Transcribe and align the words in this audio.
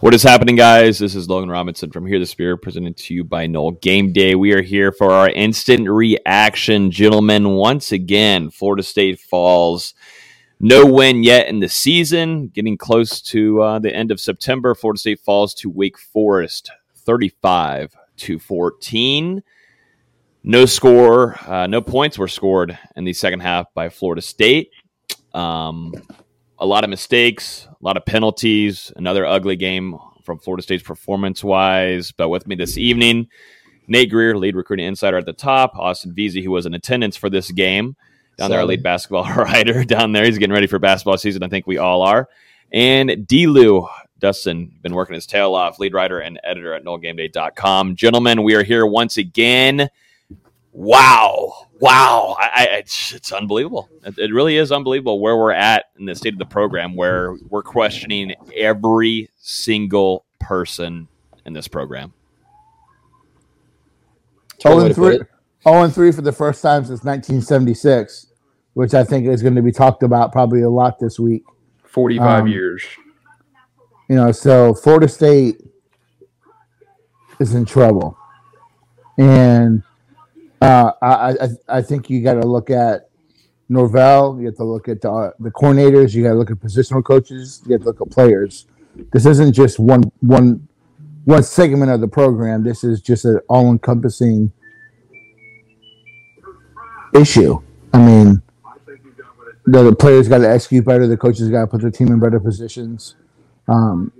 What 0.00 0.12
is 0.12 0.22
happening, 0.22 0.56
guys? 0.56 0.98
This 0.98 1.14
is 1.14 1.26
Logan 1.26 1.48
Robinson 1.48 1.90
from 1.90 2.04
Here 2.04 2.18
the 2.18 2.26
Spirit, 2.26 2.58
presented 2.58 2.98
to 2.98 3.14
you 3.14 3.24
by 3.24 3.46
Nole 3.46 3.70
Game 3.70 4.12
Day. 4.12 4.34
We 4.34 4.52
are 4.52 4.60
here 4.60 4.92
for 4.92 5.10
our 5.10 5.30
instant 5.30 5.88
reaction, 5.88 6.90
gentlemen. 6.90 7.52
Once 7.52 7.92
again, 7.92 8.50
Florida 8.50 8.82
State 8.82 9.18
falls. 9.18 9.94
No 10.60 10.84
win 10.84 11.22
yet 11.22 11.48
in 11.48 11.60
the 11.60 11.70
season. 11.70 12.48
Getting 12.48 12.76
close 12.76 13.22
to 13.22 13.62
uh, 13.62 13.78
the 13.78 13.90
end 13.90 14.10
of 14.10 14.20
September, 14.20 14.74
Florida 14.74 14.98
State 14.98 15.20
falls 15.20 15.54
to 15.54 15.70
Wake 15.70 15.98
Forest, 15.98 16.70
thirty-five 16.94 17.96
to 18.18 18.38
fourteen. 18.38 19.42
No 20.44 20.66
score, 20.66 21.38
uh, 21.48 21.68
no 21.68 21.80
points 21.80 22.18
were 22.18 22.28
scored 22.28 22.78
in 22.96 23.04
the 23.04 23.14
second 23.14 23.40
half 23.40 23.72
by 23.72 23.88
Florida 23.88 24.20
State. 24.20 24.72
Um, 25.32 25.94
a 26.58 26.66
lot 26.66 26.84
of 26.84 26.90
mistakes, 26.90 27.68
a 27.70 27.84
lot 27.84 27.96
of 27.96 28.04
penalties, 28.04 28.92
another 28.96 29.26
ugly 29.26 29.56
game 29.56 29.98
from 30.22 30.38
Florida 30.38 30.62
State's 30.62 30.82
performance 30.82 31.44
wise. 31.44 32.12
But 32.12 32.28
with 32.28 32.46
me 32.46 32.54
this 32.54 32.78
evening, 32.78 33.28
Nate 33.86 34.10
Greer, 34.10 34.36
lead 34.36 34.56
recruiting 34.56 34.86
insider 34.86 35.18
at 35.18 35.26
the 35.26 35.32
top, 35.32 35.76
Austin 35.76 36.14
Veazey, 36.14 36.42
who 36.42 36.50
was 36.50 36.66
in 36.66 36.74
attendance 36.74 37.16
for 37.16 37.30
this 37.30 37.50
game, 37.50 37.96
down 38.36 38.50
there, 38.50 38.60
our 38.60 38.66
lead 38.66 38.82
basketball 38.82 39.24
writer 39.36 39.84
down 39.84 40.12
there. 40.12 40.24
He's 40.24 40.38
getting 40.38 40.54
ready 40.54 40.66
for 40.66 40.78
basketball 40.78 41.18
season. 41.18 41.42
I 41.42 41.48
think 41.48 41.66
we 41.66 41.78
all 41.78 42.02
are. 42.02 42.28
And 42.72 43.10
Delu 43.10 43.88
Dustin, 44.18 44.72
been 44.82 44.94
working 44.94 45.14
his 45.14 45.26
tail 45.26 45.54
off, 45.54 45.78
lead 45.78 45.94
writer 45.94 46.18
and 46.18 46.40
editor 46.42 46.74
at 46.74 46.84
NoleGameDay.com. 46.84 47.96
Gentlemen, 47.96 48.42
we 48.42 48.54
are 48.54 48.62
here 48.62 48.86
once 48.86 49.18
again. 49.18 49.88
Wow 50.72 51.65
wow, 51.80 52.36
I, 52.38 52.50
I, 52.54 52.64
it's, 52.78 53.12
it's, 53.12 53.32
unbelievable. 53.32 53.88
It, 54.04 54.18
it, 54.18 54.32
really 54.32 54.56
is 54.56 54.72
unbelievable 54.72 55.20
where 55.20 55.36
we're 55.36 55.52
at 55.52 55.86
in 55.98 56.06
the 56.06 56.14
state 56.14 56.32
of 56.32 56.38
the 56.38 56.46
program, 56.46 56.94
where 56.94 57.36
we're 57.48 57.62
questioning 57.62 58.34
every 58.54 59.28
single 59.38 60.24
person 60.40 61.08
in 61.44 61.52
this 61.52 61.68
program. 61.68 62.12
Oh 64.64 64.80
and 64.84 64.94
three, 64.94 65.20
oh 65.66 65.82
and 65.82 65.94
three 65.94 66.12
for 66.12 66.22
the 66.22 66.32
first 66.32 66.62
time 66.62 66.82
since 66.82 67.04
1976, 67.04 68.26
which 68.74 68.94
I 68.94 69.04
think 69.04 69.26
is 69.26 69.42
going 69.42 69.54
to 69.54 69.62
be 69.62 69.72
talked 69.72 70.02
about 70.02 70.32
probably 70.32 70.62
a 70.62 70.70
lot 70.70 70.98
this 70.98 71.18
week. 71.18 71.44
45 71.84 72.42
um, 72.42 72.48
years. 72.48 72.82
You 74.08 74.16
know, 74.16 74.32
so 74.32 74.74
Florida 74.74 75.08
State 75.08 75.60
is 77.38 77.54
in 77.54 77.64
trouble, 77.64 78.16
and 79.18 79.82
uh, 80.60 80.92
I, 81.02 81.30
I, 81.30 81.48
I 81.68 81.82
think 81.82 82.08
you 82.10 82.22
got 82.22 82.34
to 82.34 82.46
look 82.46 82.70
at 82.70 83.08
Norvell. 83.68 84.38
You 84.38 84.46
have 84.46 84.56
to 84.56 84.64
look 84.64 84.88
at 84.88 85.00
the, 85.00 85.34
the 85.38 85.50
coordinators. 85.50 86.14
You 86.14 86.22
got 86.22 86.30
to 86.30 86.36
look 86.36 86.50
at 86.50 86.58
positional 86.58 87.04
coaches. 87.04 87.62
You 87.66 87.72
have 87.72 87.82
to 87.82 87.86
look 87.88 88.00
at 88.00 88.10
players. 88.10 88.66
This 89.12 89.26
isn't 89.26 89.52
just 89.52 89.78
one 89.78 90.10
one 90.20 90.66
one 91.24 91.42
segment 91.42 91.90
of 91.90 92.00
the 92.00 92.08
program. 92.08 92.62
This 92.64 92.84
is 92.84 93.02
just 93.02 93.24
an 93.24 93.40
all 93.48 93.70
encompassing 93.70 94.52
issue. 97.14 97.60
I 97.92 97.98
mean, 97.98 98.42
the, 99.66 99.82
the 99.82 99.94
players 99.94 100.28
got 100.28 100.38
to 100.38 100.48
execute 100.48 100.84
better. 100.84 101.06
The 101.06 101.16
coaches 101.16 101.48
got 101.50 101.62
to 101.62 101.66
put 101.66 101.82
their 101.82 101.90
team 101.90 102.08
in 102.08 102.20
better 102.20 102.40
positions. 102.40 103.16
Um, 103.68 104.12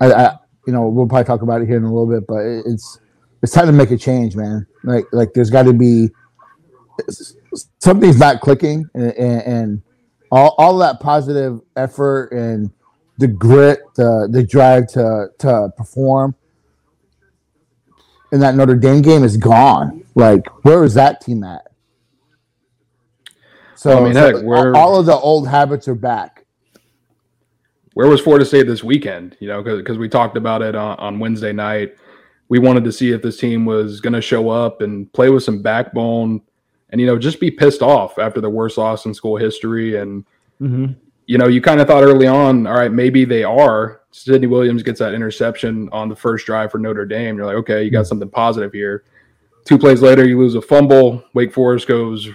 I, 0.00 0.12
I, 0.12 0.36
you 0.66 0.72
know, 0.72 0.88
we'll 0.88 1.06
probably 1.06 1.24
talk 1.24 1.42
about 1.42 1.62
it 1.62 1.68
here 1.68 1.76
in 1.76 1.84
a 1.84 1.92
little 1.92 2.06
bit, 2.06 2.26
but 2.26 2.40
it's 2.40 2.98
it's 3.42 3.52
time 3.52 3.66
to 3.66 3.72
make 3.72 3.90
a 3.90 3.96
change, 3.96 4.36
man. 4.36 4.66
Like 4.84 5.04
like 5.12 5.34
there's 5.34 5.50
got 5.50 5.64
to 5.64 5.72
be 5.72 6.10
something's 7.78 8.18
not 8.18 8.40
clicking, 8.40 8.88
and, 8.94 9.12
and, 9.12 9.42
and, 9.42 9.82
all 10.30 10.54
all 10.56 10.78
that 10.78 10.98
positive 11.00 11.60
effort 11.76 12.32
and 12.32 12.70
the 13.18 13.28
grit, 13.28 13.80
the 13.96 14.28
the 14.30 14.42
drive 14.42 14.86
to 14.88 15.26
to 15.38 15.70
perform 15.76 16.34
in 18.32 18.40
that 18.40 18.54
Notre 18.54 18.76
Dame 18.76 19.02
game 19.02 19.24
is 19.24 19.36
gone. 19.36 20.04
Like 20.14 20.46
where 20.64 20.84
is 20.84 20.94
that 20.94 21.20
team 21.20 21.44
at? 21.44 21.66
So, 23.74 23.98
I 23.98 24.04
mean, 24.04 24.14
so 24.14 24.36
heck, 24.36 24.76
all 24.76 24.98
of 24.98 25.06
the 25.06 25.16
old 25.16 25.48
habits 25.48 25.88
are 25.88 25.94
back. 25.94 26.46
Where 27.94 28.08
was 28.08 28.20
Florida 28.20 28.44
State 28.44 28.66
this 28.66 28.82
weekend? 28.82 29.36
You 29.40 29.48
know, 29.48 29.62
because 29.62 29.82
cause 29.82 29.98
we 29.98 30.08
talked 30.08 30.36
about 30.36 30.62
it 30.62 30.74
on, 30.74 30.96
on 30.98 31.18
Wednesday 31.18 31.52
night 31.52 31.96
we 32.52 32.58
wanted 32.58 32.84
to 32.84 32.92
see 32.92 33.12
if 33.12 33.22
this 33.22 33.38
team 33.38 33.64
was 33.64 33.98
going 34.02 34.12
to 34.12 34.20
show 34.20 34.50
up 34.50 34.82
and 34.82 35.10
play 35.14 35.30
with 35.30 35.42
some 35.42 35.62
backbone 35.62 36.38
and 36.90 37.00
you 37.00 37.06
know 37.06 37.18
just 37.18 37.40
be 37.40 37.50
pissed 37.50 37.80
off 37.80 38.18
after 38.18 38.42
the 38.42 38.50
worst 38.50 38.76
loss 38.76 39.06
in 39.06 39.14
school 39.14 39.38
history. 39.38 39.96
And 39.96 40.22
mm-hmm. 40.60 40.92
you 41.24 41.38
know 41.38 41.48
you 41.48 41.62
kind 41.62 41.80
of 41.80 41.86
thought 41.86 42.02
early 42.02 42.26
on 42.26 42.66
all 42.66 42.74
right 42.74 42.92
maybe 42.92 43.24
they 43.24 43.42
are. 43.42 44.02
Sidney 44.10 44.48
Williams 44.48 44.82
gets 44.82 44.98
that 44.98 45.14
interception 45.14 45.88
on 45.92 46.10
the 46.10 46.14
first 46.14 46.44
drive 46.44 46.70
for 46.70 46.76
Notre 46.76 47.06
Dame. 47.06 47.38
You're 47.38 47.46
like 47.46 47.56
okay 47.56 47.84
you 47.84 47.90
got 47.90 48.00
mm-hmm. 48.00 48.08
something 48.08 48.28
positive 48.28 48.74
here. 48.74 49.04
Two 49.64 49.78
plays 49.78 50.02
later 50.02 50.26
you 50.26 50.38
lose 50.38 50.54
a 50.54 50.60
fumble. 50.60 51.24
Wake 51.32 51.54
Forest 51.54 51.88
goes 51.88 52.28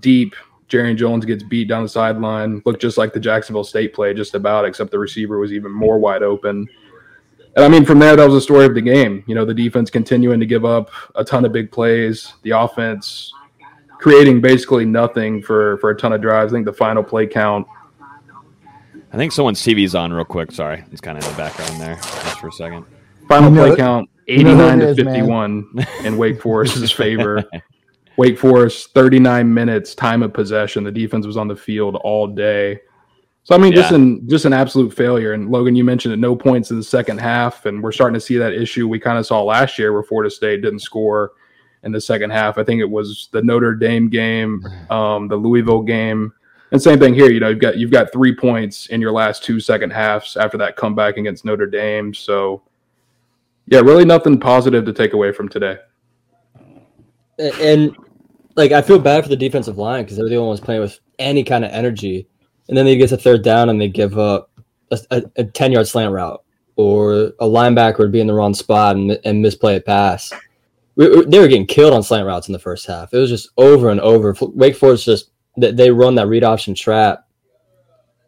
deep. 0.00 0.34
Jarrian 0.68 0.96
Jones 0.96 1.24
gets 1.24 1.44
beat 1.44 1.68
down 1.68 1.84
the 1.84 1.88
sideline. 1.88 2.62
Looked 2.66 2.82
just 2.82 2.98
like 2.98 3.12
the 3.12 3.20
Jacksonville 3.20 3.62
State 3.62 3.94
play 3.94 4.12
just 4.12 4.34
about 4.34 4.64
except 4.64 4.90
the 4.90 4.98
receiver 4.98 5.38
was 5.38 5.52
even 5.52 5.70
more 5.70 6.00
wide 6.00 6.24
open 6.24 6.66
and 7.54 7.64
I 7.64 7.68
mean, 7.68 7.84
from 7.84 7.98
there, 7.98 8.16
that 8.16 8.24
was 8.24 8.34
the 8.34 8.40
story 8.40 8.64
of 8.64 8.74
the 8.74 8.80
game. 8.80 9.22
You 9.26 9.34
know, 9.34 9.44
the 9.44 9.54
defense 9.54 9.90
continuing 9.90 10.40
to 10.40 10.46
give 10.46 10.64
up 10.64 10.90
a 11.14 11.24
ton 11.24 11.44
of 11.44 11.52
big 11.52 11.70
plays, 11.70 12.32
the 12.42 12.50
offense 12.50 13.32
creating 14.02 14.40
basically 14.40 14.84
nothing 14.84 15.40
for 15.40 15.78
for 15.78 15.90
a 15.90 15.96
ton 15.96 16.12
of 16.12 16.20
drives. 16.20 16.52
I 16.52 16.56
think 16.56 16.66
the 16.66 16.72
final 16.72 17.02
play 17.02 17.26
count. 17.26 17.66
I 19.12 19.16
think 19.16 19.32
someone's 19.32 19.60
TV's 19.60 19.94
on 19.94 20.12
real 20.12 20.24
quick. 20.24 20.50
Sorry, 20.50 20.84
it's 20.90 21.00
kind 21.00 21.18
of 21.18 21.24
in 21.24 21.30
the 21.30 21.36
background 21.36 21.80
there, 21.80 21.96
just 21.96 22.40
for 22.40 22.48
a 22.48 22.52
second. 22.52 22.84
Final 23.28 23.50
you 23.50 23.56
know, 23.56 23.66
play 23.68 23.76
count: 23.76 24.10
eighty-nine 24.28 24.80
to 24.80 24.94
fifty-one 24.94 25.68
in 26.04 26.16
Wake 26.16 26.40
Forest's 26.40 26.90
favor. 26.90 27.44
Wake 28.16 28.38
Forest, 28.38 28.92
thirty-nine 28.92 29.52
minutes 29.52 29.94
time 29.94 30.22
of 30.22 30.32
possession. 30.32 30.84
The 30.84 30.92
defense 30.92 31.26
was 31.26 31.36
on 31.36 31.48
the 31.48 31.56
field 31.56 31.96
all 31.96 32.26
day. 32.26 32.80
So 33.44 33.56
I 33.56 33.58
mean, 33.58 33.72
yeah. 33.72 33.80
just 33.80 33.92
an 33.92 34.28
just 34.28 34.44
an 34.44 34.52
absolute 34.52 34.94
failure. 34.94 35.32
And 35.32 35.50
Logan, 35.50 35.74
you 35.74 35.82
mentioned 35.82 36.12
at 36.12 36.20
no 36.20 36.36
points 36.36 36.70
in 36.70 36.76
the 36.76 36.84
second 36.84 37.18
half, 37.18 37.66
and 37.66 37.82
we're 37.82 37.92
starting 37.92 38.14
to 38.14 38.20
see 38.20 38.36
that 38.36 38.52
issue 38.52 38.86
we 38.86 39.00
kind 39.00 39.18
of 39.18 39.26
saw 39.26 39.42
last 39.42 39.78
year, 39.78 39.92
where 39.92 40.02
Florida 40.02 40.30
State 40.30 40.62
didn't 40.62 40.78
score 40.80 41.32
in 41.82 41.90
the 41.90 42.00
second 42.00 42.30
half. 42.30 42.56
I 42.56 42.62
think 42.62 42.80
it 42.80 42.88
was 42.88 43.28
the 43.32 43.42
Notre 43.42 43.74
Dame 43.74 44.08
game, 44.08 44.64
um, 44.90 45.26
the 45.26 45.36
Louisville 45.36 45.82
game, 45.82 46.32
and 46.70 46.80
same 46.80 47.00
thing 47.00 47.14
here. 47.14 47.30
You 47.30 47.40
know, 47.40 47.48
you've 47.48 47.58
got 47.58 47.76
you've 47.76 47.90
got 47.90 48.12
three 48.12 48.34
points 48.34 48.86
in 48.86 49.00
your 49.00 49.12
last 49.12 49.42
two 49.42 49.58
second 49.58 49.90
halves 49.90 50.36
after 50.36 50.56
that 50.58 50.76
comeback 50.76 51.16
against 51.16 51.44
Notre 51.44 51.66
Dame. 51.66 52.14
So, 52.14 52.62
yeah, 53.66 53.80
really 53.80 54.04
nothing 54.04 54.38
positive 54.38 54.84
to 54.84 54.92
take 54.92 55.14
away 55.14 55.32
from 55.32 55.48
today. 55.48 55.78
And 57.38 57.96
like, 58.54 58.70
I 58.70 58.82
feel 58.82 59.00
bad 59.00 59.24
for 59.24 59.30
the 59.30 59.36
defensive 59.36 59.78
line 59.78 60.04
because 60.04 60.16
they're 60.16 60.28
the 60.28 60.36
only 60.36 60.48
ones 60.48 60.60
playing 60.60 60.80
with 60.80 61.00
any 61.18 61.42
kind 61.42 61.64
of 61.64 61.72
energy 61.72 62.28
and 62.72 62.78
then 62.78 62.86
they 62.86 62.96
get 62.96 63.12
a 63.12 63.18
third 63.18 63.44
down 63.44 63.68
and 63.68 63.78
they 63.78 63.86
give 63.86 64.18
up 64.18 64.50
a, 64.90 64.98
a, 65.10 65.22
a 65.36 65.44
10 65.44 65.72
yard 65.72 65.86
slant 65.86 66.10
route 66.10 66.42
or 66.76 67.12
a 67.38 67.44
linebacker 67.44 67.98
would 67.98 68.12
be 68.12 68.18
in 68.18 68.26
the 68.26 68.32
wrong 68.32 68.54
spot 68.54 68.96
and, 68.96 69.18
and 69.26 69.42
misplay 69.42 69.76
a 69.76 69.80
pass. 69.82 70.32
We, 70.96 71.14
we, 71.14 71.26
they 71.26 71.38
were 71.38 71.48
getting 71.48 71.66
killed 71.66 71.92
on 71.92 72.02
slant 72.02 72.26
routes 72.26 72.48
in 72.48 72.54
the 72.54 72.58
first 72.58 72.86
half. 72.86 73.12
It 73.12 73.18
was 73.18 73.28
just 73.28 73.50
over 73.58 73.90
and 73.90 74.00
over. 74.00 74.34
Wake 74.40 74.74
Forest 74.74 75.04
just 75.04 75.32
they 75.58 75.90
run 75.90 76.14
that 76.14 76.28
read 76.28 76.44
option 76.44 76.74
trap 76.74 77.28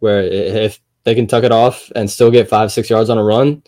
where 0.00 0.22
if 0.22 0.78
they 1.04 1.14
can 1.14 1.26
tuck 1.26 1.44
it 1.44 1.50
off 1.50 1.90
and 1.96 2.10
still 2.10 2.30
get 2.30 2.46
five 2.46 2.70
six 2.70 2.90
yards 2.90 3.08
on 3.08 3.16
a 3.16 3.24
run, 3.24 3.62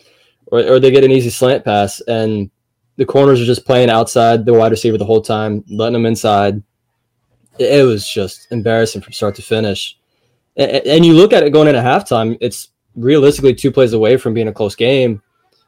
or, 0.51 0.59
or 0.59 0.79
they 0.79 0.91
get 0.91 1.03
an 1.03 1.09
easy 1.09 1.31
slant 1.31 1.65
pass 1.65 2.01
and 2.01 2.51
the 2.97 3.05
corners 3.05 3.41
are 3.41 3.45
just 3.45 3.65
playing 3.65 3.89
outside 3.89 4.45
the 4.45 4.53
wide 4.53 4.69
receiver 4.69 4.99
the 4.99 5.05
whole 5.05 5.23
time, 5.23 5.63
letting 5.69 5.93
them 5.93 6.05
inside. 6.05 6.61
It, 7.57 7.79
it 7.79 7.83
was 7.83 8.07
just 8.07 8.51
embarrassing 8.51 9.01
from 9.01 9.13
start 9.13 9.33
to 9.37 9.41
finish 9.41 9.97
and 10.57 11.05
you 11.05 11.13
look 11.13 11.33
at 11.33 11.43
it 11.43 11.51
going 11.51 11.67
into 11.67 11.81
halftime, 11.81 12.37
it's 12.41 12.69
realistically 12.95 13.53
two 13.53 13.71
plays 13.71 13.93
away 13.93 14.17
from 14.17 14.33
being 14.33 14.47
a 14.47 14.53
close 14.53 14.75
game. 14.75 15.21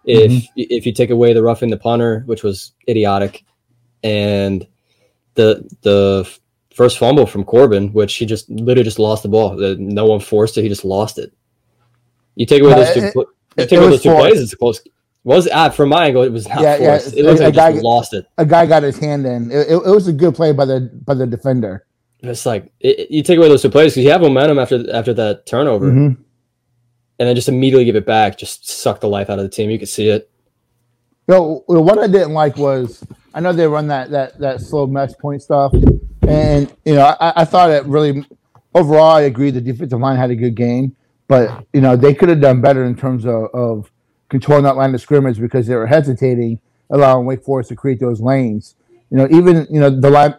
If 0.06 0.32
mm-hmm. 0.32 0.48
if 0.56 0.86
you 0.86 0.94
take 0.94 1.12
away 1.12 1.34
the 1.34 1.44
roughing 1.44 1.70
the 1.70 1.78
punter, 1.78 2.24
which 2.26 2.44
was 2.44 2.74
idiotic, 2.88 3.46
and 4.04 4.66
the 5.36 5.70
the 5.82 6.30
first 6.74 6.98
fumble 6.98 7.26
from 7.26 7.44
Corbin, 7.44 7.92
which 7.94 8.16
he 8.16 8.26
just 8.26 8.50
literally 8.50 8.84
just 8.84 9.00
lost 9.00 9.24
the 9.24 9.30
ball. 9.30 9.56
No 9.78 10.06
one 10.06 10.20
forced 10.20 10.58
it; 10.58 10.64
he 10.64 10.70
just 10.70 10.86
lost 10.86 11.20
it. 11.20 11.34
You 12.36 12.46
take 12.46 12.62
away 12.62 12.74
those 12.74 12.94
two. 12.94 13.02
It, 13.02 13.28
you 13.58 13.66
take 13.68 13.80
away 13.80 13.90
those 13.90 14.02
two 14.02 14.16
plays. 14.16 14.40
It's 14.42 14.54
a 14.54 14.58
close. 14.58 14.82
Was 15.26 15.48
uh, 15.50 15.70
from 15.70 15.90
my 15.90 16.06
angle, 16.06 16.24
it 16.24 16.32
was 16.32 16.48
not 16.48 16.62
yeah, 16.62 16.78
forced. 16.78 17.14
Yeah, 17.14 17.20
it 17.20 17.26
looks 17.26 17.42
like 17.42 17.54
guy, 17.54 17.70
lost 17.72 18.14
it. 18.14 18.26
A 18.38 18.46
guy 18.46 18.66
got 18.66 18.84
his 18.84 18.98
hand 18.98 19.26
in. 19.26 19.52
It, 19.52 19.68
it, 19.68 19.74
it 19.74 19.94
was 19.94 20.08
a 20.08 20.14
good 20.14 20.34
play 20.34 20.54
by 20.54 20.64
the 20.64 20.90
by 21.06 21.14
the 21.14 21.28
defender. 21.28 21.86
It's 22.22 22.46
like 22.46 22.72
it, 22.80 23.10
you 23.10 23.24
take 23.24 23.38
away 23.38 23.48
those 23.48 23.62
two 23.62 23.70
plays 23.70 23.94
because 23.94 24.04
you 24.04 24.12
have 24.12 24.22
momentum 24.22 24.60
after 24.60 24.94
after 24.94 25.14
that 25.14 25.46
turnover, 25.46 25.88
mm-hmm. 25.88 26.22
and 27.20 27.28
then 27.28 27.36
just 27.36 27.48
immediately 27.48 27.86
give 27.86 27.96
it 27.96 28.06
back, 28.06 28.38
just 28.38 28.68
suck 28.68 29.00
the 29.00 29.08
life 29.08 29.30
out 29.30 29.40
of 29.40 29.44
the 29.44 29.50
team. 29.50 29.70
You 29.70 29.80
could 29.80 29.90
see 29.90 30.10
it. 30.10 30.30
No, 31.28 31.64
what 31.68 32.00
I 32.00 32.08
didn't 32.08 32.34
like 32.34 32.58
was 32.58 33.06
I 33.34 33.40
know 33.40 33.54
they 33.54 33.68
run 33.68 33.88
that 33.88 34.10
that 34.12 34.40
that 34.40 34.62
slow 34.62 34.88
mesh 34.88 35.12
point 35.22 35.42
stuff, 35.42 35.74
and 36.28 36.74
you 36.86 36.96
know 36.96 37.16
I, 37.20 37.42
I 37.42 37.46
thought 37.46 37.70
it 37.70 37.86
really 37.86 38.26
overall 38.74 39.12
I 39.12 39.22
agree 39.22 39.52
the 39.52 39.62
defensive 39.62 40.00
line 40.00 40.18
had 40.18 40.32
a 40.32 40.36
good 40.36 40.56
game, 40.56 40.96
but 41.28 41.66
you 41.72 41.82
know 41.82 41.96
they 41.96 42.14
could 42.14 42.30
have 42.30 42.42
done 42.42 42.62
better 42.62 42.84
in 42.84 42.96
terms 42.96 43.26
of, 43.26 43.46
of 43.54 43.92
controlling 44.30 44.64
that 44.64 44.76
line 44.76 44.94
of 44.94 45.02
scrimmage 45.02 45.40
because 45.40 45.68
they 45.68 45.76
were 45.76 45.88
hesitating, 45.88 46.60
allowing 46.90 47.26
Wake 47.26 47.44
Forest 47.44 47.70
to 47.70 47.76
create 47.76 48.00
those 48.00 48.20
lanes. 48.20 48.76
You 49.10 49.18
know, 49.18 49.28
even 49.32 49.68
you 49.70 49.80
know 49.80 49.90
the 49.90 50.10
line. 50.10 50.34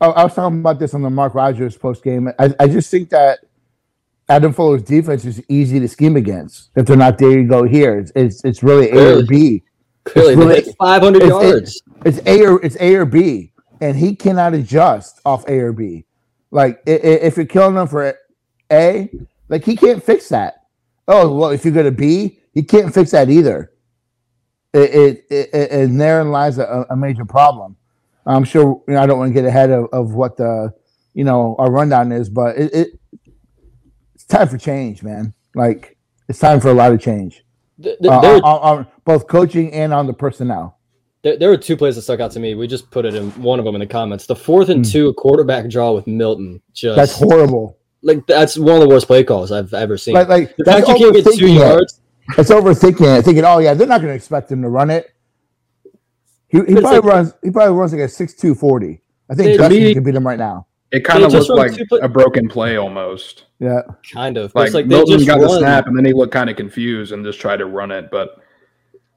I, 0.00 0.06
I 0.06 0.24
was 0.24 0.34
talking 0.34 0.60
about 0.60 0.78
this 0.78 0.94
on 0.94 1.02
the 1.02 1.10
Mark 1.10 1.34
Rogers 1.34 1.76
post 1.76 2.02
game. 2.02 2.28
I, 2.38 2.54
I 2.58 2.66
just 2.68 2.90
think 2.90 3.10
that 3.10 3.40
Adam 4.28 4.52
Fuller's 4.52 4.82
defense 4.82 5.24
is 5.24 5.42
easy 5.48 5.80
to 5.80 5.88
scheme 5.88 6.16
against. 6.16 6.70
If 6.76 6.86
they're 6.86 6.96
not 6.96 7.18
there, 7.18 7.30
you 7.32 7.46
go 7.46 7.64
here. 7.64 7.98
It's 7.98 8.12
it's, 8.14 8.44
it's 8.44 8.62
really 8.62 8.90
A 8.90 9.18
or 9.18 9.22
B. 9.26 9.62
Clearly, 10.04 10.36
really- 10.36 10.56
it's 10.58 10.74
500 10.74 11.22
it's- 11.22 11.28
yards. 11.30 11.82
It's 12.06 12.20
A 12.26 12.46
or 12.46 12.64
it's 12.64 12.76
A 12.80 12.94
or 12.94 13.04
B, 13.04 13.52
and 13.82 13.96
he 13.96 14.16
cannot 14.16 14.54
adjust 14.54 15.20
off 15.26 15.46
A 15.48 15.58
or 15.58 15.72
B. 15.72 16.06
Like 16.50 16.82
if 16.86 17.36
you're 17.36 17.44
killing 17.46 17.76
him 17.76 17.86
for 17.86 18.14
A, 18.72 19.10
like 19.48 19.64
he 19.64 19.76
can't 19.76 20.02
fix 20.02 20.28
that. 20.30 20.64
Oh 21.06 21.34
well, 21.34 21.50
if 21.50 21.64
you 21.64 21.70
go 21.70 21.82
to 21.82 21.90
B, 21.92 22.38
he 22.54 22.62
can't 22.62 22.92
fix 22.94 23.10
that 23.10 23.28
either. 23.28 23.72
It, 24.72 24.78
it, 24.94 25.24
it, 25.30 25.50
it- 25.52 25.70
and 25.72 26.00
therein 26.00 26.30
lies 26.30 26.58
a, 26.58 26.86
a 26.90 26.96
major 26.96 27.24
problem. 27.24 27.76
I'm 28.36 28.44
sure 28.44 28.82
you 28.88 28.94
know, 28.94 29.00
I 29.02 29.06
don't 29.06 29.18
want 29.18 29.30
to 29.30 29.34
get 29.34 29.44
ahead 29.44 29.70
of, 29.70 29.86
of 29.92 30.14
what 30.14 30.36
the 30.36 30.72
you 31.14 31.24
know 31.24 31.56
our 31.58 31.70
rundown 31.70 32.12
is, 32.12 32.28
but 32.28 32.56
it, 32.56 32.72
it 32.74 32.88
it's 34.14 34.24
time 34.24 34.48
for 34.48 34.58
change, 34.58 35.02
man. 35.02 35.34
Like 35.54 35.96
it's 36.28 36.38
time 36.38 36.60
for 36.60 36.68
a 36.68 36.74
lot 36.74 36.92
of 36.92 37.00
change, 37.00 37.44
Th- 37.82 37.98
th- 37.98 38.10
uh, 38.12 38.20
there, 38.20 38.36
on, 38.36 38.78
on 38.78 38.86
both 39.04 39.26
coaching 39.26 39.72
and 39.72 39.92
on 39.92 40.06
the 40.06 40.12
personnel. 40.12 40.78
there, 41.22 41.36
there 41.36 41.48
were 41.48 41.56
two 41.56 41.76
plays 41.76 41.96
that 41.96 42.02
stuck 42.02 42.20
out 42.20 42.30
to 42.32 42.40
me. 42.40 42.54
We 42.54 42.66
just 42.68 42.90
put 42.90 43.04
it 43.04 43.14
in 43.14 43.30
one 43.42 43.58
of 43.58 43.64
them 43.64 43.74
in 43.74 43.80
the 43.80 43.86
comments. 43.86 44.26
The 44.26 44.36
fourth 44.36 44.68
and 44.68 44.84
Hmm. 44.86 44.90
two 44.92 45.12
quarterback 45.14 45.68
draw 45.68 45.92
with 45.92 46.06
Milton. 46.06 46.62
Just 46.72 46.96
That's 46.96 47.18
horrible. 47.18 47.78
like 48.02 48.24
that's 48.26 48.56
one 48.56 48.76
of 48.76 48.80
the 48.82 48.88
worst 48.88 49.06
play 49.08 49.24
calls 49.24 49.50
I've 49.50 49.74
ever 49.74 49.98
seen. 49.98 50.14
Like, 50.14 50.28
like 50.28 50.56
the 50.56 50.64
fact 50.64 50.86
you 50.88 50.94
can't 50.94 51.14
get 51.14 51.24
two 51.24 51.30
overthinking 51.30 51.56
it. 51.56 51.58
yards. 51.58 52.00
It's 52.38 52.50
overthinking 52.50 53.18
it, 53.18 53.22
thinking, 53.24 53.44
oh 53.44 53.58
yeah, 53.58 53.74
they're 53.74 53.88
not 53.88 54.00
going 54.00 54.12
to 54.12 54.16
expect 54.16 54.52
him 54.52 54.62
to 54.62 54.68
run 54.68 54.88
it. 54.88 55.10
He, 56.50 56.58
he 56.58 56.64
probably 56.74 56.90
like- 56.90 57.04
runs. 57.04 57.34
He 57.42 57.50
probably 57.50 57.76
runs 57.76 57.92
like 57.92 58.02
a 58.02 58.08
six 58.08 58.34
two 58.34 58.54
forty. 58.54 59.00
I 59.30 59.34
think 59.34 59.50
They- 59.50 59.56
Justin 59.56 59.82
me- 59.82 59.94
can 59.94 60.02
beat 60.04 60.14
him 60.14 60.26
right 60.26 60.38
now. 60.38 60.66
It 60.92 61.04
kind 61.04 61.22
of 61.22 61.30
just 61.30 61.48
looked 61.48 61.78
like 61.78 61.88
two 61.88 61.96
a 62.02 62.08
broken 62.08 62.48
play 62.48 62.76
almost. 62.76 63.44
Yeah, 63.60 63.82
Kind 64.12 64.36
of. 64.36 64.52
But 64.52 64.60
Like 64.60 64.66
it's 64.66 64.74
like 64.74 64.88
they 64.88 64.96
Milton 64.96 65.18
just 65.18 65.28
got 65.28 65.40
the 65.40 65.58
snap 65.58 65.86
and 65.86 65.96
then 65.96 66.04
he 66.04 66.12
looked 66.12 66.32
kind 66.32 66.50
of 66.50 66.56
confused 66.56 67.12
and 67.12 67.24
just 67.24 67.38
tried 67.38 67.58
to 67.58 67.66
run 67.66 67.92
it. 67.92 68.10
But 68.10 68.30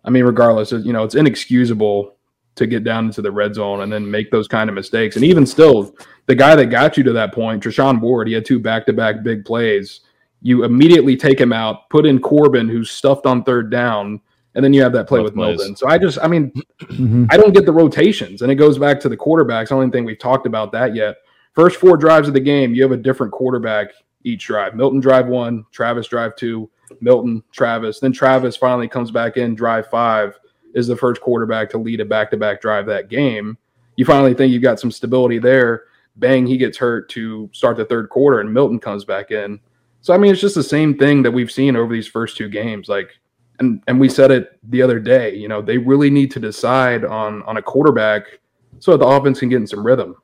I 0.06 0.12
mean, 0.12 0.24
regardless, 0.24 0.71
you 0.71 0.94
know, 0.94 1.03
it's 1.03 1.15
inexcusable 1.15 2.15
to 2.56 2.68
get 2.68 2.83
down 2.83 3.06
into 3.06 3.24
the 3.24 3.31
red 3.31 3.56
zone 3.56 3.81
and 3.81 3.91
then 3.91 4.09
make 4.09 4.29
those 4.29 4.47
kind 4.47 4.69
of 4.69 4.75
mistakes. 4.75 5.15
And 5.15 5.25
even 5.25 5.47
still, 5.47 5.95
the 6.27 6.36
guy 6.36 6.56
that 6.56 6.68
got 6.68 6.95
you 6.97 7.03
to 7.06 7.13
that 7.13 7.33
point, 7.33 7.63
Treshaun 7.63 8.00
Ward, 8.00 8.27
he 8.27 8.33
had 8.36 8.45
two 8.45 8.59
back-to-back 8.59 9.24
big 9.24 9.44
plays. 9.44 10.01
You 10.44 10.65
immediately 10.65 11.15
take 11.18 11.39
him 11.41 11.51
out, 11.51 11.89
put 11.89 12.06
in 12.06 12.19
Corbin, 12.19 12.69
who's 12.69 12.91
stuffed 12.91 13.25
on 13.25 13.44
third 13.44 13.71
down, 13.71 14.21
and 14.55 14.63
then 14.63 14.73
you 14.73 14.81
have 14.81 14.94
that 14.94 15.07
play 15.07 15.19
Both 15.19 15.25
with 15.25 15.35
plays. 15.35 15.57
Milton. 15.57 15.75
So 15.75 15.88
I 15.88 15.97
just, 15.97 16.17
I 16.21 16.27
mean, 16.27 16.51
Mhm. 16.83 17.27
I 17.31 17.38
don't 17.38 17.53
get 17.53 17.65
the 17.65 17.71
rotations, 17.71 18.41
and 18.41 18.51
it 18.51 18.55
goes 18.55 18.77
back 18.77 19.00
to 19.01 19.09
the 19.09 19.17
quarterbacks. 19.17 19.71
I 19.71 19.79
don't 19.79 19.91
think 19.91 20.05
we've 20.05 20.19
talked 20.19 20.45
about 20.45 20.71
that 20.73 20.94
yet. 20.95 21.17
First 21.53 21.77
four 21.77 21.97
drives 21.97 22.27
of 22.27 22.33
the 22.33 22.39
game, 22.39 22.73
you 22.73 22.81
have 22.83 22.91
a 22.91 22.97
different 22.97 23.31
quarterback 23.31 23.91
each 24.23 24.45
drive. 24.45 24.75
Milton 24.75 25.00
drive 25.00 25.27
one, 25.27 25.65
Travis 25.71 26.07
drive 26.07 26.35
two, 26.35 26.69
Milton, 27.01 27.44
Travis. 27.51 28.00
Then 28.00 28.11
Travis 28.11 28.55
finally 28.55 28.88
comes 28.88 29.11
back 29.11 29.38
in 29.38 29.53
drive 29.55 29.88
five, 29.88 30.38
is 30.73 30.88
the 30.88 30.95
first 30.95 31.21
quarterback 31.21 31.69
to 31.71 31.77
lead 31.77 32.00
a 32.00 32.05
back 32.05 32.31
to 32.31 32.38
back 32.38 32.61
drive 32.61 32.85
that 32.88 33.09
game. 33.09 33.57
You 33.97 34.05
finally 34.05 34.33
think 34.33 34.51
you've 34.51 34.63
got 34.63 34.79
some 34.79 34.91
stability 34.91 35.38
there. 35.39 35.83
Bang, 36.15 36.45
he 36.47 36.57
gets 36.57 36.77
hurt 36.77 37.09
to 37.09 37.50
start 37.53 37.77
the 37.77 37.85
third 37.85 38.09
quarter, 38.09 38.39
and 38.39 38.51
Milton 38.53 38.79
comes 38.79 39.03
back 39.05 39.31
in. 39.31 39.59
So 40.01 40.13
I 40.13 40.17
mean, 40.17 40.31
it's 40.31 40.41
just 40.41 40.55
the 40.55 40.63
same 40.63 40.97
thing 40.97 41.21
that 41.23 41.31
we've 41.31 41.51
seen 41.51 41.75
over 41.75 41.94
these 41.94 42.07
first 42.07 42.38
two 42.38 42.50
games. 42.50 42.89
Like, 42.89 43.09
and 43.59 43.81
and 43.88 44.00
we 44.00 44.09
said 44.09 44.31
it 44.31 44.59
the 44.69 44.81
other 44.81 45.00
day. 45.00 45.35
You 45.35 45.47
know, 45.47 45.61
they 45.61 45.77
really 45.77 46.09
need 46.09 46.31
to 46.31 46.39
decide 46.39 47.05
on 47.05 47.44
on 47.44 47.57
a 47.57 47.61
quarterback 47.61 48.39
so 48.79 48.91
that 48.91 48.97
the 48.97 49.07
offense 49.07 49.39
can 49.39 49.50
get 49.50 49.57
in 49.57 49.67
some 49.67 49.85
rhythm. 49.85 50.15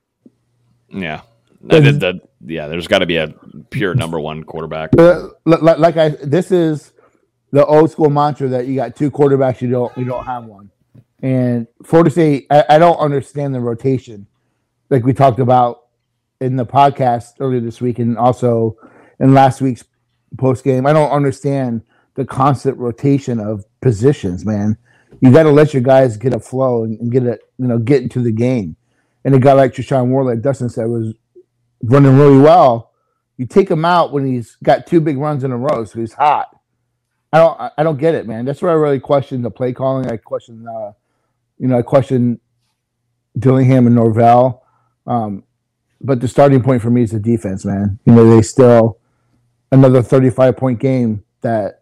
Yeah. 0.89 1.21
I 1.69 1.79
did 1.79 1.99
that. 1.99 2.15
Yeah, 2.45 2.67
there's 2.67 2.87
got 2.87 2.99
to 2.99 3.05
be 3.05 3.17
a 3.17 3.33
pure 3.69 3.93
number 3.93 4.19
one 4.19 4.43
quarterback. 4.43 4.95
Li- 4.95 5.29
li- 5.45 5.57
like 5.61 5.97
I, 5.97 6.09
this 6.09 6.51
is 6.51 6.93
the 7.51 7.65
old 7.65 7.91
school 7.91 8.09
mantra 8.09 8.47
that 8.49 8.67
you 8.67 8.75
got 8.75 8.95
two 8.95 9.11
quarterbacks, 9.11 9.61
you 9.61 9.69
don't, 9.69 9.95
you 9.97 10.05
don't 10.05 10.25
have 10.25 10.45
one. 10.45 10.71
And 11.21 11.67
Florida 11.83 12.09
State, 12.09 12.47
I, 12.49 12.63
I 12.69 12.79
don't 12.79 12.97
understand 12.97 13.53
the 13.53 13.59
rotation, 13.59 14.27
like 14.89 15.03
we 15.03 15.13
talked 15.13 15.39
about 15.39 15.87
in 16.39 16.55
the 16.55 16.65
podcast 16.65 17.33
earlier 17.41 17.59
this 17.59 17.81
week, 17.81 17.99
and 17.99 18.17
also 18.17 18.77
in 19.19 19.33
last 19.33 19.59
week's 19.59 19.83
post 20.37 20.63
game. 20.63 20.85
I 20.85 20.93
don't 20.93 21.11
understand 21.11 21.81
the 22.19 22.25
constant 22.25 22.77
rotation 22.77 23.39
of 23.39 23.63
positions, 23.79 24.45
man. 24.45 24.77
You 25.21 25.31
got 25.31 25.43
to 25.43 25.51
let 25.51 25.73
your 25.73 25.81
guys 25.81 26.17
get 26.17 26.33
a 26.33 26.39
flow 26.39 26.83
and, 26.83 27.09
get 27.09 27.23
it, 27.23 27.39
you 27.57 27.65
know, 27.65 27.79
get 27.79 28.03
into 28.03 28.21
the 28.21 28.33
game. 28.33 28.75
And 29.23 29.33
a 29.33 29.39
guy 29.39 29.53
like 29.53 29.73
Treshaun 29.73 30.09
Ward, 30.09 30.27
like 30.27 30.41
Dustin 30.41 30.67
said, 30.67 30.87
was 30.87 31.13
running 31.81 32.17
really 32.17 32.37
well. 32.37 32.91
You 33.37 33.45
take 33.45 33.71
him 33.71 33.85
out 33.85 34.11
when 34.11 34.25
he's 34.25 34.57
got 34.61 34.85
two 34.85 34.99
big 34.99 35.17
runs 35.17 35.45
in 35.45 35.51
a 35.53 35.57
row, 35.57 35.85
so 35.85 35.97
he's 35.97 36.11
hot. 36.11 36.53
I 37.31 37.37
don't, 37.37 37.71
I- 37.77 37.83
don't 37.83 37.97
get 37.97 38.15
it, 38.15 38.27
man. 38.27 38.43
That's 38.43 38.61
where 38.61 38.71
I 38.71 38.75
really 38.75 38.99
question 38.99 39.41
the 39.41 39.49
play 39.49 39.71
calling. 39.71 40.11
I 40.11 40.17
question, 40.17 40.67
uh, 40.67 40.91
you 41.57 41.69
know, 41.69 41.77
I 41.77 41.83
question 41.83 42.41
Dillingham 43.37 43.87
and 43.87 43.95
Norvell. 43.95 44.65
Um, 45.07 45.43
but 46.01 46.19
the 46.19 46.27
starting 46.27 46.61
point 46.61 46.81
for 46.81 46.89
me 46.89 47.03
is 47.03 47.11
the 47.11 47.19
defense, 47.19 47.63
man. 47.63 47.97
You 48.03 48.13
know, 48.13 48.29
they 48.29 48.41
still 48.41 48.99
another 49.71 50.01
thirty-five 50.01 50.57
point 50.57 50.79
game 50.79 51.23
that 51.41 51.78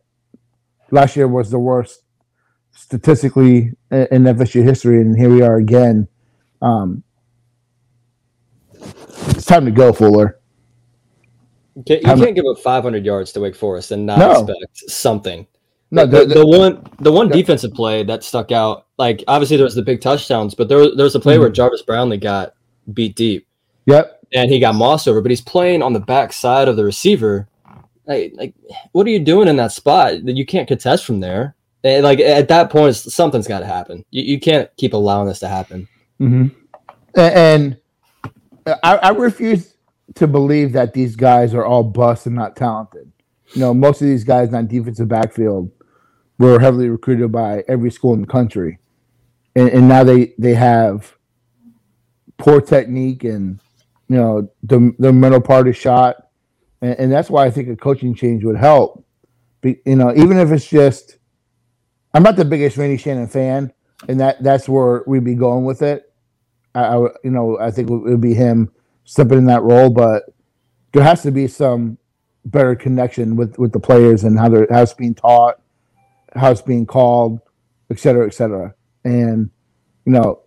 last 0.91 1.15
year 1.15 1.27
was 1.27 1.49
the 1.51 1.59
worst 1.59 2.01
statistically 2.71 3.71
in 3.91 4.23
FSU 4.23 4.63
history, 4.63 5.01
and 5.01 5.17
here 5.17 5.29
we 5.29 5.41
are 5.41 5.57
again. 5.57 6.07
Um, 6.61 7.03
it's 9.29 9.45
time 9.45 9.65
to 9.65 9.71
go, 9.71 9.93
Fuller. 9.93 10.39
You 11.75 11.83
can't, 11.83 12.01
you 12.01 12.07
How 12.07 12.15
can't 12.15 12.35
give 12.35 12.45
up 12.49 12.57
500 12.59 13.05
yards 13.05 13.31
to 13.33 13.39
Wake 13.39 13.55
Forest 13.55 13.91
and 13.91 14.05
not 14.05 14.19
No. 14.19 14.31
expect 14.31 14.77
something. 14.89 15.45
No, 15.91 16.05
the, 16.05 16.25
the- 16.25 16.33
the, 16.35 16.45
one 16.45 16.83
the 16.99 17.11
one 17.11 17.29
defensive 17.29 17.73
play 17.73 18.03
that 18.03 18.23
stuck 18.23 18.51
out, 18.51 18.87
like 18.97 19.23
obviously 19.27 19.57
there 19.57 19.63
was 19.63 19.75
the 19.75 19.81
big 19.83 20.01
touchdowns, 20.01 20.53
but 20.55 20.67
there, 20.69 20.93
there 20.95 21.03
was 21.05 21.15
a 21.15 21.19
play 21.19 21.35
Mm-hmm. 21.35 21.41
where 21.41 21.49
Jarvis 21.49 21.81
Brownlee 21.83 22.17
got 22.17 22.53
beat 22.93 23.15
deep 23.15 23.47
Yep. 23.85 24.21
and 24.33 24.49
he 24.51 24.59
got 24.59 24.75
mossed 24.75 25.07
over, 25.07 25.21
but 25.21 25.31
he's 25.31 25.39
playing 25.41 25.81
on 25.81 25.93
the 25.93 25.99
back 25.99 26.33
side 26.33 26.67
of 26.67 26.75
the 26.75 26.83
receiver. 26.83 27.47
Like, 28.07 28.33
like 28.36 28.56
what 28.94 29.06
are 29.06 29.12
you 29.12 29.19
doing 29.19 29.48
in 29.48 29.57
that 29.57 29.71
spot? 29.71 30.25
That 30.25 30.36
you 30.36 30.45
can't 30.45 30.68
contest 30.68 31.06
from 31.06 31.19
there. 31.19 31.56
And 31.83 32.04
like 32.04 32.19
at 32.19 32.47
that 32.47 32.69
point, 32.69 32.95
something's 32.95 33.47
got 33.47 33.59
to 33.59 33.66
happen. 33.66 34.04
You, 34.11 34.23
you 34.23 34.40
can't 34.40 34.69
keep 34.78 34.94
allowing 34.94 35.28
this 35.28 35.40
to 35.40 35.47
happen. 35.47 35.87
hmm 36.18 36.47
And 37.16 37.78
I, 38.66 38.97
I 38.97 39.09
refuse 39.09 39.76
to 40.16 40.28
believe 40.28 40.73
that 40.73 40.94
these 40.94 41.16
guys 41.16 41.54
are 41.54 41.66
all 41.66 41.83
bust 41.83 42.26
and 42.26 42.35
not 42.35 42.56
talented. 42.56 43.11
You 43.54 43.61
know, 43.61 43.73
most 43.73 44.02
of 44.02 44.07
these 44.07 44.23
guys 44.23 44.54
on 44.54 44.68
defensive 44.68 45.07
backfield 45.07 45.71
were 46.37 46.59
heavily 46.59 46.90
recruited 46.90 47.31
by 47.31 47.64
every 47.68 47.92
school 47.92 48.14
in 48.14 48.21
the 48.21 48.28
country, 48.28 48.80
and, 49.56 49.69
and 49.69 49.87
now 49.87 50.04
they 50.04 50.33
they 50.37 50.54
have 50.54 51.16
poor 52.37 52.61
technique 52.61 53.23
and 53.23 53.59
you 54.09 54.16
know 54.18 54.49
the 54.64 54.94
the 54.99 55.14
mental 55.14 55.42
part 55.42 55.68
is 55.68 55.78
shot, 55.78 56.26
and, 56.81 56.99
and 56.99 57.11
that's 57.11 57.29
why 57.29 57.45
I 57.45 57.51
think 57.51 57.69
a 57.69 57.75
coaching 57.75 58.13
change 58.15 58.43
would 58.43 58.57
help. 58.57 59.03
Be, 59.61 59.79
you 59.85 59.95
know, 59.95 60.13
even 60.15 60.37
if 60.37 60.51
it's 60.51 60.67
just, 60.67 61.17
I'm 62.13 62.23
not 62.23 62.35
the 62.35 62.45
biggest 62.45 62.77
Randy 62.77 62.97
Shannon 62.97 63.27
fan, 63.27 63.73
and 64.07 64.19
that 64.19 64.43
that's 64.43 64.69
where 64.69 65.03
we'd 65.07 65.23
be 65.23 65.35
going 65.35 65.65
with 65.65 65.81
it. 65.81 66.13
I, 66.75 66.85
I 66.85 66.97
you 67.23 67.31
know, 67.31 67.57
I 67.59 67.71
think 67.71 67.89
it 67.89 67.93
would 67.93 68.21
be 68.21 68.33
him 68.33 68.71
stepping 69.05 69.39
in 69.39 69.45
that 69.45 69.63
role, 69.63 69.89
but 69.89 70.23
there 70.93 71.03
has 71.03 71.23
to 71.23 71.31
be 71.31 71.47
some 71.47 71.97
better 72.45 72.75
connection 72.75 73.35
with 73.35 73.57
with 73.57 73.71
the 73.71 73.79
players 73.79 74.23
and 74.23 74.37
how 74.37 74.49
they're 74.49 74.67
how 74.69 74.83
it's 74.83 74.93
being 74.93 75.15
taught, 75.15 75.59
how 76.35 76.51
it's 76.51 76.61
being 76.61 76.85
called, 76.85 77.39
et 77.89 77.99
cetera, 77.99 78.27
et 78.27 78.33
cetera. 78.33 78.73
And 79.03 79.49
you 80.05 80.11
know, 80.11 80.41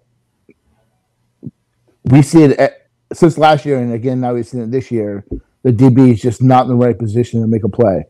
we 2.05 2.23
see 2.23 2.45
it 2.45 2.59
at, 2.59 2.89
since 3.13 3.37
last 3.37 3.67
year, 3.67 3.79
and 3.79 3.93
again 3.93 4.21
now 4.21 4.35
we've 4.35 4.47
seen 4.47 4.63
it 4.63 4.71
this 4.71 4.91
year. 4.91 5.25
The 5.63 5.73
DB 5.73 6.13
is 6.13 6.23
just 6.23 6.43
not 6.43 6.63
in 6.65 6.69
the 6.69 6.77
right 6.77 6.99
position 6.99 7.41
to 7.43 7.47
make 7.47 7.65
a 7.65 7.69
play, 7.69 8.05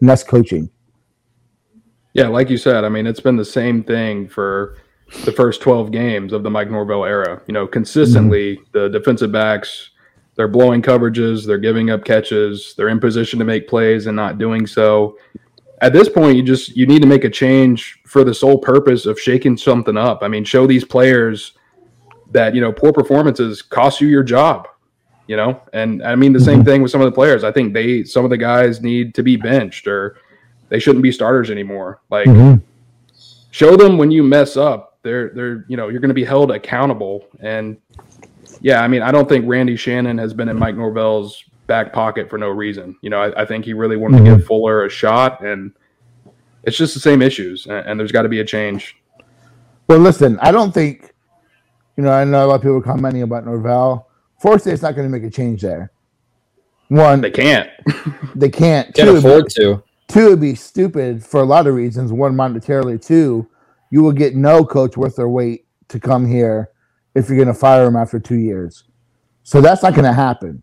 and 0.00 0.08
that's 0.08 0.24
coaching. 0.24 0.70
Yeah, 2.14 2.28
like 2.28 2.50
you 2.50 2.56
said, 2.56 2.84
I 2.84 2.88
mean, 2.88 3.06
it's 3.06 3.20
been 3.20 3.36
the 3.36 3.44
same 3.44 3.84
thing 3.84 4.28
for 4.28 4.76
the 5.24 5.32
first 5.32 5.60
12 5.62 5.90
games 5.90 6.32
of 6.32 6.42
the 6.42 6.50
Mike 6.50 6.70
Norvell 6.70 7.04
era. 7.04 7.40
You 7.46 7.54
know, 7.54 7.66
consistently, 7.66 8.56
mm-hmm. 8.56 8.64
the 8.72 8.88
defensive 8.88 9.32
backs, 9.32 9.90
they're 10.34 10.48
blowing 10.48 10.82
coverages, 10.82 11.46
they're 11.46 11.58
giving 11.58 11.90
up 11.90 12.04
catches, 12.04 12.74
they're 12.76 12.88
in 12.88 13.00
position 13.00 13.38
to 13.38 13.44
make 13.44 13.68
plays 13.68 14.06
and 14.06 14.16
not 14.16 14.38
doing 14.38 14.66
so. 14.66 15.16
At 15.80 15.92
this 15.92 16.08
point, 16.08 16.36
you 16.36 16.42
just 16.42 16.76
you 16.76 16.86
need 16.86 17.02
to 17.02 17.08
make 17.08 17.24
a 17.24 17.30
change 17.30 18.00
for 18.06 18.24
the 18.24 18.34
sole 18.34 18.58
purpose 18.58 19.06
of 19.06 19.18
shaking 19.20 19.56
something 19.56 19.96
up. 19.96 20.22
I 20.22 20.28
mean, 20.28 20.44
show 20.44 20.66
these 20.66 20.84
players 20.84 21.52
that, 22.32 22.54
you 22.54 22.60
know, 22.60 22.72
poor 22.72 22.92
performances 22.92 23.62
cost 23.62 24.00
you 24.00 24.08
your 24.08 24.22
job. 24.22 24.68
You 25.28 25.36
know, 25.36 25.60
and 25.72 26.02
I 26.02 26.16
mean 26.16 26.32
the 26.32 26.40
same 26.40 26.64
thing 26.64 26.82
with 26.82 26.90
some 26.90 27.00
of 27.00 27.04
the 27.04 27.12
players. 27.14 27.44
I 27.44 27.52
think 27.52 27.74
they 27.74 28.02
some 28.02 28.24
of 28.24 28.30
the 28.30 28.36
guys 28.38 28.80
need 28.80 29.14
to 29.14 29.22
be 29.22 29.36
benched 29.36 29.86
or 29.86 30.16
they 30.70 30.78
shouldn't 30.80 31.02
be 31.02 31.12
starters 31.12 31.50
anymore. 31.50 32.00
Like 32.10 32.26
Mhm. 32.26 32.62
show 33.50 33.76
them 33.76 33.98
when 33.98 34.10
you 34.10 34.22
mess 34.22 34.56
up. 34.56 34.98
They're 35.02 35.28
they're 35.30 35.64
you 35.68 35.76
know 35.76 35.88
you're 35.88 36.00
going 36.00 36.08
to 36.08 36.14
be 36.14 36.24
held 36.24 36.50
accountable. 36.50 37.26
And 37.40 37.76
yeah, 38.60 38.82
I 38.82 38.88
mean 38.88 39.02
I 39.02 39.12
don't 39.12 39.28
think 39.28 39.44
Randy 39.46 39.76
Shannon 39.76 40.16
has 40.18 40.32
been 40.32 40.48
in 40.48 40.58
Mike 40.58 40.76
Norvell's 40.76 41.44
back 41.66 41.92
pocket 41.92 42.30
for 42.30 42.38
no 42.38 42.48
reason. 42.48 42.96
You 43.02 43.10
know 43.10 43.20
I, 43.20 43.42
I 43.42 43.44
think 43.44 43.66
he 43.66 43.74
really 43.74 43.96
wanted 43.98 44.18
to 44.18 44.24
give 44.24 44.46
Fuller 44.46 44.86
a 44.86 44.88
shot, 44.90 45.44
and 45.44 45.72
it's 46.64 46.78
just 46.78 46.94
the 46.94 47.00
same 47.00 47.20
issues. 47.20 47.66
And, 47.66 47.86
and 47.86 48.00
there's 48.00 48.12
got 48.12 48.22
to 48.22 48.28
be 48.30 48.40
a 48.40 48.44
change. 48.44 48.96
Well, 49.88 49.98
listen, 49.98 50.38
I 50.40 50.52
don't 50.52 50.72
think, 50.72 51.14
you 51.96 52.02
know, 52.02 52.10
I 52.10 52.24
know 52.24 52.44
a 52.44 52.46
lot 52.46 52.54
of 52.56 52.62
people 52.62 52.76
are 52.78 52.82
commenting 52.82 53.22
about 53.22 53.46
Norvell. 53.46 54.07
Florida 54.38 54.60
State's 54.62 54.82
not 54.82 54.94
going 54.94 55.10
to 55.10 55.16
make 55.16 55.24
a 55.24 55.30
change 55.30 55.62
there. 55.62 55.92
One, 56.88 57.20
They 57.20 57.30
can't. 57.30 57.68
they 58.34 58.48
can't. 58.48 58.94
Can't 58.94 59.08
Two, 59.08 59.16
afford 59.16 59.50
to. 59.50 59.82
two 60.08 60.30
would 60.30 60.40
be 60.40 60.54
stupid 60.54 61.24
for 61.24 61.40
a 61.40 61.44
lot 61.44 61.66
of 61.66 61.74
reasons. 61.74 62.12
One, 62.12 62.34
monetarily. 62.34 63.04
Two, 63.04 63.48
you 63.90 64.02
will 64.02 64.12
get 64.12 64.34
no 64.36 64.64
coach 64.64 64.96
worth 64.96 65.16
their 65.16 65.28
weight 65.28 65.66
to 65.88 66.00
come 66.00 66.26
here 66.26 66.70
if 67.14 67.28
you're 67.28 67.36
going 67.36 67.48
to 67.48 67.54
fire 67.54 67.86
him 67.86 67.96
after 67.96 68.18
two 68.18 68.36
years. 68.36 68.84
So 69.42 69.60
that's 69.60 69.82
not 69.82 69.94
going 69.94 70.04
to 70.04 70.12
happen. 70.12 70.62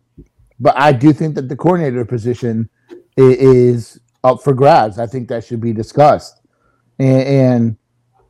But 0.60 0.76
I 0.78 0.94
do 0.94 1.12
think 1.12 1.36
that 1.36 1.50
the 1.50 1.56
coordinator 1.56 2.06
position 2.06 2.70
is 3.18 4.00
up 4.24 4.42
for 4.44 4.54
grabs. 4.54 5.00
I 5.00 5.06
think 5.08 5.28
that 5.30 5.44
should 5.44 5.62
be 5.62 5.74
discussed. 5.74 6.42
And, 6.98 7.22
and 7.24 7.78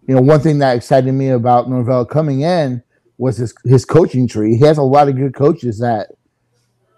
you 0.07 0.15
know, 0.15 0.21
one 0.21 0.39
thing 0.39 0.59
that 0.59 0.75
excited 0.75 1.11
me 1.13 1.29
about 1.29 1.69
Norvell 1.69 2.05
coming 2.05 2.41
in 2.41 2.81
was 3.17 3.37
his 3.37 3.53
his 3.63 3.85
coaching 3.85 4.27
tree. 4.27 4.57
He 4.57 4.65
has 4.65 4.77
a 4.77 4.83
lot 4.83 5.09
of 5.09 5.15
good 5.15 5.35
coaches 5.35 5.79
that 5.79 6.09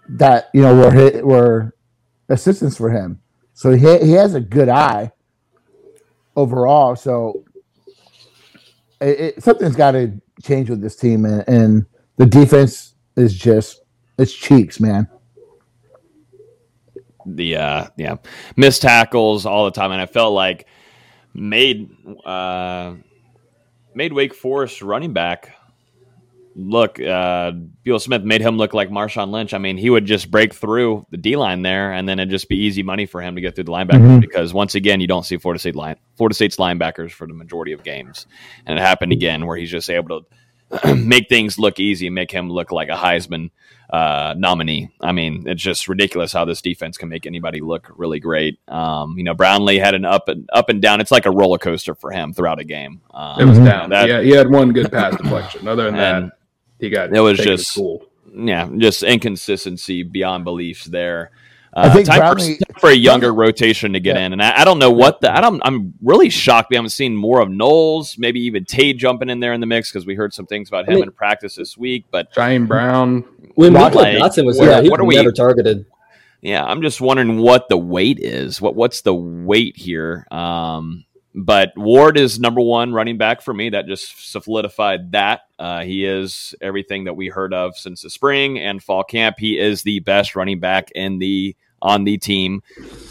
that 0.10 0.50
you 0.54 0.62
know 0.62 0.76
were 0.76 0.92
hit, 0.92 1.26
were 1.26 1.76
assistants 2.30 2.78
for 2.78 2.92
him. 2.92 3.22
So 3.54 3.72
he 3.72 4.00
he 4.00 4.12
has 4.14 4.36
a 4.36 4.42
good 4.42 4.70
eye 4.70 5.12
overall. 6.36 6.96
So 6.96 7.44
it, 9.02 9.20
it, 9.20 9.44
something's 9.44 9.76
got 9.76 9.92
to 9.92 10.20
change 10.44 10.70
with 10.70 10.82
this 10.82 10.96
team, 10.96 11.26
and, 11.26 11.44
and 11.48 11.86
the 12.18 12.26
defense 12.26 12.96
is 13.16 13.36
just 13.36 13.82
it's 14.18 14.34
cheeks, 14.34 14.80
man. 14.80 15.08
the 17.28 17.58
uh 17.58 17.88
yeah 17.98 18.16
missed 18.56 18.82
tackles 18.82 19.46
all 19.46 19.66
the 19.66 19.72
time 19.72 19.92
and 19.92 20.02
i 20.02 20.06
felt 20.06 20.34
like 20.34 20.68
made 21.34 21.90
uh 22.26 22.96
made 23.94 24.14
wake 24.14 24.34
forest 24.34 24.82
running 24.82 25.14
back 25.14 25.57
look 26.60 27.00
uh 27.00 27.52
Beal 27.84 28.00
smith 28.00 28.24
made 28.24 28.42
him 28.42 28.58
look 28.58 28.74
like 28.74 28.90
marshawn 28.90 29.30
lynch 29.30 29.54
i 29.54 29.60
mean 29.60 29.78
he 29.78 29.92
would 29.92 30.06
just 30.06 30.32
break 30.32 30.56
through 30.56 31.06
the 31.12 31.18
d-line 31.18 31.62
there 31.62 31.94
and 31.94 32.10
then 32.10 32.18
it'd 32.18 32.32
just 32.32 32.50
be 32.50 32.56
easy 32.58 32.82
money 32.82 33.06
for 33.06 33.22
him 33.22 33.36
to 33.36 33.42
get 33.42 33.54
through 33.54 33.66
the 33.66 33.72
linebackers 33.72 34.18
Mhm. 34.18 34.22
because 34.22 34.56
once 34.56 34.74
again 34.74 35.00
you 35.00 35.06
don't 35.06 35.24
see 35.24 35.38
florida 35.38 35.60
state 35.60 35.76
line 35.76 35.98
florida 36.16 36.34
state's 36.34 36.56
linebackers 36.58 37.12
for 37.12 37.28
the 37.28 37.34
majority 37.36 37.74
of 37.74 37.84
games 37.84 38.26
and 38.66 38.80
it 38.80 38.82
happened 38.82 39.12
again 39.12 39.46
where 39.46 39.56
he's 39.56 39.70
just 39.70 39.88
able 39.90 40.22
to 40.22 40.96
make 40.96 41.30
things 41.30 41.60
look 41.60 41.80
easy 41.80 42.08
and 42.08 42.16
make 42.16 42.32
him 42.32 42.50
look 42.50 42.72
like 42.72 42.90
a 42.90 42.96
heisman 42.96 43.52
uh, 43.90 44.34
nominee. 44.38 44.90
I 45.00 45.14
mean, 45.14 45.46
it's 45.48 45.64
just 45.64 45.88
ridiculous 45.88 46.34
how 46.34 46.44
this 46.44 46.62
defense 46.62 46.98
can 46.98 47.08
make 47.08 47.26
anybody 47.26 47.62
look 47.62 47.90
really 47.96 48.20
great. 48.20 48.60
Um, 48.68 49.18
you 49.18 49.24
know, 49.24 49.34
Brownlee 49.34 49.78
had 49.80 49.94
an 49.94 50.04
up 50.04 50.28
and 50.28 50.50
up 50.52 50.68
and 50.68 50.82
down. 50.82 51.00
It's 51.00 51.10
like 51.10 51.26
a 51.26 51.32
roller 51.32 51.58
coaster 51.58 51.96
for 51.96 52.12
him 52.12 52.34
throughout 52.34 52.60
a 52.60 52.66
game. 52.66 53.00
Um, 53.14 53.40
It 53.40 53.46
was 53.46 53.60
Mhm. 53.60 53.66
down. 53.66 53.90
that- 53.92 54.10
yeah, 54.10 54.22
he 54.22 54.32
had 54.32 54.50
one 54.50 54.74
good 54.74 54.92
pass 54.92 55.16
deflection. 55.16 55.70
Other 55.70 55.86
than 55.86 55.96
And 55.96 56.26
that, 56.26 56.37
he 56.80 56.90
got 56.90 57.14
it 57.16 57.20
was 57.20 57.38
just- 57.40 57.78
yeah, 58.36 58.70
just 58.78 59.04
inconsistency 59.04 60.04
beyond 60.04 60.44
beliefs 60.44 60.86
there. 60.86 61.32
Uh, 61.74 61.82
I 61.82 61.90
think 61.94 62.08
time, 62.08 62.20
Brownlee- 62.20 62.58
for, 62.58 62.66
time 62.66 62.80
for 62.80 62.90
a 62.90 62.96
younger 62.96 63.34
rotation 63.34 63.94
to 63.94 64.00
get 64.00 64.16
Yeah. 64.16 64.26
in, 64.26 64.34
and 64.34 64.42
I, 64.42 64.62
I 64.62 64.66
don't 64.66 64.80
know 64.80 64.90
what 64.92 65.22
the 65.22 65.36
I 65.36 65.42
don't. 65.42 65.62
I'm 65.64 65.94
really 66.02 66.30
shocked. 66.30 66.70
We 66.72 66.76
haven't 66.76 66.90
seen 66.92 67.16
more 67.16 67.40
of 67.42 67.50
Knowles, 67.50 68.18
maybe 68.18 68.40
even 68.42 68.66
Tate 68.66 68.98
jumping 68.98 69.30
in 69.30 69.40
there 69.42 69.54
in 69.54 69.60
the 69.62 69.68
mix 69.68 69.92
because 69.92 70.06
we 70.06 70.16
heard 70.16 70.34
some 70.34 70.46
things 70.46 70.70
about 70.70 70.86
him 70.86 70.92
I 70.94 70.96
mean- 70.96 71.04
in 71.06 71.12
practice 71.12 71.56
this 71.56 71.78
week. 71.78 72.06
But 72.10 72.34
Giant 72.34 72.68
Brown. 72.68 73.26
When 73.56 73.74
What, 73.74 73.94
Michael 73.94 74.02
like, 74.02 74.18
Dotson 74.18 74.46
was 74.46 74.58
what- 74.58 74.66
there, 74.66 74.82
he 74.82 74.90
what 74.90 75.00
was 75.00 75.06
are 75.06 75.08
we- 75.08 75.16
never 75.18 75.32
targeted. 75.32 75.86
Yeah, 76.42 76.64
I'm 76.64 76.82
just 76.84 77.02
wondering 77.02 77.38
what 77.40 77.68
the 77.68 77.78
weight 77.78 78.20
is. 78.20 78.62
What 78.62 78.76
what's 78.76 79.02
the 79.02 79.14
weight 79.14 79.76
here? 79.76 80.26
Um, 80.32 81.04
but 81.38 81.72
Ward 81.78 82.18
is 82.18 82.40
number 82.40 82.62
one 82.62 82.94
running 82.94 83.18
back 83.18 83.42
for 83.42 83.54
me. 83.54 83.70
That 83.70 83.86
just 83.86 84.32
solidified 84.32 85.12
that 85.12 85.42
uh, 85.60 85.84
he 85.84 86.04
is 86.04 86.56
everything 86.62 87.04
that 87.04 87.14
we 87.14 87.28
heard 87.28 87.54
of 87.54 87.78
since 87.78 88.02
the 88.02 88.10
spring 88.10 88.58
and 88.58 88.82
fall 88.82 89.04
camp. 89.04 89.38
He 89.38 89.60
is 89.60 89.84
the 89.84 90.00
best 90.00 90.36
running 90.36 90.60
back 90.60 90.90
in 90.96 91.20
the 91.20 91.56
on 91.80 92.06
the 92.06 92.18
team, 92.18 92.64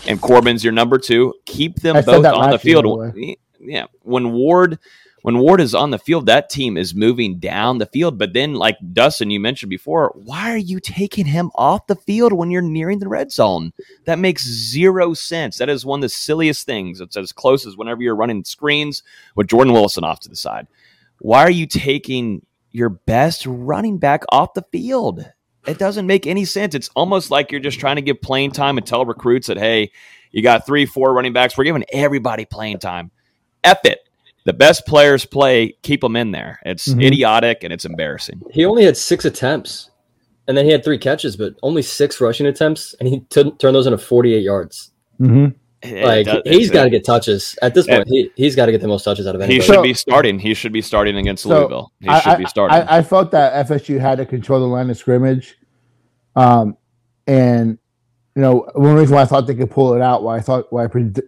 and 0.08 0.20
Corbin's 0.20 0.64
your 0.64 0.72
number 0.72 0.98
two. 0.98 1.34
Keep 1.44 1.76
them 1.76 1.96
I 1.96 2.02
both 2.02 2.26
on 2.26 2.50
the 2.50 2.60
year, 2.64 2.82
field. 2.82 3.14
yeah, 3.60 3.86
when 4.02 4.32
Ward 4.32 4.80
when 5.26 5.38
Ward 5.40 5.60
is 5.60 5.74
on 5.74 5.90
the 5.90 5.98
field, 5.98 6.26
that 6.26 6.48
team 6.48 6.76
is 6.76 6.94
moving 6.94 7.40
down 7.40 7.78
the 7.78 7.86
field. 7.86 8.16
But 8.16 8.32
then, 8.32 8.54
like 8.54 8.76
Dustin, 8.92 9.28
you 9.28 9.40
mentioned 9.40 9.70
before, 9.70 10.12
why 10.14 10.52
are 10.52 10.56
you 10.56 10.78
taking 10.78 11.26
him 11.26 11.50
off 11.56 11.88
the 11.88 11.96
field 11.96 12.32
when 12.32 12.52
you're 12.52 12.62
nearing 12.62 13.00
the 13.00 13.08
red 13.08 13.32
zone? 13.32 13.72
That 14.04 14.20
makes 14.20 14.46
zero 14.46 15.14
sense. 15.14 15.58
That 15.58 15.68
is 15.68 15.84
one 15.84 15.98
of 15.98 16.02
the 16.02 16.10
silliest 16.10 16.64
things. 16.64 17.00
It's 17.00 17.16
as 17.16 17.32
close 17.32 17.66
as 17.66 17.76
whenever 17.76 18.04
you're 18.04 18.14
running 18.14 18.44
screens 18.44 19.02
with 19.34 19.48
Jordan 19.48 19.72
Wilson 19.72 20.04
off 20.04 20.20
to 20.20 20.28
the 20.28 20.36
side. 20.36 20.68
Why 21.18 21.40
are 21.40 21.50
you 21.50 21.66
taking 21.66 22.46
your 22.70 22.90
best 22.90 23.46
running 23.46 23.98
back 23.98 24.22
off 24.28 24.54
the 24.54 24.64
field? 24.70 25.28
It 25.66 25.78
doesn't 25.78 26.06
make 26.06 26.28
any 26.28 26.44
sense. 26.44 26.72
It's 26.76 26.90
almost 26.94 27.32
like 27.32 27.50
you're 27.50 27.60
just 27.60 27.80
trying 27.80 27.96
to 27.96 28.02
give 28.02 28.22
playing 28.22 28.52
time 28.52 28.78
and 28.78 28.86
tell 28.86 29.04
recruits 29.04 29.48
that, 29.48 29.58
hey, 29.58 29.90
you 30.30 30.44
got 30.44 30.66
three, 30.66 30.86
four 30.86 31.12
running 31.12 31.32
backs. 31.32 31.58
We're 31.58 31.64
giving 31.64 31.84
everybody 31.92 32.44
playing 32.44 32.78
time. 32.78 33.10
F 33.64 33.80
it. 33.86 34.05
The 34.46 34.52
best 34.52 34.86
players 34.86 35.24
play, 35.26 35.76
keep 35.82 36.00
them 36.00 36.16
in 36.16 36.30
there. 36.30 36.60
It's 36.64 36.88
Mhm. 36.88 37.04
idiotic 37.04 37.64
and 37.64 37.72
it's 37.72 37.84
embarrassing. 37.84 38.40
He 38.52 38.64
only 38.64 38.84
had 38.84 38.96
six 38.96 39.24
attempts, 39.24 39.90
and 40.48 40.56
then 40.56 40.64
he 40.64 40.70
had 40.70 40.84
three 40.84 40.98
catches, 40.98 41.36
but 41.36 41.54
only 41.62 41.82
six 41.82 42.20
rushing 42.20 42.46
attempts, 42.46 42.94
and 43.00 43.08
he 43.08 43.20
t- 43.28 43.50
turned 43.58 43.74
those 43.74 43.86
into 43.86 43.98
48 43.98 44.42
yards. 44.42 44.92
Mm-hmm. 45.20 45.46
Like 46.04 46.26
does- 46.26 46.42
he's 46.44 46.54
it's- 46.68 46.70
got 46.70 46.84
to 46.84 46.90
get 46.90 47.04
touches 47.04 47.56
at 47.60 47.74
this 47.74 47.86
point. 47.86 48.08
He 48.08 48.30
he's 48.36 48.56
got 48.56 48.66
to 48.66 48.72
get 48.72 48.80
the 48.80 48.88
most 48.88 49.02
touches 49.04 49.26
out 49.26 49.34
of 49.34 49.40
anybody. 49.40 49.54
He 49.56 49.60
should 49.66 49.74
So- 49.76 49.82
be 49.82 49.94
starting. 49.94 50.38
He 50.38 50.54
should 50.54 50.72
be 50.72 50.80
starting 50.82 51.16
against 51.16 51.42
So, 51.42 51.48
Louisville. 51.50 51.92
He 52.00 52.08
I, 52.08 52.20
should 52.20 52.38
be 52.38 52.46
starting. 52.46 52.76
I, 52.88 52.98
I 52.98 53.02
felt 53.02 53.30
that 53.32 53.66
FSU 53.68 53.98
had 54.00 54.18
to 54.18 54.26
control 54.26 54.60
the 54.60 54.66
line 54.66 54.88
of 54.90 54.96
scrimmage, 54.96 55.56
um, 56.34 56.76
and 57.26 57.78
you 58.34 58.42
know 58.42 58.68
one 58.74 58.94
reason 58.94 59.14
why 59.16 59.22
I 59.22 59.26
thought 59.26 59.46
they 59.46 59.54
could 59.54 59.70
pull 59.70 59.94
it 59.94 60.00
out, 60.02 60.22
why 60.22 60.36
I 60.36 60.40
thought 60.40 60.72
why 60.72 60.84
I 60.84 60.86
pred- 60.86 61.20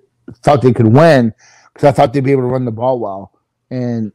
thought 0.43 0.63
they 0.63 0.73
could 0.73 0.89
win, 0.93 1.35
because 1.79 1.91
I 1.91 1.93
thought 1.93 2.13
they'd 2.13 2.25
be 2.25 2.33
able 2.33 2.43
to 2.43 2.49
run 2.49 2.65
the 2.65 2.73
ball 2.73 2.99
well. 2.99 3.31
And 3.71 4.11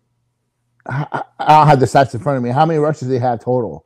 I, 0.86 1.08
I 1.13 1.24
I 1.39 1.58
don't 1.60 1.67
have 1.67 1.79
the 1.79 1.86
stats 1.86 2.13
in 2.13 2.20
front 2.20 2.36
of 2.36 2.43
me. 2.43 2.50
How 2.50 2.65
many 2.65 2.77
rushes 2.77 3.08
did 3.08 3.12
they 3.12 3.20
have 3.20 3.39
total? 3.39 3.86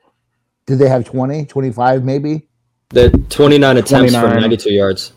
Did 0.65 0.79
they 0.79 0.89
have 0.89 1.05
20, 1.05 1.46
25 1.46 2.03
maybe? 2.03 2.48
the 2.89 3.10
29 3.29 3.77
attempts 3.77 4.15
for 4.15 4.34
92 4.34 4.72
yards. 4.74 5.12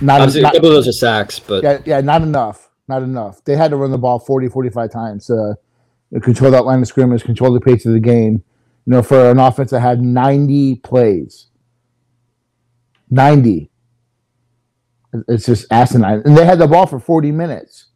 Not, 0.00 0.20
Obviously, 0.22 0.42
not- 0.42 0.54
a 0.54 0.56
couple 0.56 0.70
of 0.70 0.74
those 0.74 0.88
are 0.88 0.92
sacks, 0.92 1.38
but 1.38 1.62
yeah, 1.62 1.78
yeah, 1.84 2.00
not 2.00 2.22
enough. 2.22 2.70
Not 2.88 3.02
enough. 3.02 3.44
They 3.44 3.54
had 3.54 3.70
to 3.70 3.76
run 3.76 3.92
the 3.92 3.98
ball 3.98 4.18
40, 4.18 4.48
45 4.48 4.90
times 4.90 5.26
to 5.26 5.56
control 6.22 6.50
that 6.50 6.64
line 6.64 6.80
of 6.80 6.88
scrimmage, 6.88 7.22
control 7.22 7.52
the 7.52 7.60
pace 7.60 7.86
of 7.86 7.92
the 7.92 8.00
game. 8.00 8.42
You 8.86 8.92
know, 8.92 9.02
for 9.02 9.30
an 9.30 9.38
offense 9.38 9.70
that 9.70 9.80
had 9.80 10.00
90 10.02 10.76
plays. 10.76 11.48
90. 13.10 13.70
It's 15.28 15.46
just 15.46 15.66
asinine. 15.70 16.22
And 16.24 16.36
they 16.36 16.44
had 16.44 16.58
the 16.58 16.66
ball 16.66 16.86
for 16.86 16.98
40 17.00 17.32
minutes. 17.32 17.86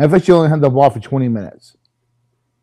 FSU 0.00 0.34
only 0.34 0.48
had 0.48 0.60
the 0.60 0.70
ball 0.70 0.90
for 0.90 1.00
20 1.00 1.28
minutes. 1.28 1.76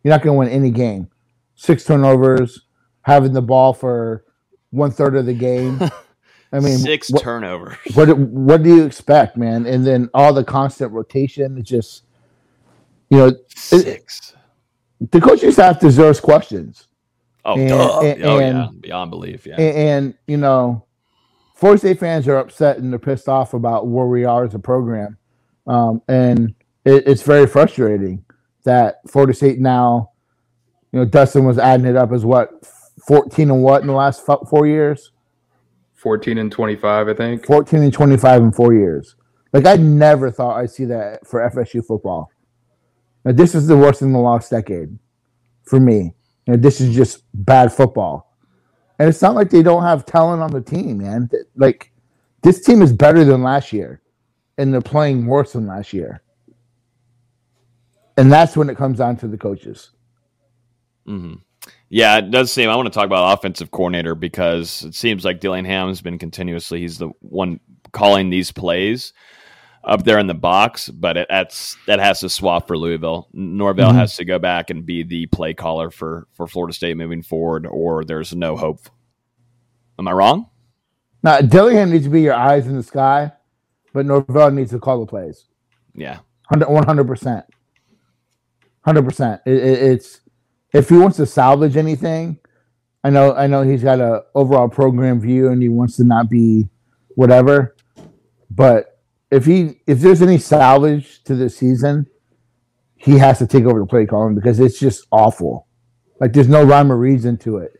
You're 0.03 0.09
not 0.13 0.21
going 0.21 0.35
to 0.35 0.39
win 0.39 0.49
any 0.49 0.71
game. 0.71 1.09
Six 1.55 1.83
turnovers, 1.85 2.61
having 3.03 3.33
the 3.33 3.41
ball 3.41 3.73
for 3.73 4.25
one 4.71 4.91
third 4.91 5.15
of 5.15 5.25
the 5.25 5.33
game. 5.33 5.79
I 6.51 6.59
mean, 6.59 6.77
Six 6.79 7.09
what- 7.11 7.21
turnovers. 7.23 7.77
what 7.93 8.05
do- 8.05 8.15
what 8.15 8.63
do 8.63 8.75
you 8.75 8.83
expect, 8.85 9.37
man? 9.37 9.65
And 9.65 9.85
then 9.85 10.09
all 10.13 10.33
the 10.33 10.43
constant 10.43 10.91
rotation. 10.91 11.57
It's 11.57 11.69
just, 11.69 12.03
you 13.09 13.17
know, 13.17 13.31
Six. 13.55 14.35
the 15.11 15.21
coaching 15.21 15.51
staff 15.51 15.79
deserves 15.79 16.19
questions, 16.19 16.87
Oh, 17.45 17.53
and- 17.53 17.61
and- 17.71 18.23
oh 18.25 18.39
yeah. 18.39 18.67
and- 18.69 18.81
Beyond 18.81 19.09
belief. 19.11 19.45
Yeah. 19.45 19.55
and 19.61 20.13
you 20.27 20.37
know, 20.37 20.85
Florida 21.61 21.77
State 21.77 21.99
fans 21.99 22.27
are 22.27 22.37
upset 22.37 22.79
and 22.79 22.91
they're 22.91 22.97
pissed 22.97 23.29
off 23.29 23.53
about 23.53 23.85
where 23.87 24.07
we 24.07 24.25
are 24.25 24.43
as 24.43 24.55
a 24.55 24.59
program, 24.59 25.17
um, 25.67 26.01
and 26.07 26.55
it, 26.85 27.07
it's 27.07 27.21
very 27.21 27.45
frustrating 27.45 28.25
that 28.63 28.95
Florida 29.07 29.31
State 29.31 29.59
now, 29.59 30.09
you 30.91 30.97
know, 30.97 31.05
Dustin 31.05 31.45
was 31.45 31.59
adding 31.59 31.85
it 31.85 31.95
up 31.95 32.11
as 32.13 32.25
what 32.25 32.49
fourteen 33.07 33.51
and 33.51 33.61
what 33.61 33.81
in 33.81 33.87
the 33.87 33.93
last 33.93 34.25
fo- 34.25 34.43
four 34.49 34.65
years. 34.65 35.11
14 35.93 36.39
and 36.39 36.51
25, 36.51 37.09
I 37.09 37.13
think. 37.13 37.45
14 37.45 37.83
and 37.83 37.93
25 37.93 38.41
in 38.41 38.51
four 38.51 38.73
years. 38.73 39.15
Like 39.53 39.67
I 39.67 39.75
never 39.75 40.31
thought 40.31 40.57
I'd 40.57 40.71
see 40.71 40.85
that 40.85 41.27
for 41.27 41.47
FSU 41.47 41.85
football. 41.85 42.31
Now, 43.23 43.33
this 43.33 43.53
is 43.53 43.67
the 43.67 43.77
worst 43.77 44.01
in 44.01 44.11
the 44.13 44.19
last 44.19 44.49
decade 44.49 44.97
for 45.63 45.79
me. 45.79 46.13
And 46.47 46.63
this 46.63 46.81
is 46.81 46.95
just 46.95 47.23
bad 47.35 47.71
football. 47.71 48.30
And 49.01 49.09
it's 49.09 49.23
not 49.23 49.33
like 49.35 49.49
they 49.49 49.63
don't 49.63 49.81
have 49.83 50.05
talent 50.05 50.43
on 50.43 50.51
the 50.53 50.61
team, 50.61 50.99
man. 50.99 51.27
Like 51.57 51.91
this 52.43 52.61
team 52.63 52.83
is 52.83 52.93
better 52.93 53.25
than 53.25 53.41
last 53.43 53.73
year. 53.73 53.99
and 54.59 54.73
they're 54.73 54.81
playing 54.81 55.25
worse 55.25 55.53
than 55.53 55.67
last 55.67 55.93
year. 55.93 56.21
And 58.17 58.31
that's 58.31 58.55
when 58.57 58.69
it 58.69 58.77
comes 58.77 58.99
down 58.99 59.17
to 59.17 59.27
the 59.27 59.37
coaches. 59.37 59.91
Mm-hmm. 61.07 61.35
Yeah, 61.89 62.19
it 62.19 62.31
does 62.31 62.51
seem. 62.51 62.69
I 62.69 62.75
want 62.75 62.87
to 62.87 62.93
talk 62.93 63.07
about 63.07 63.37
offensive 63.37 63.71
coordinator 63.71 64.15
because 64.15 64.83
it 64.83 64.95
seems 64.95 65.25
like 65.25 65.41
Dillingham's 65.41 66.01
been 66.01 66.19
continuously. 66.19 66.81
He's 66.81 66.99
the 66.99 67.09
one 67.21 67.59
calling 67.93 68.29
these 68.29 68.51
plays 68.51 69.13
up 69.83 70.03
there 70.03 70.19
in 70.19 70.27
the 70.27 70.33
box, 70.33 70.89
but 70.89 71.17
it, 71.17 71.27
that's 71.29 71.75
that 71.87 71.99
has 71.99 72.19
to 72.21 72.29
swap 72.29 72.67
for 72.67 72.77
Louisville. 72.77 73.27
Norvell 73.33 73.89
mm-hmm. 73.89 73.97
has 73.97 74.15
to 74.17 74.25
go 74.25 74.39
back 74.39 74.69
and 74.69 74.85
be 74.85 75.03
the 75.03 75.25
play 75.27 75.53
caller 75.53 75.89
for 75.89 76.27
for 76.33 76.47
Florida 76.47 76.73
State 76.73 76.97
moving 76.97 77.23
forward, 77.23 77.65
or 77.65 78.03
there's 78.03 78.35
no 78.35 78.55
hope. 78.55 78.81
Am 79.97 80.07
I 80.07 80.11
wrong? 80.11 80.49
Now 81.23 81.41
Dillingham 81.41 81.91
needs 81.91 82.05
to 82.05 82.09
be 82.09 82.21
your 82.21 82.33
eyes 82.33 82.67
in 82.67 82.75
the 82.75 82.83
sky, 82.83 83.31
but 83.93 84.05
Norvell 84.05 84.51
needs 84.51 84.71
to 84.71 84.79
call 84.79 84.99
the 84.99 85.05
plays. 85.05 85.45
Yeah, 85.93 86.19
one 86.49 86.85
hundred 86.85 87.07
percent, 87.07 87.45
hundred 88.85 89.03
percent. 89.03 89.41
It's 89.45 90.21
if 90.73 90.89
he 90.89 90.97
wants 90.97 91.17
to 91.17 91.25
salvage 91.25 91.77
anything. 91.77 92.37
I 93.03 93.09
know, 93.09 93.33
I 93.33 93.47
know 93.47 93.63
he's 93.63 93.81
got 93.81 93.99
a 93.99 94.25
overall 94.35 94.69
program 94.69 95.19
view 95.19 95.47
and 95.47 95.59
he 95.59 95.69
wants 95.69 95.95
to 95.95 96.03
not 96.03 96.29
be 96.29 96.69
whatever, 97.15 97.75
but 98.51 98.90
if 99.31 99.45
he 99.45 99.79
if 99.87 99.99
there's 99.99 100.21
any 100.21 100.37
salvage 100.37 101.23
to 101.23 101.35
this 101.35 101.57
season, 101.57 102.05
he 102.95 103.17
has 103.17 103.39
to 103.39 103.47
take 103.47 103.63
over 103.63 103.79
the 103.79 103.85
play 103.85 104.05
calling 104.05 104.35
because 104.35 104.59
it's 104.59 104.79
just 104.79 105.07
awful. 105.11 105.67
Like 106.19 106.33
there's 106.33 106.49
no 106.49 106.63
rhyme 106.63 106.91
or 106.91 106.97
reason 106.97 107.37
to 107.39 107.57
it. 107.57 107.71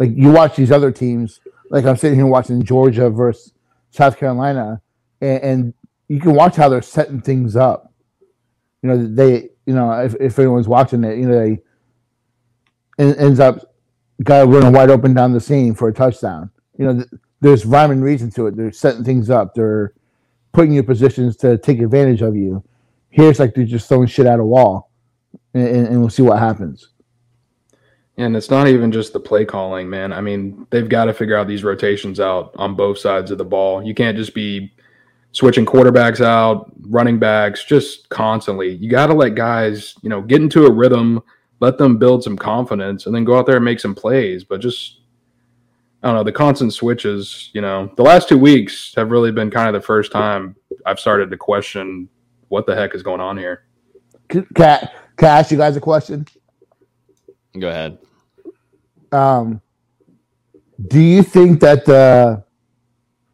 Like 0.00 0.10
you 0.14 0.30
watch 0.30 0.56
these 0.56 0.72
other 0.72 0.90
teams, 0.90 1.40
like 1.70 1.84
I'm 1.84 1.96
sitting 1.96 2.18
here 2.18 2.26
watching 2.26 2.62
Georgia 2.62 3.10
versus 3.10 3.52
South 3.90 4.18
Carolina, 4.18 4.80
and, 5.20 5.42
and 5.42 5.74
you 6.08 6.18
can 6.18 6.34
watch 6.34 6.56
how 6.56 6.68
they're 6.68 6.82
setting 6.82 7.20
things 7.20 7.54
up. 7.54 7.92
You 8.82 8.88
know, 8.88 9.06
they 9.06 9.50
you 9.66 9.74
know 9.74 9.92
if, 9.92 10.14
if 10.18 10.38
anyone's 10.38 10.68
watching 10.68 11.04
it, 11.04 11.18
you 11.18 11.26
know 11.26 11.38
they 11.38 11.62
ends 12.98 13.40
up 13.40 13.74
guy 14.22 14.42
running 14.42 14.72
wide 14.72 14.90
open 14.90 15.12
down 15.12 15.32
the 15.32 15.40
seam 15.40 15.74
for 15.74 15.88
a 15.88 15.92
touchdown. 15.92 16.50
You 16.78 16.86
know, 16.86 17.04
there's 17.40 17.66
rhyme 17.66 17.90
and 17.90 18.02
reason 18.02 18.30
to 18.32 18.46
it. 18.46 18.56
They're 18.56 18.72
setting 18.72 19.04
things 19.04 19.28
up. 19.28 19.54
They're 19.54 19.92
putting 20.54 20.72
you 20.72 20.80
in 20.80 20.86
positions 20.86 21.36
to 21.36 21.58
take 21.58 21.80
advantage 21.80 22.22
of 22.22 22.36
you. 22.36 22.64
Here's 23.10 23.38
like 23.38 23.54
they're 23.54 23.64
just 23.64 23.88
throwing 23.88 24.06
shit 24.06 24.26
at 24.26 24.40
a 24.40 24.44
wall, 24.44 24.90
and, 25.52 25.68
and 25.68 26.00
we'll 26.00 26.10
see 26.10 26.22
what 26.22 26.38
happens. 26.38 26.88
And 28.16 28.36
it's 28.36 28.50
not 28.50 28.68
even 28.68 28.92
just 28.92 29.12
the 29.12 29.20
play 29.20 29.44
calling, 29.44 29.90
man. 29.90 30.12
I 30.12 30.20
mean, 30.20 30.66
they've 30.70 30.88
got 30.88 31.06
to 31.06 31.12
figure 31.14 31.36
out 31.36 31.48
these 31.48 31.64
rotations 31.64 32.20
out 32.20 32.52
on 32.56 32.76
both 32.76 32.98
sides 32.98 33.32
of 33.32 33.38
the 33.38 33.44
ball. 33.44 33.82
You 33.84 33.92
can't 33.92 34.16
just 34.16 34.34
be 34.34 34.72
switching 35.32 35.66
quarterbacks 35.66 36.24
out, 36.24 36.70
running 36.82 37.18
backs, 37.18 37.64
just 37.64 38.08
constantly. 38.10 38.74
You 38.74 38.88
got 38.88 39.08
to 39.08 39.14
let 39.14 39.34
guys, 39.34 39.96
you 40.02 40.08
know, 40.08 40.22
get 40.22 40.40
into 40.40 40.64
a 40.66 40.72
rhythm, 40.72 41.20
let 41.58 41.76
them 41.76 41.98
build 41.98 42.22
some 42.22 42.38
confidence, 42.38 43.06
and 43.06 43.14
then 43.14 43.24
go 43.24 43.36
out 43.36 43.46
there 43.46 43.56
and 43.56 43.64
make 43.64 43.80
some 43.80 43.96
plays. 43.96 44.44
But 44.44 44.60
just 44.60 45.00
I 46.04 46.08
don't 46.08 46.16
know, 46.16 46.22
the 46.22 46.32
constant 46.32 46.74
switches, 46.74 47.48
you 47.54 47.62
know, 47.62 47.90
the 47.96 48.02
last 48.02 48.28
two 48.28 48.36
weeks 48.36 48.92
have 48.94 49.10
really 49.10 49.32
been 49.32 49.50
kind 49.50 49.74
of 49.74 49.80
the 49.80 49.84
first 49.84 50.12
time 50.12 50.54
I've 50.84 51.00
started 51.00 51.30
to 51.30 51.38
question 51.38 52.10
what 52.48 52.66
the 52.66 52.74
heck 52.74 52.94
is 52.94 53.02
going 53.02 53.22
on 53.22 53.38
here. 53.38 53.64
Can, 54.28 54.44
can, 54.54 54.86
can 55.16 55.28
I 55.28 55.38
ask 55.38 55.50
you 55.50 55.56
guys 55.56 55.78
a 55.78 55.80
question? 55.80 56.26
Go 57.58 57.70
ahead. 57.70 57.96
Um, 59.12 59.62
do 60.88 61.00
you 61.00 61.22
think 61.22 61.60
that 61.60 61.86
the 61.86 62.44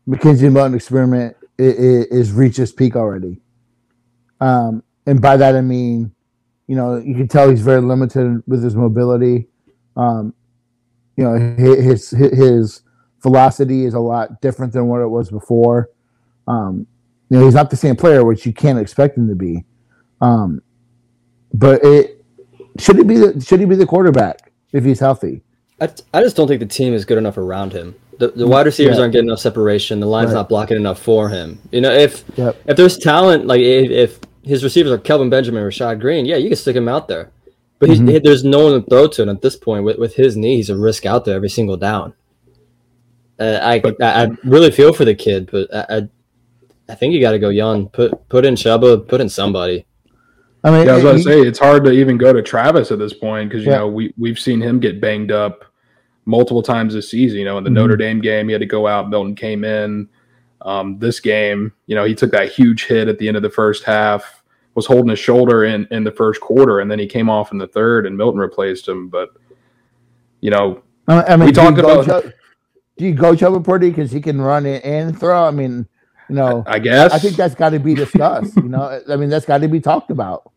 McKenzie 0.09 0.53
Milton 0.53 0.75
experiment 0.75 1.37
is, 1.59 2.07
is 2.07 2.33
reached 2.33 2.61
its 2.61 2.71
peak 2.71 2.95
already? 2.95 3.41
Um, 4.41 4.85
and 5.07 5.21
by 5.21 5.37
that 5.37 5.57
I 5.57 5.61
mean, 5.61 6.15
you 6.69 6.77
know, 6.77 6.99
you 6.99 7.17
can 7.17 7.27
tell 7.27 7.51
he's 7.51 7.63
very 7.63 7.81
limited 7.81 8.45
with 8.47 8.63
his 8.63 8.77
mobility. 8.77 9.49
Um, 9.97 10.35
you 11.21 11.27
know 11.27 11.55
his 11.57 12.11
his 12.11 12.81
velocity 13.23 13.85
is 13.85 13.93
a 13.93 14.01
lot 14.01 14.41
different 14.41 14.73
than 14.73 14.87
what 14.87 15.03
it 15.03 15.07
was 15.07 15.31
before. 15.31 15.91
Um, 16.49 16.87
you 17.29 17.39
know, 17.39 17.45
he's 17.45 17.55
not 17.55 17.69
the 17.69 17.77
same 17.77 17.95
player, 17.95 18.25
which 18.25 18.47
you 18.47 18.55
can't 18.55 18.79
expect 18.79 19.19
him 19.19 19.29
to 19.29 19.35
be. 19.35 19.65
Um, 20.23 20.63
but 21.53 21.85
it 21.85 22.25
should 22.79 22.97
he 22.97 23.05
be 23.05 23.19
the 23.19 23.39
should 23.39 23.61
he 23.61 23.67
be 23.67 23.77
the 23.77 23.85
quarterback 23.85 24.51
if 24.73 24.83
he's 24.83 24.99
healthy? 24.99 25.43
I, 25.79 25.91
I 26.15 26.23
just 26.23 26.37
don't 26.37 26.49
think 26.49 26.61
the 26.61 26.67
team 26.67 26.95
is 26.95 27.05
good 27.05 27.19
enough 27.19 27.37
around 27.37 27.75
him. 27.75 27.95
The, 28.19 28.29
the 28.29 28.47
wide 28.47 28.65
receivers 28.65 28.97
yeah. 28.97 29.03
aren't 29.03 29.13
getting 29.13 29.29
enough 29.29 29.41
separation. 29.41 30.01
The 30.01 30.07
line's 30.07 30.29
right. 30.29 30.37
not 30.37 30.49
blocking 30.49 30.79
enough 30.79 31.01
for 31.03 31.29
him. 31.29 31.59
You 31.71 31.83
know, 31.83 31.93
if 31.93 32.25
yep. 32.37 32.57
if 32.65 32.79
there's 32.79 32.97
talent, 32.97 33.47
like 33.47 33.61
if, 33.61 33.91
if 33.91 34.21
his 34.43 34.65
receivers 34.65 34.91
are 34.91 34.99
Kelvin 34.99 35.29
Benjamin, 35.29 35.63
Rashad 35.63 36.01
Greene, 36.01 36.25
yeah, 36.25 36.37
you 36.37 36.49
can 36.49 36.57
stick 36.57 36.77
him 36.77 36.89
out 36.89 37.09
there. 37.09 37.31
But 37.81 37.89
mm-hmm. 37.89 38.23
there's 38.23 38.45
no 38.45 38.65
one 38.65 38.83
to 38.83 38.89
throw 38.89 39.09
to, 39.09 39.23
and 39.23 39.31
at 39.31 39.41
this 39.41 39.57
point, 39.57 39.85
with, 39.85 39.99
with 39.99 40.15
his 40.15 40.37
knee, 40.37 40.57
he's 40.57 40.69
a 40.69 40.77
risk 40.77 41.07
out 41.07 41.25
there 41.25 41.35
every 41.35 41.49
single 41.49 41.79
down. 41.79 42.13
Uh, 43.39 43.59
I, 43.63 43.81
but, 43.81 44.01
I, 44.03 44.25
I 44.25 44.29
really 44.45 44.71
feel 44.71 44.93
for 44.93 45.07
the 45.07 45.15
kid, 45.15 45.49
but 45.51 45.75
I 45.75 45.97
I, 45.97 46.09
I 46.91 46.95
think 46.95 47.15
you 47.15 47.23
got 47.23 47.33
to 47.33 47.39
go 47.39 47.49
young. 47.49 47.89
Put 47.89 48.29
put 48.29 48.45
in 48.45 48.55
Chubba, 48.55 49.09
put 49.09 49.23
in 49.23 49.31
somebody. 49.31 49.87
I 50.63 50.71
mean, 50.71 50.87
yeah, 50.87 50.93
I 50.93 50.95
was 50.97 51.05
about 51.05 51.17
to 51.17 51.23
say 51.23 51.41
it's 51.41 51.59
hard 51.59 51.85
to 51.85 51.91
even 51.91 52.19
go 52.19 52.35
to 52.35 52.43
Travis 52.43 52.93
at 52.93 52.99
this 52.99 53.15
point 53.15 53.49
because 53.49 53.65
you 53.65 53.73
yeah. 53.73 53.79
know 53.79 53.89
we 53.89 54.13
we've 54.19 54.39
seen 54.39 54.61
him 54.61 54.79
get 54.79 55.01
banged 55.01 55.33
up 55.33 55.65
multiple 56.27 56.63
times 56.63 56.93
this 56.93 57.11
season. 57.11 57.39
You 57.39 57.47
know, 57.47 57.57
in 57.57 57.65
the 57.65 57.71
mm-hmm. 57.71 57.79
Notre 57.79 57.97
Dame 57.97 58.21
game, 58.21 58.49
he 58.49 58.53
had 58.53 58.61
to 58.61 58.67
go 58.67 58.87
out. 58.87 59.09
Milton 59.09 59.35
came 59.35 59.65
in. 59.65 60.07
Um, 60.63 60.99
this 60.99 61.21
game, 61.21 61.73
you 61.87 61.95
know, 61.95 62.05
he 62.05 62.15
took 62.15 62.33
that 62.33 62.53
huge 62.53 62.85
hit 62.85 63.09
at 63.09 63.19
the 63.19 63.27
end 63.27 63.39
of 63.39 63.43
the 63.43 63.49
first 63.49 63.85
half 63.85 64.40
was 64.81 64.87
holding 64.87 65.11
his 65.11 65.19
shoulder 65.19 65.65
in 65.65 65.87
in 65.91 66.05
the 66.05 66.11
first 66.11 66.41
quarter, 66.41 66.81
and 66.81 66.91
then 66.91 66.99
he 66.99 67.07
came 67.07 67.29
off 67.29 67.53
in 67.53 67.59
the 67.59 67.67
third, 67.67 68.07
and 68.07 68.17
Milton 68.17 68.41
replaced 68.41 68.89
him. 68.89 69.09
But 69.11 69.29
you 70.41 70.51
know, 70.51 70.83
I 71.07 71.37
mean, 71.37 71.47
we 71.47 71.53
talked 71.53 71.79
about. 71.79 72.07
Ch- 72.07 72.33
do 72.97 73.05
you 73.07 73.15
go 73.15 73.35
Chubba 73.35 73.63
Purdy 73.63 73.91
because 73.91 74.11
he 74.11 74.23
can 74.23 74.41
run 74.41 74.65
and 74.65 75.19
throw? 75.19 75.47
I 75.47 75.51
mean, 75.51 75.87
you 76.31 76.35
know, 76.35 76.65
I, 76.67 76.79
guess 76.79 77.13
I 77.13 77.19
think 77.19 77.37
that's 77.37 77.55
got 77.55 77.71
to 77.71 77.79
be 77.79 77.95
discussed. 77.95 78.57
you 78.57 78.69
know, 78.69 79.03
I 79.09 79.17
mean, 79.17 79.29
that's 79.29 79.45
got 79.45 79.59
to 79.59 79.69
be 79.69 79.81
talked 79.81 80.11
about. 80.11 80.51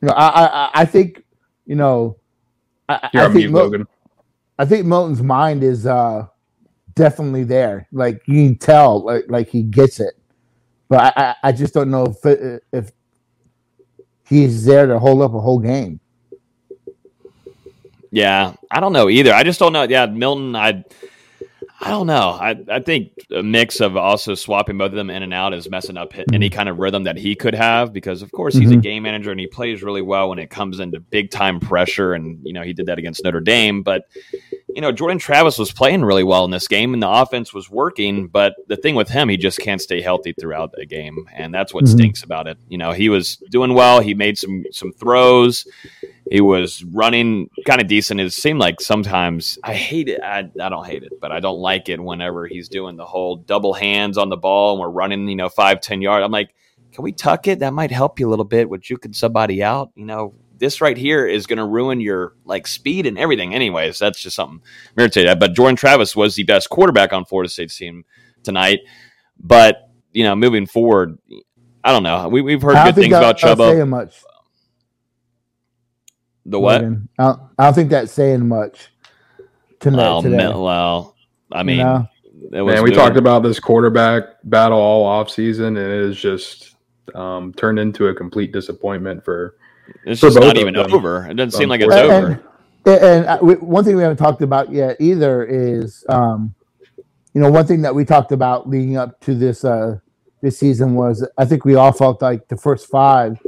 You 0.00 0.08
know, 0.08 0.14
I 0.14 0.46
I, 0.46 0.70
I 0.74 0.84
think 0.86 1.22
you 1.66 1.76
know. 1.76 2.16
I, 2.88 3.10
I 3.12 3.28
think 3.30 3.52
Logan. 3.52 3.86
I 4.58 4.64
think 4.64 4.86
Milton's 4.86 5.22
mind 5.22 5.62
is 5.62 5.86
uh 5.86 6.26
definitely 6.94 7.44
there. 7.44 7.86
Like 7.92 8.22
you 8.26 8.46
can 8.46 8.56
tell, 8.56 9.04
like 9.04 9.24
like 9.28 9.48
he 9.50 9.62
gets 9.62 10.00
it 10.00 10.17
but 10.88 11.14
I, 11.16 11.36
I 11.42 11.52
just 11.52 11.74
don't 11.74 11.90
know 11.90 12.06
if 12.24 12.60
if 12.72 12.92
he's 14.28 14.64
there 14.64 14.86
to 14.86 14.98
hold 14.98 15.22
up 15.22 15.34
a 15.34 15.40
whole 15.40 15.58
game. 15.58 16.00
Yeah, 18.10 18.54
I 18.70 18.80
don't 18.80 18.92
know 18.92 19.08
either. 19.08 19.32
I 19.34 19.44
just 19.44 19.58
don't 19.60 19.72
know. 19.72 19.84
Yeah, 19.84 20.06
Milton, 20.06 20.56
I 20.56 20.84
I 21.80 21.90
don't 21.90 22.08
know. 22.08 22.30
I, 22.30 22.56
I 22.68 22.80
think 22.80 23.12
a 23.30 23.40
mix 23.40 23.80
of 23.80 23.96
also 23.96 24.34
swapping 24.34 24.78
both 24.78 24.90
of 24.90 24.96
them 24.96 25.10
in 25.10 25.22
and 25.22 25.32
out 25.32 25.54
is 25.54 25.70
messing 25.70 25.96
up 25.96 26.12
any 26.32 26.50
kind 26.50 26.68
of 26.68 26.78
rhythm 26.78 27.04
that 27.04 27.16
he 27.16 27.36
could 27.36 27.54
have 27.54 27.92
because, 27.92 28.20
of 28.20 28.32
course, 28.32 28.54
he's 28.54 28.70
mm-hmm. 28.70 28.80
a 28.80 28.82
game 28.82 29.02
manager 29.04 29.30
and 29.30 29.38
he 29.38 29.46
plays 29.46 29.80
really 29.80 30.02
well 30.02 30.28
when 30.28 30.40
it 30.40 30.50
comes 30.50 30.80
into 30.80 30.98
big 30.98 31.30
time 31.30 31.60
pressure. 31.60 32.14
And, 32.14 32.40
you 32.42 32.52
know, 32.52 32.62
he 32.62 32.72
did 32.72 32.86
that 32.86 32.98
against 32.98 33.22
Notre 33.22 33.40
Dame. 33.40 33.84
But, 33.84 34.08
you 34.68 34.80
know, 34.80 34.90
Jordan 34.90 35.18
Travis 35.18 35.56
was 35.56 35.70
playing 35.70 36.04
really 36.04 36.24
well 36.24 36.44
in 36.44 36.50
this 36.50 36.66
game 36.66 36.94
and 36.94 37.02
the 37.02 37.08
offense 37.08 37.54
was 37.54 37.70
working. 37.70 38.26
But 38.26 38.56
the 38.66 38.76
thing 38.76 38.96
with 38.96 39.08
him, 39.08 39.28
he 39.28 39.36
just 39.36 39.60
can't 39.60 39.80
stay 39.80 40.00
healthy 40.00 40.32
throughout 40.32 40.72
the 40.72 40.84
game. 40.84 41.28
And 41.32 41.54
that's 41.54 41.72
what 41.72 41.84
mm-hmm. 41.84 41.96
stinks 41.96 42.24
about 42.24 42.48
it. 42.48 42.58
You 42.68 42.78
know, 42.78 42.90
he 42.90 43.08
was 43.08 43.36
doing 43.50 43.72
well, 43.72 44.00
he 44.00 44.14
made 44.14 44.36
some, 44.36 44.64
some 44.72 44.92
throws 44.92 45.64
he 46.30 46.40
was 46.40 46.84
running 46.84 47.48
kind 47.66 47.80
of 47.80 47.86
decent. 47.86 48.20
It 48.20 48.32
seemed 48.32 48.60
like 48.60 48.80
sometimes 48.80 49.58
I 49.64 49.74
hate 49.74 50.08
it. 50.08 50.20
I, 50.22 50.50
I 50.60 50.68
don't 50.68 50.86
hate 50.86 51.02
it, 51.02 51.20
but 51.20 51.32
I 51.32 51.40
don't 51.40 51.58
like 51.58 51.88
it 51.88 52.00
whenever 52.00 52.46
he's 52.46 52.68
doing 52.68 52.96
the 52.96 53.06
whole 53.06 53.36
double 53.36 53.72
hands 53.72 54.18
on 54.18 54.28
the 54.28 54.36
ball 54.36 54.72
and 54.72 54.80
we're 54.80 54.90
running, 54.90 55.28
you 55.28 55.36
know, 55.36 55.48
five, 55.48 55.80
10 55.80 56.02
yards. 56.02 56.24
I'm 56.24 56.30
like, 56.30 56.54
can 56.92 57.02
we 57.02 57.12
tuck 57.12 57.46
it? 57.48 57.60
That 57.60 57.72
might 57.72 57.90
help 57.90 58.20
you 58.20 58.28
a 58.28 58.30
little 58.30 58.44
bit 58.44 58.68
with 58.68 58.82
juking 58.82 59.14
somebody 59.14 59.62
out. 59.62 59.90
You 59.94 60.04
know, 60.04 60.34
this 60.58 60.80
right 60.80 60.96
here 60.96 61.26
is 61.26 61.46
going 61.46 61.58
to 61.58 61.64
ruin 61.64 62.00
your 62.00 62.34
like 62.44 62.66
speed 62.66 63.06
and 63.06 63.18
everything. 63.18 63.54
Anyways, 63.54 63.98
that's 63.98 64.20
just 64.20 64.36
something 64.36 64.60
irritated. 64.96 65.38
But 65.38 65.54
Jordan 65.54 65.76
Travis 65.76 66.14
was 66.14 66.34
the 66.34 66.44
best 66.44 66.68
quarterback 66.68 67.12
on 67.12 67.24
Florida 67.24 67.48
State's 67.48 67.76
team 67.76 68.04
tonight. 68.42 68.80
But 69.38 69.76
you 70.12 70.24
know, 70.24 70.34
moving 70.34 70.66
forward, 70.66 71.18
I 71.84 71.92
don't 71.92 72.02
know. 72.02 72.28
We, 72.28 72.42
we've 72.42 72.62
heard 72.62 72.84
good 72.84 72.94
things 72.96 73.14
about 73.14 73.38
Chubba. 73.38 73.86
Much. 73.88 74.22
The 76.50 76.58
what? 76.58 76.76
I 76.76 76.80
don't, 76.80 77.40
I 77.58 77.64
don't 77.64 77.74
think 77.74 77.90
that's 77.90 78.12
saying 78.12 78.46
much 78.46 78.88
tonight. 79.80 80.02
Well, 80.02 80.22
today. 80.22 80.48
well 80.48 81.16
I 81.52 81.62
mean, 81.62 81.78
no. 81.78 82.08
man, 82.50 82.82
we 82.82 82.90
talked 82.90 83.16
about 83.16 83.42
this 83.42 83.60
quarterback 83.60 84.24
battle 84.44 84.78
all 84.78 85.04
off 85.04 85.30
season, 85.30 85.76
and 85.76 85.92
it 85.92 86.00
is 86.00 86.18
just 86.18 86.76
um, 87.14 87.52
turned 87.54 87.78
into 87.78 88.08
a 88.08 88.14
complete 88.14 88.52
disappointment 88.52 89.24
for. 89.24 89.56
It's 90.04 90.20
for 90.20 90.26
just 90.26 90.40
not 90.40 90.56
even 90.56 90.74
them. 90.74 90.92
over. 90.92 91.26
It 91.26 91.34
doesn't 91.34 91.58
seem 91.58 91.68
like 91.68 91.80
it's 91.80 91.94
and, 91.94 92.10
over. 92.10 92.44
And, 92.84 93.02
and 93.02 93.26
uh, 93.26 93.38
one 93.38 93.84
thing 93.84 93.96
we 93.96 94.02
haven't 94.02 94.18
talked 94.18 94.42
about 94.42 94.70
yet 94.70 94.96
either 95.00 95.44
is 95.44 96.04
um, 96.08 96.54
you 97.34 97.40
know, 97.40 97.50
one 97.50 97.66
thing 97.66 97.82
that 97.82 97.94
we 97.94 98.04
talked 98.04 98.32
about 98.32 98.68
leading 98.68 98.96
up 98.96 99.20
to 99.20 99.34
this 99.34 99.64
uh, 99.64 99.98
this 100.40 100.58
season 100.58 100.94
was 100.94 101.26
I 101.36 101.44
think 101.44 101.64
we 101.64 101.74
all 101.74 101.92
felt 101.92 102.20
like 102.22 102.48
the 102.48 102.56
first 102.56 102.88
five 102.88 103.38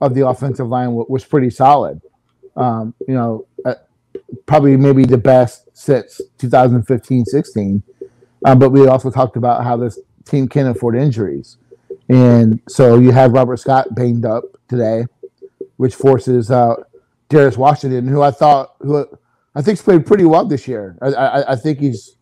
of 0.00 0.14
the 0.14 0.26
offensive 0.26 0.68
line 0.68 0.88
w- 0.88 1.06
was 1.08 1.24
pretty 1.24 1.50
solid. 1.50 2.00
Um, 2.56 2.94
you 3.06 3.14
know, 3.14 3.46
uh, 3.64 3.74
probably 4.46 4.76
maybe 4.76 5.04
the 5.04 5.18
best 5.18 5.68
since 5.72 6.20
2015-16. 6.38 7.82
Um, 8.44 8.58
but 8.58 8.70
we 8.70 8.86
also 8.86 9.10
talked 9.10 9.36
about 9.36 9.64
how 9.64 9.76
this 9.76 9.98
team 10.24 10.48
can't 10.48 10.68
afford 10.68 10.96
injuries, 10.96 11.56
and 12.08 12.60
so 12.68 12.98
you 12.98 13.10
have 13.10 13.32
Robert 13.32 13.56
Scott 13.58 13.94
banged 13.94 14.24
up 14.24 14.44
today, 14.68 15.06
which 15.76 15.94
forces 15.94 16.50
out 16.50 16.88
Darius 17.28 17.56
Washington, 17.56 18.06
who 18.06 18.22
I 18.22 18.30
thought 18.30 18.74
who 18.80 19.06
I 19.54 19.62
think's 19.62 19.82
played 19.82 20.06
pretty 20.06 20.24
well 20.24 20.44
this 20.44 20.68
year. 20.68 20.96
I, 21.00 21.06
I, 21.06 21.52
I 21.52 21.56
think 21.56 21.80
he's 21.80 22.16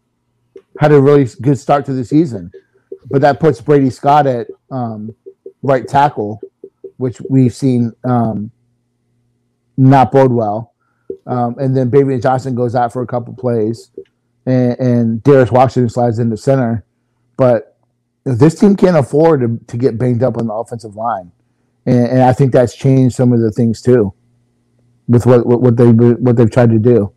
had 0.78 0.92
a 0.92 1.00
really 1.00 1.28
good 1.42 1.58
start 1.58 1.84
to 1.86 1.92
the 1.92 2.04
season, 2.04 2.52
but 3.10 3.20
that 3.20 3.40
puts 3.40 3.60
Brady 3.60 3.90
Scott 3.90 4.26
at 4.26 4.46
um, 4.70 5.14
right 5.62 5.86
tackle, 5.86 6.40
which 6.96 7.20
we've 7.28 7.54
seen 7.54 7.92
um, 8.04 8.50
not 9.76 10.12
bode 10.12 10.32
well. 10.32 10.74
Um, 11.26 11.56
and 11.58 11.76
then 11.76 11.90
Baveon 11.90 12.22
Johnson 12.22 12.54
goes 12.54 12.74
out 12.74 12.92
for 12.92 13.02
a 13.02 13.06
couple 13.06 13.34
plays, 13.34 13.90
and, 14.46 14.78
and 14.78 15.22
Darius 15.22 15.50
Washington 15.50 15.88
slides 15.88 16.18
into 16.18 16.36
center. 16.36 16.84
But 17.36 17.76
this 18.24 18.58
team 18.58 18.76
can't 18.76 18.96
afford 18.96 19.40
to, 19.40 19.64
to 19.66 19.76
get 19.76 19.98
banged 19.98 20.22
up 20.22 20.36
on 20.36 20.46
the 20.46 20.54
offensive 20.54 20.96
line, 20.96 21.32
and, 21.86 22.06
and 22.06 22.22
I 22.22 22.32
think 22.32 22.52
that's 22.52 22.74
changed 22.74 23.16
some 23.16 23.32
of 23.32 23.40
the 23.40 23.50
things 23.50 23.82
too, 23.82 24.12
with 25.08 25.26
what 25.26 25.46
what, 25.46 25.60
what 25.60 25.76
they 25.76 25.90
what 25.90 26.36
they've 26.36 26.50
tried 26.50 26.70
to 26.70 26.78
do. 26.78 27.12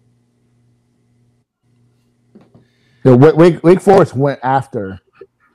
So 3.04 3.16
Wake, 3.16 3.64
Wake 3.64 3.80
Forest 3.80 4.16
went 4.16 4.40
after 4.44 5.00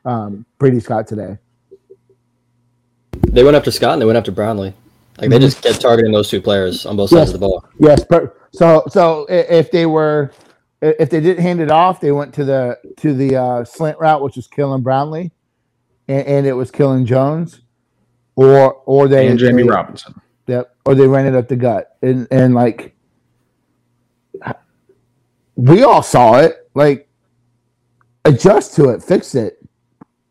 um, 0.06 0.46
Brady 0.58 0.80
Scott 0.80 1.06
today. 1.06 1.36
They 3.28 3.44
went 3.44 3.56
after 3.56 3.70
Scott 3.70 3.92
and 3.92 4.02
they 4.02 4.06
went 4.06 4.16
after 4.16 4.32
Brownlee. 4.32 4.72
Like 5.22 5.30
they 5.30 5.38
just 5.38 5.62
kept 5.62 5.80
targeting 5.80 6.12
those 6.12 6.28
two 6.28 6.42
players 6.42 6.84
on 6.84 6.96
both 6.96 7.10
sides 7.10 7.28
Yes. 7.30 7.34
of 7.34 7.40
the 7.40 7.46
ball. 7.46 7.64
Yes, 7.78 8.04
but 8.08 8.36
so 8.52 8.82
so 8.88 9.24
if 9.28 9.70
they 9.70 9.86
were 9.86 10.32
if 10.80 11.10
they 11.10 11.20
didn't 11.20 11.42
hand 11.42 11.60
it 11.60 11.70
off, 11.70 12.00
they 12.00 12.12
went 12.12 12.34
to 12.34 12.44
the 12.44 12.78
to 12.98 13.14
the 13.14 13.36
uh, 13.36 13.64
slant 13.64 13.98
route, 13.98 14.20
which 14.22 14.36
was 14.36 14.46
killing 14.48 14.82
Brownlee, 14.82 15.30
and, 16.08 16.26
and 16.26 16.46
it 16.46 16.52
was 16.54 16.70
killing 16.70 17.06
Jones, 17.06 17.60
or 18.36 18.74
or 18.84 19.06
they 19.08 19.28
and 19.28 19.38
Jammie 19.38 19.62
they- 19.62 19.68
Robinson. 19.68 20.20
Yep. 20.48 20.74
Or 20.84 20.94
they 20.96 21.06
ran 21.06 21.26
it 21.26 21.34
up 21.36 21.46
the 21.48 21.54
gut. 21.56 21.96
And 22.02 22.26
and 22.32 22.52
like 22.54 22.94
we 25.56 25.82
all 25.84 26.02
saw 26.02 26.38
it. 26.40 26.68
Like 26.74 27.08
adjust 28.24 28.74
to 28.76 28.88
it, 28.90 29.02
fix 29.02 29.34
it, 29.34 29.58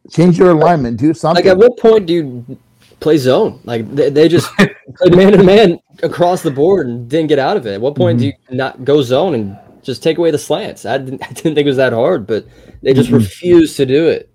change 0.09 0.37
your 0.39 0.51
alignment, 0.51 0.97
do 0.97 1.13
something. 1.13 1.45
Like 1.45 1.51
at 1.51 1.57
what 1.57 1.77
point 1.77 2.07
do 2.07 2.13
you 2.13 2.57
play 3.01 3.17
zone? 3.17 3.59
Like 3.65 3.93
they, 3.93 4.09
they 4.09 4.27
just 4.29 4.49
played 4.95 5.15
man 5.15 5.33
to 5.33 5.43
man 5.43 5.79
across 6.03 6.41
the 6.41 6.51
board 6.51 6.87
and 6.87 7.09
didn't 7.09 7.27
get 7.27 7.39
out 7.39 7.57
of 7.57 7.67
it. 7.67 7.73
At 7.73 7.81
what 7.81 7.95
point 7.95 8.19
do 8.19 8.29
mm-hmm. 8.29 8.53
you 8.53 8.57
not 8.57 8.85
go 8.85 9.01
zone 9.01 9.35
and 9.35 9.57
just 9.83 10.01
take 10.01 10.17
away 10.17 10.31
the 10.31 10.37
slants? 10.37 10.85
I 10.85 10.97
didn't, 10.97 11.23
I 11.29 11.33
didn't 11.33 11.55
think 11.55 11.59
it 11.59 11.65
was 11.65 11.77
that 11.77 11.93
hard, 11.93 12.25
but 12.25 12.45
they 12.81 12.93
just 12.93 13.09
mm-hmm. 13.09 13.17
refused 13.17 13.75
to 13.77 13.85
do 13.85 14.07
it. 14.07 14.29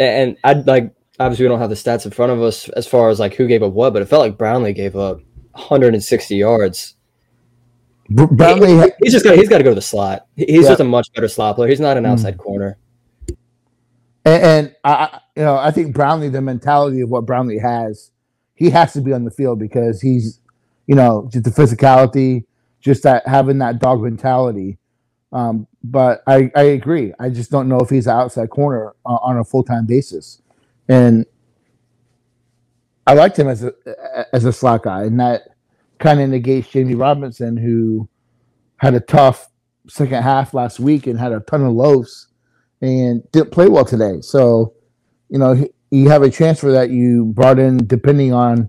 And 0.00 0.36
I'd 0.42 0.66
like 0.66 0.92
obviously 1.20 1.44
we 1.44 1.48
don't 1.48 1.60
have 1.60 1.70
the 1.70 1.76
stats 1.76 2.04
in 2.04 2.10
front 2.10 2.32
of 2.32 2.42
us 2.42 2.68
as 2.70 2.86
far 2.86 3.08
as 3.10 3.20
like 3.20 3.34
who 3.34 3.46
gave 3.46 3.62
up 3.62 3.72
what, 3.72 3.92
but 3.92 4.02
it 4.02 4.06
felt 4.06 4.22
like 4.22 4.38
Brownlee 4.38 4.72
gave 4.72 4.96
up 4.96 5.20
160 5.52 6.36
yards. 6.36 6.96
Br- 8.10 8.24
Brownlee 8.24 8.76
ha- 8.76 8.88
He's 9.02 9.12
just 9.12 9.24
got 9.24 9.36
he's 9.36 9.48
got 9.48 9.58
to 9.58 9.64
go 9.64 9.70
to 9.70 9.74
the 9.74 9.82
slot. 9.82 10.26
He's 10.36 10.64
Yeah. 10.64 10.70
just 10.70 10.80
a 10.80 10.84
much 10.84 11.12
better 11.14 11.28
slot 11.28 11.56
player. 11.56 11.68
He's 11.68 11.80
not 11.80 11.96
an 11.96 12.04
mm-hmm. 12.04 12.12
outside 12.12 12.38
corner. 12.38 12.78
And, 14.24 14.42
and 14.42 14.76
I, 14.84 15.20
you 15.36 15.42
know, 15.42 15.56
I 15.56 15.70
think 15.70 15.94
Brownlee, 15.94 16.28
the 16.28 16.40
mentality 16.40 17.00
of 17.00 17.10
what 17.10 17.26
Brownlee 17.26 17.58
has, 17.58 18.10
he 18.54 18.70
has 18.70 18.92
to 18.94 19.00
be 19.00 19.12
on 19.12 19.24
the 19.24 19.30
field 19.30 19.58
because 19.58 20.00
he's, 20.00 20.40
you 20.86 20.94
know, 20.94 21.28
just 21.32 21.44
the 21.44 21.50
physicality, 21.50 22.44
just 22.80 23.02
that 23.02 23.26
having 23.26 23.58
that 23.58 23.80
dog 23.80 24.02
mentality. 24.02 24.78
Um, 25.32 25.66
but 25.82 26.22
I, 26.26 26.50
I 26.54 26.62
agree. 26.62 27.12
I 27.18 27.28
just 27.28 27.50
don't 27.50 27.68
know 27.68 27.80
if 27.80 27.90
he's 27.90 28.06
an 28.06 28.16
outside 28.16 28.50
corner 28.50 28.94
on, 29.04 29.18
on 29.22 29.38
a 29.38 29.44
full 29.44 29.64
time 29.64 29.84
basis, 29.84 30.40
and 30.88 31.26
I 33.06 33.14
liked 33.14 33.38
him 33.38 33.48
as 33.48 33.64
a 33.64 33.72
as 34.32 34.44
a 34.44 34.52
slot 34.52 34.84
guy, 34.84 35.02
and 35.02 35.18
that 35.18 35.42
kind 35.98 36.20
of 36.20 36.30
negates 36.30 36.68
Jammie 36.68 36.98
Robinson, 36.98 37.56
who 37.56 38.08
had 38.76 38.94
a 38.94 39.00
tough 39.00 39.48
second 39.88 40.22
half 40.22 40.54
last 40.54 40.78
week 40.78 41.08
and 41.08 41.18
had 41.18 41.32
a 41.32 41.40
ton 41.40 41.64
of 41.64 41.72
lows 41.72 42.28
and 42.84 43.22
didn't 43.32 43.50
play 43.50 43.66
well 43.66 43.84
today. 43.86 44.20
So, 44.20 44.74
you 45.30 45.38
know, 45.38 45.66
you 45.90 46.10
have 46.10 46.22
a 46.22 46.30
transfer 46.30 46.70
that 46.72 46.90
you 46.90 47.24
brought 47.24 47.58
in 47.58 47.86
depending 47.86 48.34
on 48.34 48.68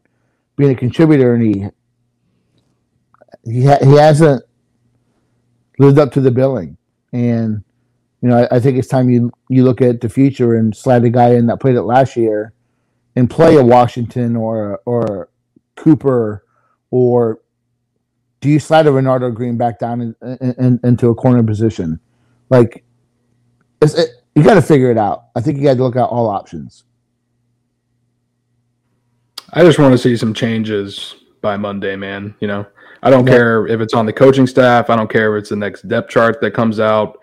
being 0.55 0.71
a 0.71 0.75
contributor, 0.75 1.33
and 1.33 1.43
he 1.43 1.65
he 3.43 3.65
ha- 3.65 3.83
he 3.83 3.97
hasn't 3.97 4.43
lived 5.77 5.99
up 5.99 6.13
to 6.13 6.21
the 6.21 6.31
billing. 6.31 6.77
And 7.11 7.63
you 8.21 8.29
know, 8.29 8.37
I, 8.49 8.55
I 8.55 8.59
think 8.61 8.77
it's 8.77 8.87
time 8.87 9.09
you 9.09 9.31
you 9.49 9.63
look 9.65 9.81
at 9.81 9.99
the 9.99 10.07
future 10.07 10.55
and 10.55 10.73
slide 10.75 11.03
a 11.03 11.09
guy 11.09 11.33
in 11.33 11.47
that 11.47 11.59
played 11.59 11.75
it 11.75 11.81
last 11.83 12.15
year, 12.15 12.53
and 13.17 13.29
play 13.29 13.57
a 13.57 13.63
Washington 13.65 14.37
or 14.37 14.79
or 14.85 15.29
Cooper, 15.75 16.45
or 16.89 17.41
do 18.39 18.49
you 18.49 18.59
slide 18.61 18.87
a 18.87 18.91
Renardo 18.91 19.33
Green 19.33 19.57
back 19.57 19.77
down 19.79 19.99
in, 20.01 20.15
in, 20.39 20.55
in- 20.57 20.79
into 20.85 21.09
a 21.09 21.15
corner 21.15 21.43
position? 21.43 21.99
Like 22.49 22.84
it, 23.93 24.09
you 24.35 24.43
got 24.43 24.55
to 24.55 24.61
figure 24.61 24.89
it 24.89 24.97
out. 24.97 25.25
I 25.35 25.41
think 25.41 25.57
you 25.57 25.63
got 25.63 25.77
to 25.77 25.83
look 25.83 25.95
at 25.95 26.03
all 26.03 26.27
options. 26.27 26.83
I 29.53 29.63
just 29.63 29.79
want 29.79 29.91
to 29.93 29.97
see 29.97 30.17
some 30.17 30.33
changes 30.33 31.15
by 31.41 31.55
Monday, 31.57 31.95
man. 31.95 32.35
You 32.39 32.47
know, 32.47 32.65
I 33.03 33.09
don't 33.09 33.25
Yeah. 33.27 33.33
care 33.33 33.67
if 33.67 33.79
it's 33.79 33.93
on 33.93 34.05
the 34.05 34.13
coaching 34.13 34.47
staff. 34.47 34.89
I 34.89 34.95
don't 34.95 35.09
care 35.09 35.35
if 35.35 35.41
it's 35.41 35.49
the 35.49 35.55
next 35.55 35.87
depth 35.87 36.09
chart 36.09 36.41
that 36.41 36.51
comes 36.53 36.79
out. 36.79 37.19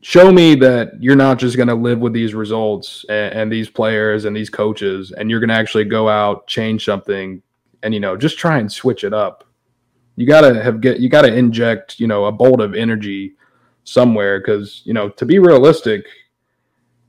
Show 0.00 0.32
me 0.32 0.56
that 0.56 1.00
you're 1.00 1.14
not 1.14 1.38
just 1.38 1.56
going 1.56 1.68
to 1.68 1.74
live 1.76 2.00
with 2.00 2.12
these 2.12 2.34
results 2.34 3.04
and, 3.08 3.34
and 3.34 3.52
these 3.52 3.70
players 3.70 4.24
and 4.24 4.34
these 4.34 4.50
coaches, 4.50 5.12
and 5.12 5.30
you're 5.30 5.38
going 5.38 5.48
to 5.50 5.54
actually 5.54 5.84
go 5.84 6.08
out, 6.08 6.48
change 6.48 6.84
something, 6.84 7.40
and 7.84 7.94
you 7.94 8.00
know, 8.00 8.16
just 8.16 8.36
try 8.38 8.58
and 8.58 8.72
switch 8.72 9.04
it 9.04 9.12
up. 9.12 9.44
You 10.16 10.26
gotta 10.26 10.62
have 10.62 10.80
get 10.82 11.00
you 11.00 11.08
gotta 11.08 11.34
inject 11.34 11.98
you 11.98 12.06
know 12.06 12.26
a 12.26 12.32
bolt 12.32 12.60
of 12.60 12.74
energy 12.74 13.32
somewhere 13.84 14.40
because 14.40 14.82
you 14.84 14.92
know 14.94 15.08
to 15.10 15.24
be 15.26 15.38
realistic, 15.38 16.04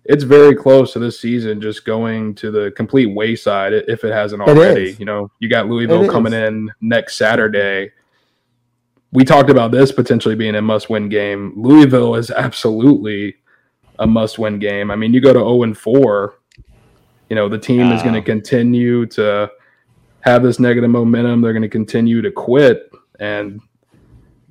it's 0.05 0.23
very 0.23 0.55
close 0.55 0.93
to 0.93 0.99
this 0.99 1.19
season 1.19 1.61
just 1.61 1.85
going 1.85 2.35
to 2.35 2.51
the 2.51 2.71
complete 2.75 3.07
wayside 3.07 3.73
if 3.73 4.03
it 4.03 4.11
hasn't 4.11 4.41
It 4.41 4.49
already. 4.49 4.89
is. 4.89 4.99
You 4.99 5.05
know, 5.05 5.31
you 5.39 5.49
got 5.49 5.67
Louisville 5.67 6.03
It 6.03 6.11
coming 6.11 6.33
is. 6.33 6.47
in 6.49 6.71
next 6.81 7.15
Saturday. 7.15 7.91
We 9.11 9.23
talked 9.23 9.51
about 9.51 9.71
this 9.71 9.91
potentially 9.91 10.33
being 10.35 10.55
a 10.55 10.61
must-win 10.61 11.07
game. 11.07 11.53
Louisville 11.55 12.15
is 12.15 12.31
absolutely 12.31 13.35
a 13.99 14.07
must-win 14.07 14.57
game. 14.57 14.89
I 14.89 14.95
mean, 14.95 15.13
you 15.13 15.21
go 15.21 15.33
to 15.33 15.39
0 15.39 15.61
and 15.63 15.77
4, 15.77 16.33
you 17.29 17.35
know, 17.35 17.47
the 17.47 17.59
team 17.59 17.91
is 17.91 18.01
going 18.01 18.15
to 18.15 18.23
continue 18.23 19.05
to 19.07 19.51
have 20.21 20.41
this 20.41 20.59
negative 20.59 20.89
momentum. 20.89 21.41
They're 21.41 21.53
going 21.53 21.61
to 21.61 21.69
continue 21.69 22.23
to 22.23 22.31
quit 22.31 22.91
and 23.19 23.61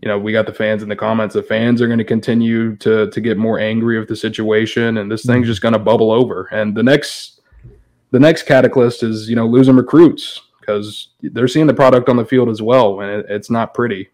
you 0.02 0.08
know, 0.08 0.18
we 0.18 0.32
got 0.32 0.46
the 0.46 0.52
fans 0.52 0.82
in 0.82 0.88
the 0.88 0.96
comments. 0.96 1.34
The 1.34 1.42
fans 1.44 1.80
are 1.80 1.86
going 1.86 1.98
to 1.98 2.04
continue 2.04 2.74
to 2.76 3.08
to 3.10 3.20
get 3.20 3.38
more 3.38 3.58
angry 3.60 3.98
with 3.98 4.08
the 4.08 4.16
situation, 4.16 4.98
and 4.98 5.10
this 5.10 5.24
thing's 5.24 5.46
just 5.46 5.62
going 5.62 5.74
to 5.74 5.78
bubble 5.78 6.10
over. 6.10 6.48
And 6.50 6.74
the 6.74 6.82
next, 6.82 7.40
the 8.10 8.18
next 8.18 8.42
cataclysm 8.42 9.10
is 9.10 9.28
you 9.30 9.36
know 9.36 9.46
losing 9.46 9.76
recruits 9.76 10.40
because 10.60 11.08
they're 11.22 11.48
seeing 11.48 11.66
the 11.68 11.74
product 11.74 12.08
on 12.08 12.16
the 12.16 12.24
field 12.24 12.48
as 12.48 12.60
well, 12.60 13.00
and 13.00 13.10
it, 13.10 13.26
it's 13.28 13.50
not 13.50 13.74
pretty. 13.74 14.08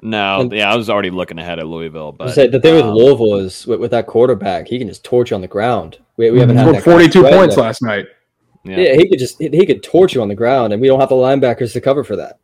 No, 0.00 0.42
And- 0.42 0.52
yeah, 0.52 0.72
I 0.72 0.76
was 0.76 0.88
already 0.88 1.10
looking 1.10 1.38
ahead 1.38 1.58
at 1.58 1.66
Louisville, 1.66 2.12
but 2.12 2.32
say 2.32 2.46
the 2.46 2.60
thing 2.60 2.74
with 2.76 2.84
um, 2.84 2.94
Louisville 2.94 3.36
is 3.38 3.66
with, 3.66 3.80
with 3.80 3.90
that 3.90 4.06
quarterback, 4.06 4.68
he 4.68 4.78
can 4.78 4.86
just 4.88 5.04
torch 5.04 5.30
you 5.30 5.34
on 5.34 5.40
the 5.40 5.48
ground. 5.48 5.98
We, 6.16 6.30
we 6.30 6.38
haven't 6.40 6.56
had 6.56 6.62
Scored 6.62 6.76
that 6.76 6.84
kind 6.84 7.00
of 7.02 7.12
42 7.12 7.36
points 7.36 7.56
last 7.56 7.82
night. 7.82 8.06
yeah. 8.64 8.76
Yeah, 8.76 8.94
he 8.94 9.08
could 9.08 9.18
just 9.18 9.38
he, 9.38 9.48
he 9.48 9.66
could 9.66 9.82
torch 9.82 10.14
you 10.14 10.22
on 10.22 10.28
the 10.28 10.34
ground, 10.36 10.72
and 10.72 10.80
we 10.80 10.88
don't 10.88 11.00
have 11.00 11.08
the 11.08 11.14
linebackers 11.16 11.72
to 11.72 11.80
cover 11.80 12.04
for 12.04 12.14
that. 12.16 12.38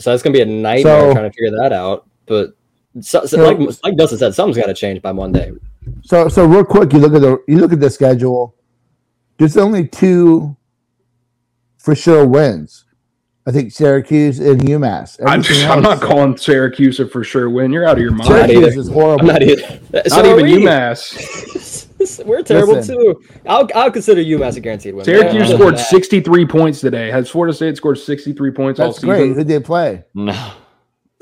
So 0.00 0.10
that's 0.10 0.22
gonna 0.22 0.34
be 0.34 0.40
a 0.42 0.46
nightmare 0.46 1.00
So- 1.00 1.12
trying 1.12 1.30
to 1.30 1.36
figure 1.36 1.50
that 1.62 1.72
out. 1.72 2.06
But 2.26 2.54
so, 3.00 3.20
so 3.26 3.36
So- 3.36 3.44
like 3.52 3.78
like 3.84 3.96
Dustin 3.96 4.18
said, 4.18 4.34
something's 4.34 4.56
got 4.56 4.66
to 4.66 4.74
change 4.74 5.00
by 5.02 5.12
Monday. 5.12 5.52
So 6.02 6.28
so 6.28 6.44
real 6.46 6.64
quick, 6.64 6.92
you 6.92 6.98
look 6.98 7.14
at 7.14 7.20
the 7.20 7.38
you 7.48 7.58
look 7.58 7.72
at 7.72 7.80
the 7.80 7.90
schedule. 7.90 8.54
There's 9.38 9.56
only 9.56 9.86
two 9.88 10.56
for 11.78 11.94
sure 11.94 12.26
wins. 12.26 12.84
I 13.46 13.52
think 13.52 13.72
Syracuse 13.72 14.38
and 14.38 14.60
UMass. 14.60 15.18
I'm, 15.26 15.40
Everything 15.40 15.68
I'm 15.70 15.82
not 15.82 16.00
calling 16.02 16.36
Syracuse 16.36 17.00
a 17.00 17.08
for 17.08 17.24
sure 17.24 17.48
win. 17.48 17.72
You're 17.72 17.86
out 17.88 17.96
of 17.96 18.02
your 18.02 18.12
mind. 18.12 18.28
Not 18.28 18.48
Syracuse 18.50 18.76
is 18.76 18.88
horrible. 18.88 19.20
I'm 19.22 19.26
not 19.26 19.42
either. 19.42 19.80
Not 19.92 20.06
So 20.08 20.34
are 20.34 20.40
even. 20.40 20.62
UMass. 20.62 21.86
We're 22.24 22.42
terrible 22.42 22.74
Listen. 22.74 22.96
too. 22.96 23.22
I'll 23.46 23.68
I'll 23.74 23.90
consider 23.90 24.22
UMass 24.22 24.56
a 24.56 24.60
guaranteed 24.60 24.94
win. 24.94 25.04
Syracuse 25.04 25.48
Yeah. 25.50 25.54
scored 25.56 25.78
63 25.78 26.46
points 26.46 26.80
today. 26.80 27.10
Has 27.10 27.28
Florida 27.30 27.52
State 27.54 27.76
scored 27.76 27.98
63 27.98 28.50
points 28.52 28.80
all 28.80 28.86
That's 28.88 28.98
season? 28.98 29.08
great. 29.10 29.28
Who 29.28 29.34
did 29.34 29.48
they 29.48 29.60
play? 29.60 30.04
No. 30.14 30.52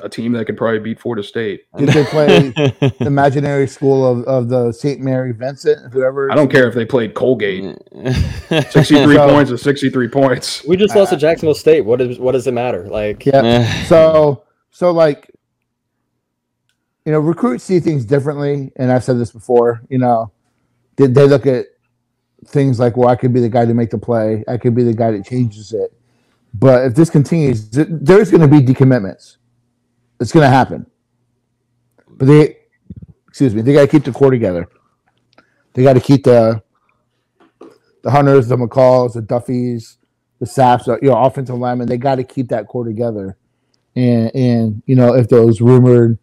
a 0.00 0.08
team 0.08 0.30
that 0.30 0.44
could 0.44 0.56
probably 0.56 0.78
beat 0.78 1.00
Florida 1.00 1.24
State. 1.24 1.62
Did 1.76 1.88
they 1.88 2.04
play 2.04 2.50
the 2.50 2.94
imaginary 3.00 3.66
school 3.66 4.06
of, 4.06 4.24
of 4.26 4.48
the 4.48 4.70
St. 4.70 5.00
Mary 5.00 5.32
Vincent, 5.32 5.92
whoever? 5.92 6.30
I 6.30 6.36
don't 6.36 6.50
care 6.52 6.68
if 6.68 6.74
they 6.76 6.84
played 6.84 7.14
Colgate. 7.14 7.76
63 8.48 9.16
So- 9.16 9.28
points 9.28 9.50
is 9.50 9.60
63 9.62 10.06
points. 10.08 10.64
We 10.64 10.76
just 10.76 10.94
lost 10.94 11.10
to 11.10 11.16
uh, 11.16 11.18
Jacksonville 11.18 11.54
State. 11.56 11.80
What 11.84 12.00
is 12.00 12.18
what 12.20 12.32
does 12.32 12.46
it 12.46 12.52
matter? 12.54 12.86
Like 12.88 13.26
Yeah. 13.26 13.66
So 13.86 14.44
so 14.70 14.92
like 14.92 15.30
you 17.04 17.12
know, 17.12 17.20
recruits 17.20 17.64
see 17.64 17.80
things 17.80 18.04
differently, 18.04 18.70
and 18.76 18.92
I've 18.92 19.02
said 19.02 19.18
this 19.18 19.30
before. 19.32 19.80
You 19.88 19.96
know, 19.98 20.30
did 20.98 21.14
they 21.14 21.26
look 21.26 21.46
at 21.46 21.66
things 22.46 22.78
like, 22.80 22.96
well, 22.96 23.08
I 23.08 23.16
could 23.16 23.32
be 23.32 23.40
the 23.40 23.48
guy 23.48 23.64
to 23.64 23.74
make 23.74 23.90
the 23.90 23.98
play, 23.98 24.44
I 24.48 24.58
could 24.58 24.74
be 24.74 24.82
the 24.84 24.94
guy 24.94 25.12
that 25.12 25.24
changes 25.24 25.72
it. 25.72 25.94
But 26.54 26.86
if 26.86 26.94
this 26.94 27.08
continues, 27.10 27.70
th- 27.70 27.88
there's 27.90 28.30
going 28.30 28.42
to 28.42 28.48
be 28.48 28.60
decommitments. 28.60 29.36
It's 30.20 30.32
going 30.32 30.44
to 30.44 30.50
happen. 30.50 30.86
But 32.08 32.26
they, 32.26 32.56
excuse 33.28 33.54
me, 33.54 33.62
they 33.62 33.72
got 33.72 33.82
to 33.82 33.88
keep 33.88 34.04
the 34.04 34.12
core 34.12 34.30
together. 34.32 34.68
They 35.74 35.84
got 35.84 35.94
to 35.94 36.00
keep 36.00 36.24
the 36.24 36.62
the 38.02 38.10
Hunters, 38.10 38.48
the 38.48 38.56
McCalls, 38.56 39.14
the 39.14 39.22
Duffys, 39.22 39.98
the 40.40 40.46
Saps, 40.46 40.86
you 40.86 40.98
know, 41.10 41.16
offensive 41.16 41.56
linemen. 41.56 41.88
They 41.88 41.98
got 41.98 42.16
to 42.16 42.24
keep 42.24 42.48
that 42.48 42.66
core 42.66 42.84
together. 42.84 43.36
And 43.94 44.34
and 44.34 44.82
you 44.86 44.96
know, 44.96 45.14
if 45.14 45.28
those 45.28 45.60
rumored 45.60 46.18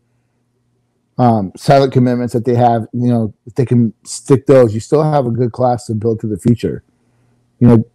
um, 1.17 1.51
silent 1.55 1.93
commitments 1.93 2.33
that 2.33 2.45
they 2.45 2.55
have, 2.55 2.87
you 2.91 3.07
know, 3.07 3.33
if 3.45 3.55
they 3.55 3.65
can 3.65 3.93
stick 4.03 4.45
those, 4.45 4.73
you 4.73 4.79
still 4.79 5.03
have 5.03 5.25
a 5.25 5.31
good 5.31 5.51
class 5.51 5.85
to 5.87 5.95
build 5.95 6.19
to 6.21 6.27
the 6.27 6.37
future. 6.37 6.83
You 7.59 7.67
know, 7.67 7.85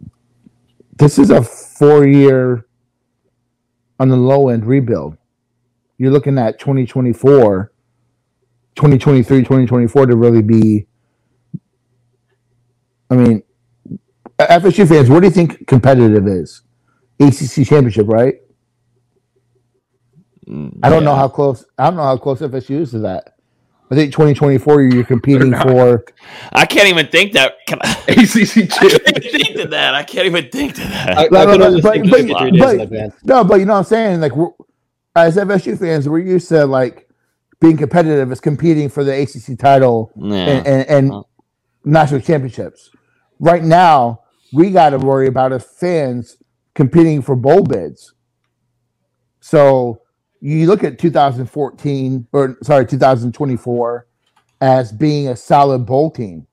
this 0.97 1.19
is 1.19 1.29
a 1.29 1.43
four 1.43 2.05
year 2.05 2.65
on 3.99 4.09
the 4.09 4.17
low 4.17 4.49
end 4.49 4.65
rebuild. 4.65 5.17
You're 5.97 6.11
looking 6.11 6.39
at 6.39 6.57
2024, 6.59 7.71
2023, 8.75 9.39
2024 9.39 10.05
to 10.07 10.15
really 10.15 10.41
be. 10.41 10.87
I 13.11 13.15
mean, 13.15 13.43
FSU 14.39 14.87
fans, 14.87 15.09
what 15.09 15.19
do 15.19 15.27
you 15.27 15.33
think 15.33 15.67
competitive 15.67 16.27
is? 16.27 16.63
ACC 17.19 17.67
championship, 17.67 18.07
right? 18.07 18.35
I 20.83 20.89
don't 20.89 21.03
know 21.03 21.15
how 21.15 21.27
close. 21.27 21.65
I 21.77 21.85
don't 21.85 21.95
know 21.97 22.03
how 22.03 22.17
close 22.17 22.39
FSU 22.41 22.81
is 22.81 22.91
to 22.91 22.99
that. 22.99 23.35
I 23.89 23.95
think 23.95 24.11
2024 24.13 24.81
you're 24.83 25.03
competing 25.03 25.53
for. 25.53 26.05
I 26.53 26.65
can't 26.65 26.87
even 26.87 27.07
think 27.07 27.33
that. 27.33 27.53
Can 27.67 27.79
I, 27.81 27.91
ACC 28.07 28.57
I 28.57 28.65
can't 28.67 28.93
even 28.93 29.21
think 29.31 29.57
to 29.57 29.67
that. 29.69 29.93
I 29.95 30.03
can't 30.03 30.25
even 30.25 30.49
think 30.49 30.75
to 30.75 30.81
that. 30.81 31.17
I, 31.17 31.23
I 31.25 31.27
No, 31.29 31.45
no, 31.45 31.51
could 31.51 31.59
no, 31.59 31.65
only 31.67 31.81
but- 31.81 31.93
think 31.93 32.09
but- 32.09 32.77
two, 32.79 32.87
but- 32.87 33.13
No, 33.25 33.43
but 33.43 33.59
you 33.59 33.65
know 33.65 33.73
what 33.73 33.79
I'm 33.79 33.85
saying. 33.85 34.21
Like 34.21 34.35
we're, 34.35 34.49
as 35.15 35.35
FSU 35.35 35.77
fans, 35.77 36.07
we're 36.07 36.19
used 36.19 36.47
to 36.49 36.65
like 36.65 37.09
being 37.59 37.75
competitive 37.77 38.31
is 38.31 38.39
competing 38.39 38.87
for 38.89 39.03
the 39.03 39.21
ACC 39.21 39.57
title 39.59 40.11
Yeah. 40.15 40.35
and, 40.35 40.67
and, 40.67 40.89
and 40.89 41.11
Huh. 41.11 41.23
national 41.83 42.21
championships. 42.21 42.89
Right 43.39 43.63
now, 43.63 44.21
we 44.53 44.71
got 44.71 44.91
to 44.91 44.97
worry 44.99 45.27
about 45.27 45.51
as 45.53 45.65
fans 45.65 46.37
competing 46.75 47.21
for 47.21 47.35
bowl 47.35 47.63
bids. 47.63 48.13
So 49.41 50.01
you 50.41 50.65
look 50.65 50.83
at 50.83 50.97
2014 50.97 52.27
or 52.33 52.57
sorry 52.63 52.85
2024 52.85 54.07
as 54.59 54.91
being 54.91 55.27
a 55.27 55.35
solid 55.35 55.85
bowl 55.85 56.09
team. 56.11 56.47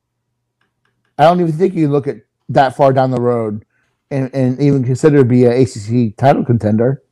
I 1.18 1.24
don't 1.24 1.40
even 1.40 1.52
think 1.52 1.74
you 1.74 1.88
look 1.88 2.06
at 2.06 2.16
that 2.50 2.76
far 2.76 2.92
down 2.92 3.10
the 3.10 3.20
road 3.20 3.64
and, 4.10 4.32
and 4.34 4.60
even 4.60 4.84
consider 4.84 5.18
to 5.18 5.24
be 5.24 5.44
an 5.44 5.52
ACC 5.52 6.16
title 6.16 6.44
contender. 6.44 7.02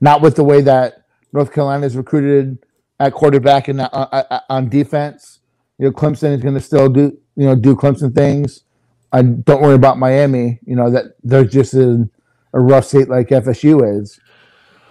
Not 0.00 0.22
with 0.22 0.36
the 0.36 0.44
way 0.44 0.60
that 0.62 1.04
North 1.32 1.52
Carolina 1.52 1.86
is 1.86 1.96
recruited 1.96 2.58
at 2.98 3.12
quarterback 3.12 3.68
and 3.68 3.80
uh, 3.80 3.88
uh, 3.92 4.40
on 4.48 4.68
defense. 4.68 5.40
You 5.78 5.86
know, 5.86 5.92
Clemson 5.92 6.34
is 6.34 6.42
going 6.42 6.54
to 6.54 6.60
still 6.60 6.88
do 6.88 7.18
you 7.36 7.46
know 7.46 7.54
do 7.54 7.74
Clemson 7.74 8.14
things. 8.14 8.64
I 9.12 9.22
don't 9.22 9.62
worry 9.62 9.74
about 9.74 9.98
Miami. 9.98 10.60
You 10.64 10.76
know 10.76 10.90
that 10.90 11.16
they're 11.22 11.44
just 11.44 11.74
in 11.74 12.10
a 12.52 12.60
rough 12.60 12.86
state 12.86 13.08
like 13.08 13.28
FSU 13.28 14.00
is. 14.00 14.20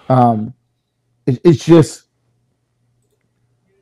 Um, 0.10 0.54
it, 1.26 1.40
it's 1.44 1.64
just 1.64 2.06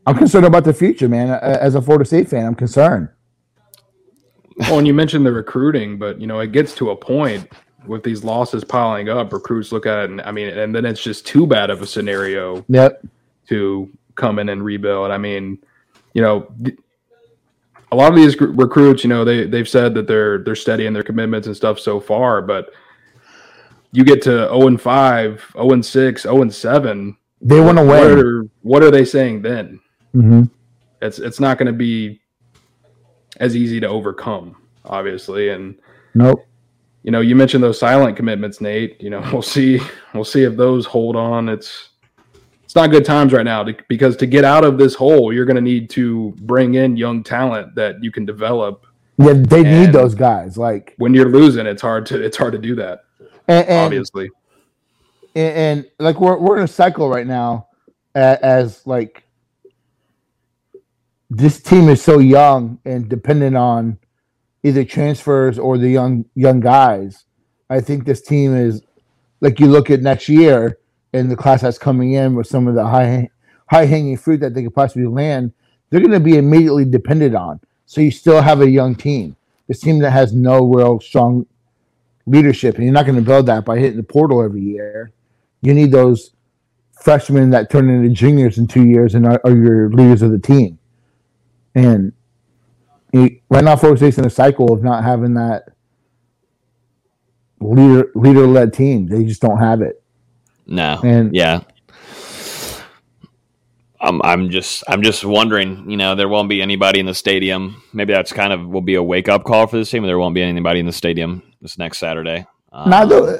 I'm 0.06 0.18
concerned 0.18 0.46
about 0.46 0.64
the 0.64 0.74
future, 0.74 1.10
man. 1.10 1.30
As 1.30 1.76
a 1.76 1.82
Florida 1.82 2.06
State 2.06 2.30
fan, 2.30 2.46
I'm 2.46 2.56
concerned. 2.56 3.10
Well, 4.60 4.80
and 4.80 4.88
you 4.88 4.94
mentioned 4.94 5.26
the 5.26 5.32
recruiting, 5.32 5.98
but 5.98 6.20
you 6.22 6.28
know, 6.28 6.40
it 6.40 6.52
gets 6.52 6.74
to 6.76 6.92
a 6.92 6.96
point 6.96 7.52
with 7.86 8.04
these 8.04 8.24
losses 8.24 8.64
piling 8.64 9.10
up, 9.10 9.32
recruits 9.32 9.72
look 9.72 9.86
at 9.86 10.06
it 10.06 10.10
and 10.10 10.22
I 10.22 10.32
mean, 10.32 10.50
and 10.50 10.74
then 10.74 10.86
it's 10.86 11.02
just 11.02 11.26
too 11.26 11.46
bad 11.48 11.70
of 11.70 11.82
a 11.82 11.88
scenario 11.88 12.66
Yep. 12.70 13.06
to 13.50 13.90
come 14.16 14.40
in 14.40 14.50
and 14.50 14.64
rebuild. 14.64 15.12
I 15.12 15.18
mean, 15.18 15.60
you 16.14 16.22
know, 16.22 16.52
a 17.92 17.96
lot 17.96 18.12
of 18.12 18.16
these 18.16 18.40
recruits, 18.40 19.04
you 19.04 19.10
know, 19.10 19.24
they 19.24 19.46
they've 19.46 19.70
said 19.70 19.94
that 19.94 20.08
they're 20.08 20.40
they're 20.40 20.56
steady 20.56 20.86
in 20.86 20.94
their 20.94 21.04
commitments 21.04 21.48
and 21.48 21.56
stuff 21.56 21.80
so 21.80 22.00
far, 22.00 22.42
but 22.42 22.72
you 23.98 24.04
get 24.04 24.22
to 24.22 24.30
0 24.30 24.68
and 24.68 24.80
5, 24.80 25.52
0 25.54 25.72
and 25.72 25.84
6, 25.84 26.22
0 26.22 26.42
and 26.44 26.54
7. 26.54 27.18
They 27.42 27.60
want 27.60 27.80
to 27.80 27.84
What 27.84 28.04
are, 28.12 28.44
what 28.62 28.84
are 28.84 28.92
they 28.92 29.04
saying 29.06 29.42
then? 29.42 29.80
hmm 30.12 30.44
It's 31.02 31.18
it's 31.18 31.40
not 31.40 31.58
going 31.58 31.66
to 31.66 31.74
be 31.74 32.22
as 33.40 33.56
easy 33.56 33.80
to 33.80 33.88
overcome, 33.88 34.56
obviously, 34.86 35.50
and 35.50 35.76
Nope. 36.14 36.46
you 37.02 37.12
know, 37.12 37.22
you 37.22 37.36
mentioned 37.36 37.64
those 37.64 37.80
silent 37.80 38.16
commitments, 38.16 38.62
Nate. 38.62 39.02
You 39.02 39.10
know, 39.10 39.22
we'll 39.34 39.42
see. 39.42 39.80
We'll 40.14 40.24
see 40.24 40.44
if 40.44 40.56
those 40.56 40.86
hold 40.86 41.16
on. 41.16 41.50
It's 41.50 41.90
it's 42.64 42.76
not 42.76 42.92
good 42.92 43.06
times 43.06 43.34
right 43.34 43.46
now 43.46 43.64
to, 43.64 43.76
because 43.88 44.16
to 44.18 44.28
get 44.28 44.44
out 44.46 44.64
of 44.64 44.78
this 44.78 44.94
hole, 44.94 45.34
you're 45.34 45.46
going 45.46 45.56
to 45.56 45.62
need 45.62 45.90
to 45.92 46.36
bring 46.42 46.76
in 46.76 46.98
young 46.98 47.24
talent 47.24 47.74
that 47.76 48.04
you 48.04 48.12
can 48.12 48.26
develop. 48.26 48.86
Yeah, 49.18 49.34
they 49.34 49.64
need 49.64 49.92
those 49.92 50.14
guys. 50.14 50.56
Like, 50.58 50.94
When 50.98 51.16
you're 51.16 51.30
losing, 51.32 51.66
it's 51.66 51.82
hard 51.82 52.06
to 52.08 52.24
it's 52.24 52.38
hard 52.38 52.54
to 52.54 52.60
do 52.60 52.76
that. 52.76 53.00
And, 53.48 53.68
and, 53.68 53.86
obviously, 53.86 54.30
and, 55.36 55.56
and 55.56 55.92
like 56.00 56.20
we're 56.20 56.38
we're 56.38 56.58
in 56.58 56.64
a 56.64 56.68
cycle 56.68 57.10
right 57.10 57.28
now, 57.28 57.68
as, 58.16 58.38
as 58.40 58.88
like 58.88 59.24
this 61.30 61.62
team 61.62 61.90
is 61.90 62.02
so 62.02 62.20
young 62.20 62.80
and 62.86 63.10
dependent 63.10 63.56
on 63.56 64.00
either 64.64 64.84
transfers 64.84 65.60
or 65.60 65.78
the 65.78 65.90
young 65.90 66.26
young 66.36 66.60
guys. 66.60 67.26
I 67.70 67.82
think 67.82 68.06
this 68.06 68.22
team 68.22 68.56
is 68.56 68.82
like 69.42 69.60
you 69.60 69.68
look 69.68 69.90
at 69.90 70.02
next 70.02 70.30
year 70.30 70.80
and 71.14 71.30
the 71.30 71.36
class 71.36 71.62
that's 71.62 71.78
coming 71.78 72.14
in 72.14 72.36
with 72.36 72.48
some 72.48 72.68
of 72.68 72.76
the 72.76 72.86
high 72.86 73.30
high 73.68 73.86
hanging 73.86 74.18
fruit 74.18 74.40
that 74.40 74.54
they 74.54 74.64
could 74.64 74.76
possibly 74.76 75.08
land. 75.08 75.54
They're 75.90 76.00
going 76.00 76.12
to 76.12 76.20
be 76.20 76.38
immediately 76.38 76.86
dependent 76.86 77.36
on. 77.36 77.60
So 77.86 78.02
you 78.02 78.12
still 78.12 78.42
have 78.42 78.62
a 78.62 78.70
young 78.70 78.96
team. 78.96 79.36
This 79.68 79.80
team 79.80 80.00
that 80.00 80.12
has 80.12 80.34
no 80.34 80.66
real 80.66 81.00
strong 81.00 81.46
leadership, 82.28 82.76
and 82.76 82.84
you're 82.84 82.94
not 82.94 83.06
going 83.06 83.16
to 83.16 83.22
build 83.22 83.48
that 83.48 83.66
by 83.66 83.80
hitting 83.80 83.98
the 83.98 84.04
portal 84.04 84.44
every 84.44 84.62
year. 84.62 85.12
You 85.62 85.74
need 85.74 85.92
those 85.92 86.32
freshmen 87.02 87.50
that 87.52 87.72
turn 87.72 87.90
into 87.90 88.10
juniors 88.10 88.58
in 88.58 88.68
two 88.68 88.86
years 88.86 89.16
and 89.16 89.26
are, 89.26 89.42
are 89.44 89.56
your 89.56 89.90
leaders 89.90 90.22
of 90.22 90.32
the 90.32 90.40
team. 90.40 90.78
And 91.74 92.14
you, 93.14 93.40
right 93.50 93.64
now, 93.64 93.76
Florida 93.76 93.98
State's 94.00 94.18
in 94.18 94.26
a 94.26 94.30
cycle 94.30 94.74
of 94.74 94.84
not 94.84 95.04
having 95.04 95.34
that 95.36 95.70
leader 97.60 98.12
leader 98.14 98.46
led 98.46 98.74
team. 98.74 99.08
They 99.08 99.24
just 99.24 99.42
don't 99.42 99.60
have 99.60 99.82
it. 99.82 100.04
No. 100.68 101.00
And 101.04 101.36
Yeah. 101.36 101.62
I'm 104.00 104.22
I'm 104.24 104.50
just 104.52 104.84
I'm 104.88 105.02
just 105.02 105.26
wondering, 105.26 105.90
you 105.90 105.98
know, 105.98 106.14
there 106.14 106.30
won't 106.30 106.50
be 106.50 106.62
anybody 106.62 107.00
in 107.00 107.08
the 107.08 107.16
stadium. 107.16 107.82
Maybe 107.94 108.14
that's 108.14 108.32
kind 108.32 108.54
of 108.54 108.68
will 108.68 108.82
be 108.82 108.96
a 108.96 109.02
wake 109.04 109.28
up 109.28 109.44
call 109.44 109.66
for 109.66 109.78
this 109.78 109.90
team. 109.90 110.04
There 110.04 110.20
won't 110.20 110.36
be 110.36 110.44
anybody 110.44 110.80
in 110.80 110.86
the 110.86 110.94
stadium 110.94 111.42
this 111.62 111.78
next 111.78 111.98
Saturday. 112.00 112.46
Um, 112.72 112.90
now, 112.90 113.06
though, 113.06 113.40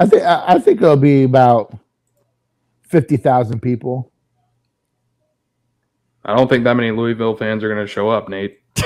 I 0.00 0.06
think 0.06 0.22
I 0.22 0.44
I 0.54 0.58
think 0.58 0.80
it'll 0.82 0.96
be 0.96 1.24
about 1.24 1.76
fifty 2.82 3.16
thousand 3.16 3.60
people. 3.60 4.10
I 6.24 6.36
don't 6.36 6.48
think 6.48 6.64
that 6.64 6.74
many 6.76 6.92
Louisville 6.92 7.34
fans 7.36 7.64
are 7.64 7.68
going 7.72 7.84
to 7.84 7.90
show 7.92 8.08
up, 8.08 8.28
Nate. 8.28 8.60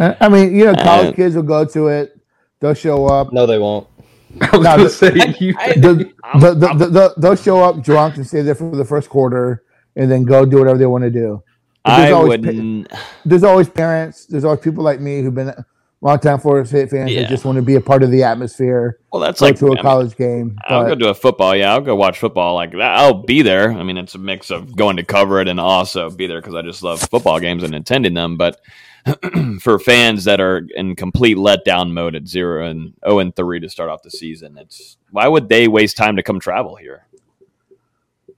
I 0.00 0.28
mean, 0.28 0.54
you 0.54 0.64
know, 0.66 0.74
college 0.74 1.08
Uh, 1.08 1.12
kids 1.12 1.34
will 1.34 1.42
go 1.42 1.64
to 1.64 1.88
it. 1.88 2.18
They'll 2.60 2.74
show 2.74 3.06
up. 3.06 3.32
No, 3.32 3.46
they 3.46 3.58
won't. 3.58 3.86
I 4.40 4.56
was 4.56 4.62
No, 4.64 4.76
going 4.76 4.78
to 4.78 4.84
the- 4.84 4.90
say 4.90 5.08
you. 5.40 5.52
the, 5.54 6.12
the, 6.40 6.54
the, 6.54 6.74
the, 6.74 6.86
the- 6.86 7.14
they'll 7.18 7.34
show 7.36 7.62
up 7.64 7.82
drunk 7.82 8.16
and 8.16 8.26
stay 8.26 8.42
there 8.42 8.54
for 8.54 8.74
the 8.76 8.84
first 8.84 9.08
quarter 9.10 9.64
and 9.96 10.10
then 10.10 10.22
go 10.24 10.44
do 10.46 10.58
whatever 10.58 10.78
they 10.78 10.86
want 10.86 11.02
to 11.02 11.10
do. 11.10 11.42
But 11.84 11.96
there's 11.96 12.10
I 12.10 12.12
always 12.12 12.28
wouldn't. 12.40 12.92
There's 13.24 13.42
always 13.44 13.68
parents. 13.68 14.26
There's 14.26 14.44
always 14.44 14.60
people 14.60 14.84
like 14.84 15.00
me 15.00 15.22
who've 15.22 15.34
been 15.34 15.52
long 16.00 16.18
time 16.18 16.38
Florida 16.38 16.68
State 16.68 16.90
fans 16.90 17.10
Yeah. 17.10 17.22
that 17.22 17.28
just 17.28 17.44
want 17.44 17.56
to 17.56 17.62
be 17.62 17.74
a 17.74 17.80
part 17.80 18.02
of 18.02 18.10
the 18.10 18.22
atmosphere. 18.22 18.98
Well, 19.12 19.20
that's 19.20 19.40
Go 19.40 19.46
like 19.46 19.58
to 19.58 19.72
I 19.74 19.78
a 19.78 19.82
college 19.82 20.16
game. 20.16 20.56
I'll 20.68 20.86
go 20.86 20.94
to 20.94 21.08
a 21.10 21.14
football. 21.14 21.56
Yeah, 21.56 21.72
I'll 21.72 21.80
go 21.80 21.94
watch 21.96 22.18
football 22.18 22.54
like. 22.54 22.74
I'll 22.74 23.22
be 23.22 23.42
there. 23.42 23.72
I 23.72 23.82
mean, 23.82 23.96
it's 23.98 24.14
a 24.14 24.18
mix 24.18 24.50
of 24.50 24.76
going 24.76 24.96
to 24.98 25.02
cover 25.04 25.40
it 25.40 25.48
and 25.48 25.58
also 25.58 26.08
be 26.10 26.26
there 26.26 26.40
because 26.40 26.54
I 26.54 26.62
just 26.62 26.82
love 26.82 27.00
football 27.00 27.40
games 27.40 27.62
and 27.62 27.74
attending 27.74 28.14
them. 28.14 28.36
But 28.36 28.60
for 29.60 29.78
fans 29.78 30.24
that 30.24 30.40
are 30.40 30.66
in 30.76 30.94
complete 30.96 31.36
letdown 31.36 31.92
mode 31.92 32.14
at 32.14 32.26
zero 32.28 32.66
and 32.68 32.94
zero 33.04 33.18
and 33.20 33.34
three 33.34 33.58
to 33.60 33.68
start 33.68 33.90
off 33.90 34.02
the 34.02 34.10
season. 34.10 34.56
It's 34.58 34.98
why 35.10 35.26
would 35.28 35.48
they 35.48 35.66
waste 35.68 35.96
time 35.96 36.16
to 36.16 36.22
come 36.22 36.38
travel 36.40 36.76
here? 36.76 37.06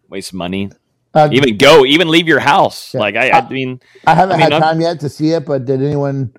Waste 0.08 0.32
money, 0.34 0.70
Uh, 1.14 1.28
even 1.32 1.56
go, 1.56 1.84
even 1.84 2.08
leave 2.08 2.26
your 2.28 2.40
house. 2.40 2.94
Yeah. 2.94 3.00
Like 3.00 3.16
I, 3.16 3.30
I 3.30 3.48
mean, 3.48 3.80
I 4.06 4.14
haven't 4.14 4.34
I 4.34 4.36
mean, 4.36 4.42
had 4.42 4.52
I'm- 4.54 4.62
time 4.62 4.80
yet 4.80 5.00
to 5.00 5.08
see 5.08 5.30
it, 5.32 5.44
but 5.46 5.64
did 5.64 5.82
anyone 5.82 6.32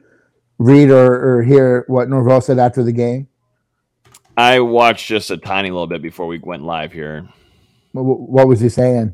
read 0.61 0.89
or, 0.89 1.37
or 1.39 1.43
hear 1.43 1.83
what 1.87 2.09
Norvell 2.09 2.41
said 2.41 2.59
after 2.59 2.83
the 2.83 2.91
game? 2.91 3.27
I 4.37 4.59
watched 4.59 5.07
just 5.07 5.29
a 5.31 5.37
tiny 5.37 5.71
little 5.71 5.87
bit 5.87 6.01
before 6.01 6.27
we 6.27 6.39
went 6.39 6.63
live 6.63 6.91
here. 6.93 7.27
What, 7.91 8.03
what 8.03 8.47
was 8.47 8.59
he 8.59 8.69
saying? 8.69 9.13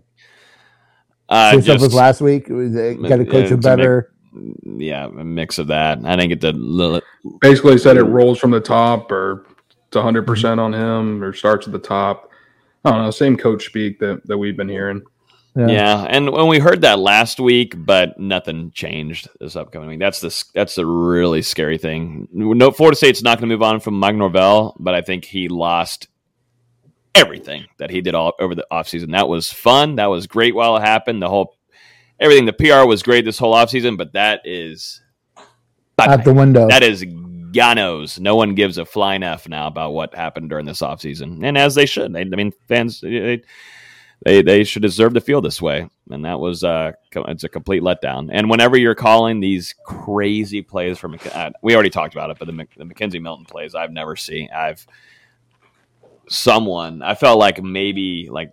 Uh, 1.30 1.52
Same 1.52 1.62
stuff 1.62 1.76
just 1.78 1.86
as 1.86 1.94
last 1.94 2.22
week. 2.22 2.48
Got 2.48 3.18
to 3.18 3.26
Yeah, 3.26 3.26
coach 3.26 3.50
him 3.52 3.58
it's 3.58 3.66
a 3.68 3.70
better. 3.70 4.14
yeah, 4.64 5.06
a 5.06 5.10
mix 5.24 5.58
of 5.58 5.68
that. 5.68 6.00
I 6.06 6.16
think 6.16 6.32
it 6.32 6.40
didn't 6.40 6.62
get 6.62 6.68
to. 6.68 6.94
li- 6.94 7.02
Basically 7.42 7.78
said 7.78 7.98
it 7.98 8.04
rolls 8.04 8.40
from 8.40 8.52
the 8.52 8.60
top 8.62 9.12
or 9.12 9.46
it's 9.88 9.98
100% 9.98 10.60
on 10.60 10.74
him 10.74 11.24
or 11.24 11.34
starts 11.34 11.66
at 11.68 11.74
the 11.74 11.80
top. 11.80 12.32
I 12.86 12.92
don't 12.92 13.04
know. 13.04 13.12
Same 13.12 13.36
coach 13.38 13.66
speak 13.66 14.00
that, 14.00 14.26
that 14.28 14.38
we've 14.38 14.56
been 14.56 14.70
hearing. 14.70 15.02
Yeah, 15.58 16.04
and 16.10 16.32
when 16.32 16.48
we 16.48 16.60
heard 16.60 16.82
that 16.82 17.00
last 17.00 17.40
week, 17.40 17.74
but 17.76 18.20
nothing 18.20 18.72
changed 18.72 19.28
this 19.40 19.56
upcoming 19.56 19.90
week. 19.90 20.00
That's 20.00 20.20
the 20.20 20.44
that's 20.54 20.76
the 20.76 20.86
really 20.86 21.42
scary 21.42 21.78
thing. 21.78 22.28
No, 22.32 22.72
Florida 22.72 22.96
State's 22.96 23.24
not 23.24 23.40
going 23.40 23.50
to 23.50 23.56
move 23.56 23.64
on 23.64 23.80
from 23.80 24.00
Mike 24.00 24.16
Norvell, 24.16 24.76
but 24.80 24.94
I 24.94 25.02
think 25.02 25.26
he 25.26 25.48
lost 25.48 26.08
everything 27.16 27.66
that 27.80 27.90
he 27.90 28.02
did 28.02 28.14
all 28.14 28.34
over 28.40 28.54
the 28.54 28.68
offseason. 28.72 29.12
That 29.12 29.28
was 29.28 29.52
fun. 29.52 29.96
That 29.96 30.08
was 30.08 30.28
great 30.28 30.54
while 30.54 30.78
it 30.78 30.82
happened. 30.82 31.22
The 31.22 31.30
whole 31.30 31.58
everything, 32.20 32.46
the 32.46 32.54
PR 32.54 32.86
was 32.88 33.02
great 33.04 33.26
this 33.26 33.40
whole 33.40 33.56
offseason, 33.56 33.98
but 33.98 34.14
that 34.14 34.42
is 34.46 35.02
Out 36.00 36.24
the 36.24 36.34
window. 36.34 36.68
that 36.68 36.84
is 36.84 37.04
ganos. 37.52 38.20
No 38.20 38.36
one 38.36 38.54
gives 38.56 38.78
a 38.78 38.86
flying 38.86 39.24
f 39.24 39.48
now 39.50 39.68
about 39.68 39.94
what 39.94 40.14
happened 40.14 40.50
during 40.50 40.66
this 40.66 40.82
offseason. 40.82 41.44
and 41.44 41.58
as 41.58 41.76
they 41.76 41.86
should. 41.86 42.14
They, 42.14 42.22
I 42.22 42.26
mean, 42.26 42.52
fans 42.68 43.02
they, 43.02 43.42
they 44.24 44.42
they 44.42 44.64
should 44.64 44.82
deserve 44.82 45.14
to 45.14 45.22
feel 45.22 45.42
this 45.42 45.62
way, 45.62 45.90
and 46.10 46.26
that 46.26 46.40
was 46.40 46.64
uh, 46.64 46.92
it's 47.14 47.44
a 47.44 47.50
complete 47.50 47.84
letdown. 47.84 48.30
And 48.32 48.50
whenever 48.50 48.78
you're 48.78 48.96
calling 48.96 49.40
these 49.40 49.74
crazy 49.86 50.62
plays 50.62 50.98
from, 50.98 51.18
uh, 51.34 51.52
we 51.62 51.74
already 51.76 51.90
talked 51.90 52.14
about 52.16 52.30
it, 52.32 52.38
but 52.40 52.46
the, 52.46 52.52
Mc- 52.54 52.76
the 52.76 52.84
McKenzie 52.84 53.22
Milton 53.22 53.46
plays 53.46 53.76
I've 53.76 53.92
never 53.92 54.16
seen. 54.16 54.50
I've 54.56 54.86
someone 56.30 57.02
I 57.02 57.16
felt 57.16 57.40
like 57.40 57.62
maybe 57.64 58.28
like 58.30 58.52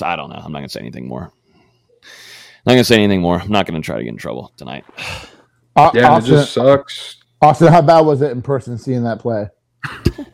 I 0.00 0.16
don't 0.16 0.30
know. 0.30 0.36
I'm 0.42 0.52
not 0.52 0.58
gonna 0.60 0.68
say 0.68 0.80
anything 0.80 1.08
more. 1.08 1.24
I'm 1.24 2.62
Not 2.66 2.72
gonna 2.72 2.84
say 2.84 2.96
anything 2.96 3.20
more. 3.20 3.40
I'm 3.40 3.50
not 3.50 3.66
gonna 3.66 3.80
try 3.80 3.96
to 3.96 4.04
get 4.04 4.10
in 4.10 4.16
trouble 4.16 4.52
tonight. 4.56 4.84
Au- 5.76 5.90
Yeah, 5.94 6.14
and 6.16 6.24
it 6.24 6.28
just 6.28 6.52
sucks. 6.52 7.16
Austin, 7.42 7.68
how 7.68 7.82
bad 7.82 8.00
was 8.00 8.22
it 8.22 8.30
in 8.32 8.42
person 8.42 8.78
seeing 8.78 9.04
that 9.04 9.18
play? 9.18 9.48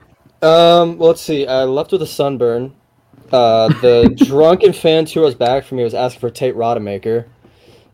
Um, 0.42 0.98
well, 0.98 1.08
let's 1.08 1.22
see. 1.22 1.46
I 1.46 1.64
left 1.64 1.92
with 1.92 2.02
a 2.02 2.06
sunburn. 2.06 2.74
Uh, 3.32 3.68
the 3.80 4.14
drunken 4.26 4.72
fan 4.72 5.06
who 5.06 5.20
was 5.20 5.34
back 5.34 5.64
for 5.64 5.74
me 5.74 5.82
was 5.84 5.94
asking 5.94 6.20
for 6.20 6.30
Tate 6.30 6.54
Rodemaker, 6.54 7.26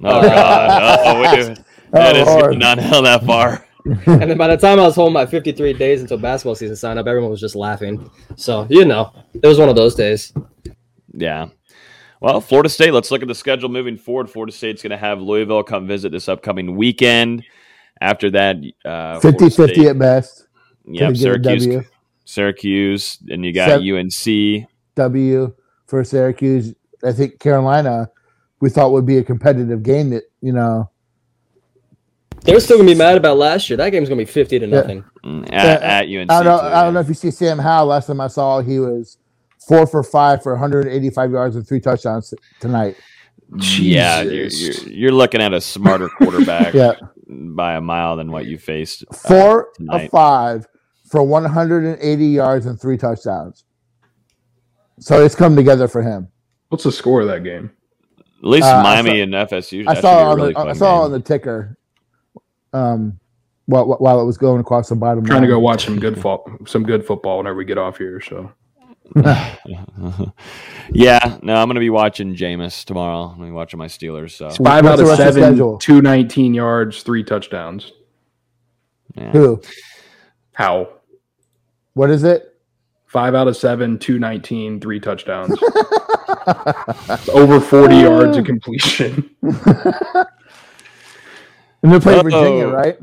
Oh 0.04 0.22
God! 0.22 1.00
Oh, 1.06 1.20
wait. 1.22 1.58
That 1.92 2.16
Oh, 2.16 2.20
is 2.20 2.26
Lord. 2.26 2.58
not 2.58 2.78
hell 2.78 3.02
that 3.02 3.22
far. 3.24 3.66
and 3.84 4.30
then 4.30 4.38
by 4.38 4.48
the 4.48 4.56
time 4.56 4.80
I 4.80 4.84
was 4.84 4.94
home, 4.94 5.12
my 5.12 5.26
53 5.26 5.74
days 5.74 6.00
until 6.00 6.16
basketball 6.16 6.54
season 6.54 6.74
signed 6.76 6.98
up, 6.98 7.06
everyone 7.06 7.30
was 7.30 7.40
just 7.40 7.54
laughing. 7.54 8.10
So 8.36 8.66
you 8.70 8.84
know, 8.86 9.12
it 9.34 9.46
was 9.46 9.58
one 9.58 9.68
of 9.68 9.76
those 9.76 9.94
days. 9.94 10.32
Yeah. 11.12 11.48
Well, 12.20 12.40
Florida 12.40 12.68
State. 12.70 12.92
Let's 12.94 13.10
look 13.10 13.20
at 13.22 13.28
the 13.28 13.34
schedule 13.34 13.68
moving 13.68 13.98
forward. 13.98 14.30
Florida 14.30 14.52
State's 14.52 14.80
going 14.82 14.92
to 14.92 14.96
have 14.96 15.20
Louisville 15.20 15.62
come 15.64 15.86
visit 15.86 16.12
this 16.12 16.28
upcoming 16.28 16.76
weekend. 16.76 17.44
After 18.00 18.30
that, 18.30 18.56
uh, 18.84 19.20
50-50 19.20 19.50
State- 19.74 19.86
at 19.88 19.98
best. 19.98 20.46
Yep, 20.86 21.14
Could've 21.14 21.14
get 21.14 21.14
a 21.14 21.20
Syracuse. 21.60 21.66
W. 21.66 21.82
Syracuse. 22.24 23.18
Then 23.22 23.42
you 23.44 23.52
got 23.52 23.68
Sev- 23.68 23.82
UNC. 23.82 24.66
W 24.96 25.54
for 25.86 26.04
Syracuse. 26.04 26.74
I 27.04 27.12
think 27.12 27.38
Carolina, 27.40 28.10
we 28.60 28.70
thought 28.70 28.92
would 28.92 29.06
be 29.06 29.18
a 29.18 29.24
competitive 29.24 29.82
game 29.82 30.10
that, 30.10 30.24
you 30.40 30.52
know, 30.52 30.88
They're 32.44 32.60
still 32.60 32.76
gonna 32.78 32.88
be 32.90 32.94
mad 32.96 33.16
about 33.16 33.36
last 33.38 33.68
year. 33.70 33.76
That 33.76 33.90
game's 33.90 34.08
gonna 34.08 34.18
be 34.20 34.24
50 34.24 34.58
to 34.60 34.66
nothing. 34.66 35.04
mm, 35.24 35.44
At, 35.52 35.80
Yeah, 35.80 35.86
at 35.86 36.08
UNC. 36.08 36.30
I 36.30 36.42
don't 36.42 36.44
know. 36.44 36.60
too, 36.68 36.74
I 36.74 36.82
don't 36.84 36.94
know 36.94 37.00
if 37.00 37.08
you 37.08 37.14
see 37.14 37.30
Sam 37.30 37.58
Howell. 37.58 37.86
Last 37.86 38.06
time 38.06 38.20
I 38.20 38.26
saw, 38.28 38.60
he 38.60 38.78
was 38.80 39.18
four 39.68 39.86
for 39.86 40.02
five 40.02 40.42
for 40.42 40.52
185 40.54 41.30
yards 41.30 41.54
and 41.56 41.66
three 41.66 41.80
touchdowns 41.80 42.34
tonight. 42.60 42.96
Yeah, 43.78 44.22
you're, 44.22 44.46
you're, 44.46 44.88
you're 44.88 45.12
looking 45.12 45.40
at 45.42 45.52
a 45.52 45.60
smarter 45.60 46.08
quarterback 46.08 46.72
Yeah, 46.74 46.94
by 47.28 47.74
a 47.74 47.80
mile 47.80 48.16
than 48.16 48.30
what 48.32 48.46
you 48.46 48.58
faced. 48.58 49.04
uh, 49.10 49.14
four 49.14 49.68
tonight. 49.76 50.04
of 50.06 50.10
five 50.10 50.66
for 51.10 51.22
180 51.22 52.26
yards 52.26 52.64
and 52.66 52.80
three 52.80 52.96
touchdowns. 52.96 53.64
So 55.02 55.24
it's 55.24 55.34
come 55.34 55.56
together 55.56 55.88
for 55.88 56.02
him. 56.02 56.28
What's 56.68 56.84
the 56.84 56.92
score 56.92 57.20
of 57.22 57.26
that 57.28 57.42
game? 57.44 57.70
At 58.18 58.24
least 58.48 58.66
Uh, 58.66 58.76
I 58.76 58.82
Miami 58.82 59.10
saw- 59.10 59.22
and 59.22 59.34
FSU. 59.34 59.84
I 59.88 59.94
saw 59.94 60.00
should 60.00 60.00
be 60.00 60.06
a 60.06 60.10
on 60.26 60.36
really 60.36 60.52
the 60.52 60.58
I 60.60 60.72
saw 60.74 60.94
game. 60.96 61.04
on 61.04 61.12
the 61.12 61.20
ticker, 61.20 61.76
um, 62.72 63.18
while 63.66 63.86
while 63.98 64.20
it 64.20 64.24
was 64.24 64.38
going 64.38 64.60
across 64.60 64.88
the 64.88 64.96
bottom. 64.96 65.24
trying 65.24 65.42
to 65.42 65.48
go 65.48 65.58
watch 65.60 65.84
some 65.84 65.98
good 65.98 66.20
fo- 66.20 66.58
some 66.66 66.82
good 66.84 67.04
football 67.06 67.38
whenever 67.38 67.56
we 67.56 67.64
get 67.64 67.78
off 67.78 67.98
here. 67.98 68.20
So 68.20 68.50
yeah, 70.92 71.38
no, 71.42 71.54
I'm 71.54 71.66
going 71.68 71.74
to 71.74 71.80
be 71.80 71.90
watching 71.90 72.34
Jameis 72.34 72.84
tomorrow. 72.84 73.22
I'm 73.24 73.36
going 73.38 73.48
to 73.48 73.52
be 73.52 73.56
watching 73.56 73.78
my 73.78 73.86
Steelers. 73.86 74.30
So 74.32 74.50
five 74.50 74.84
What's 74.84 75.00
out 75.00 75.00
of 75.00 75.08
rest 75.08 75.20
of 75.20 75.34
the 75.34 75.40
seven, 75.56 75.78
two 75.78 76.00
nineteen 76.02 76.54
yards, 76.54 77.02
three 77.02 77.24
touchdowns. 77.24 77.92
yeah. 79.14 79.30
Who? 79.32 79.60
How? 80.52 80.88
What 81.94 82.10
is 82.10 82.24
it? 82.24 82.51
Five 83.12 83.34
out 83.34 83.46
of 83.46 83.58
seven, 83.58 83.98
two 83.98 84.18
nineteen, 84.18 84.80
three 84.80 84.98
touchdowns. 84.98 85.52
Over 87.28 87.60
forty 87.60 87.96
yards 87.96 88.38
of 88.38 88.46
completion. 88.46 89.28
And 91.84 91.90
they're 91.90 91.98
playing 91.98 92.22
Virginia, 92.22 92.68
Uh-oh. 92.68 92.72
right? 92.72 92.96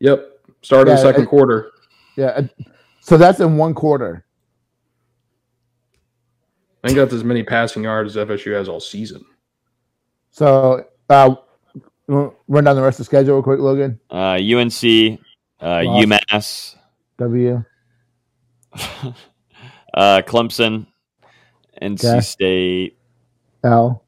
Yep. 0.00 0.40
Start 0.62 0.88
of 0.88 0.92
Yeah, 0.92 0.94
the 0.94 1.02
second 1.02 1.22
I- 1.24 1.26
quarter. 1.26 1.72
Yeah. 2.16 2.26
uh, 2.28 2.42
So 3.00 3.18
that's 3.18 3.38
in 3.40 3.58
one 3.58 3.74
quarter. 3.74 4.24
I 6.82 6.88
think 6.88 6.96
that's 6.98 7.12
as 7.12 7.22
many 7.22 7.42
passing 7.42 7.84
yards 7.84 8.16
as 8.16 8.26
FSU 8.26 8.54
has 8.54 8.66
all 8.70 8.80
season. 8.80 9.22
So 10.30 10.86
uh, 11.10 11.34
run 12.08 12.64
down 12.64 12.76
the 12.76 12.80
rest 12.82 12.94
of 12.98 13.04
the 13.04 13.04
schedule 13.04 13.34
real 13.34 13.42
quick, 13.42 13.60
Logan. 13.60 14.00
Uh, 14.10 14.38
UNC, 14.40 15.20
uh, 15.60 15.82
Lost. 15.84 16.06
UMass, 16.08 16.76
W. 17.18 17.62
uh, 19.94 20.22
Clemson, 20.26 20.86
NC 21.80 22.04
Okay. 22.04 22.20
State, 22.20 22.98
L. 23.64 24.02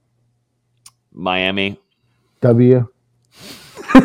Miami. 1.13 1.79
W. 2.41 2.87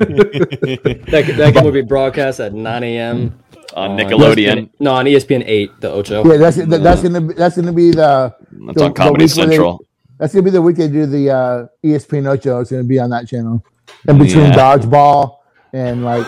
That, 0.00 1.34
that 1.38 1.54
game 1.54 1.64
will 1.64 1.72
be 1.72 1.82
broadcast 1.82 2.40
at 2.40 2.52
9 2.52 2.82
a.m. 2.84 3.38
on 3.74 3.92
on 3.92 3.96
Nickelodeon. 3.98 4.36
ESPN 4.36 4.70
No, 4.80 4.94
on 4.94 5.04
ESPN 5.06 5.42
8, 5.46 5.80
the 5.80 5.90
Ocho. 5.90 6.24
Yeah, 6.30 6.36
that's 6.38 6.56
that, 6.56 6.82
that's 6.82 7.02
gonna 7.02 7.20
be 7.20 7.34
that's 7.34 7.56
gonna 7.56 7.72
be 7.72 7.90
the 7.92 8.34
That's 8.66 8.78
The- 8.78 8.84
on 8.84 8.94
Comedy 8.94 9.24
week 9.24 9.36
where 9.36 9.46
they- 9.46 9.52
Central. 9.56 9.84
that's 10.18 10.32
gonna 10.34 10.42
be 10.42 10.50
the 10.50 10.62
week 10.62 10.76
they 10.76 10.88
do 10.88 11.06
the 11.06 11.30
uh, 11.30 11.66
ESPN 11.84 12.26
Ocho. 12.28 12.60
It's 12.60 12.70
gonna 12.70 12.84
be 12.84 12.98
on 12.98 13.10
that 13.10 13.28
channel. 13.28 13.64
In 14.08 14.18
between 14.18 14.46
Yeah. 14.46 14.76
dodgeball 14.76 15.36
and 15.72 16.04
like 16.04 16.26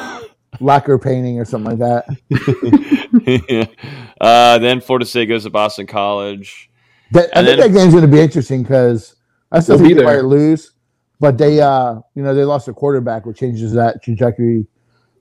lacquer 0.62 0.98
painting 0.98 1.38
or 1.38 1.44
something 1.44 1.76
like 1.76 2.06
that. 2.30 3.68
uh, 4.20 4.58
then 4.58 4.80
Florida 4.80 5.04
State 5.06 5.26
goes 5.26 5.44
to 5.44 5.50
Boston 5.50 5.86
College. 5.86 6.70
That, 7.12 7.28
I 7.36 7.40
And 7.40 7.46
think 7.46 7.60
then- 7.60 7.72
that 7.72 7.78
game's 7.78 7.92
going 7.94 8.04
to 8.04 8.10
be 8.10 8.20
interesting 8.20 8.62
because 8.62 9.16
I 9.50 9.60
still 9.60 9.78
think 9.78 9.96
they 9.96 10.04
might 10.04 10.24
lose, 10.24 10.72
but 11.20 11.36
they, 11.38 11.60
uh, 11.60 11.96
you 12.14 12.22
know, 12.22 12.34
they 12.34 12.44
lost 12.44 12.68
a 12.68 12.72
quarterback, 12.72 13.26
which 13.26 13.38
changes 13.38 13.72
that 13.74 14.02
trajectory 14.02 14.66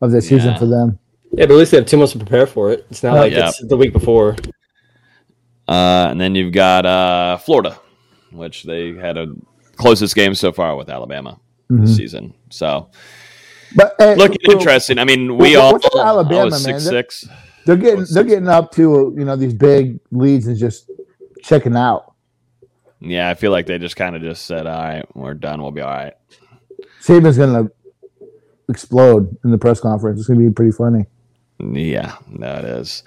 of 0.02 0.12
the 0.12 0.22
season 0.22 0.52
Yeah. 0.52 0.58
for 0.58 0.66
them. 0.68 1.00
Yeah, 1.34 1.46
but 1.46 1.52
at 1.54 1.58
least 1.58 1.72
they 1.72 1.78
have 1.78 1.86
two 1.86 1.98
months 1.98 2.14
to 2.14 2.20
prepare 2.20 2.46
for 2.46 2.72
it. 2.72 2.86
It's 2.90 3.04
not 3.04 3.16
like 3.16 3.32
Yeah. 3.34 3.50
it's 3.50 3.66
the 3.68 3.78
week 3.78 3.94
before. 3.94 4.36
Uh, 5.68 6.08
and 6.10 6.20
then 6.20 6.36
you've 6.36 6.54
got 6.54 6.86
uh, 6.86 7.38
Florida, 7.38 7.80
which 8.32 8.64
they 8.64 8.94
had 8.94 9.18
a 9.18 9.28
closest 9.76 10.16
game 10.16 10.36
so 10.36 10.52
far 10.52 10.76
with 10.76 10.90
Alabama 10.90 11.40
Mhm. 11.72 11.82
this 11.82 11.96
season. 11.96 12.34
So 12.50 12.90
But 13.76 13.96
hey, 14.00 14.16
looking 14.16 14.38
well, 14.48 14.58
interesting. 14.58 14.98
I 15.00 15.06
mean, 15.06 15.38
we 15.38 15.56
well, 15.56 15.68
all 15.68 15.74
what's 15.74 15.96
Alabama, 15.96 16.50
man? 16.50 16.60
six 16.60 16.84
They're- 16.84 16.92
six. 16.92 17.28
They're 17.66 17.78
getting 17.78 18.06
they're 18.12 18.24
getting 18.24 18.48
up 18.48 18.72
to 18.72 19.14
you 19.18 19.24
know 19.24 19.36
these 19.36 19.54
big 19.54 20.00
leads 20.12 20.48
and 20.48 20.58
just 20.58 20.90
checking 21.44 21.76
out. 21.76 22.14
Yeah, 23.00 23.30
I 23.30 23.36
feel 23.36 23.52
like 23.52 23.68
they 23.68 23.78
just 23.78 23.96
kind 23.96 24.16
of 24.16 24.24
just 24.24 24.46
said, 24.46 24.66
"All 24.66 24.82
right, 24.82 25.06
we're 25.16 25.36
done. 25.36 25.62
We'll 25.62 25.72
be 25.72 25.82
all 25.82 25.90
right." 25.92 26.14
Saban's 27.02 27.38
going 27.38 27.54
to 27.68 27.72
explode 28.68 29.38
in 29.44 29.52
the 29.52 29.58
press 29.60 29.80
conference. 29.80 30.20
It's 30.20 30.28
going 30.28 30.40
to 30.40 30.50
be 30.50 30.54
pretty 30.54 30.72
funny. 30.72 31.06
Yeah, 31.60 32.16
that 32.40 32.66
is. 32.66 33.04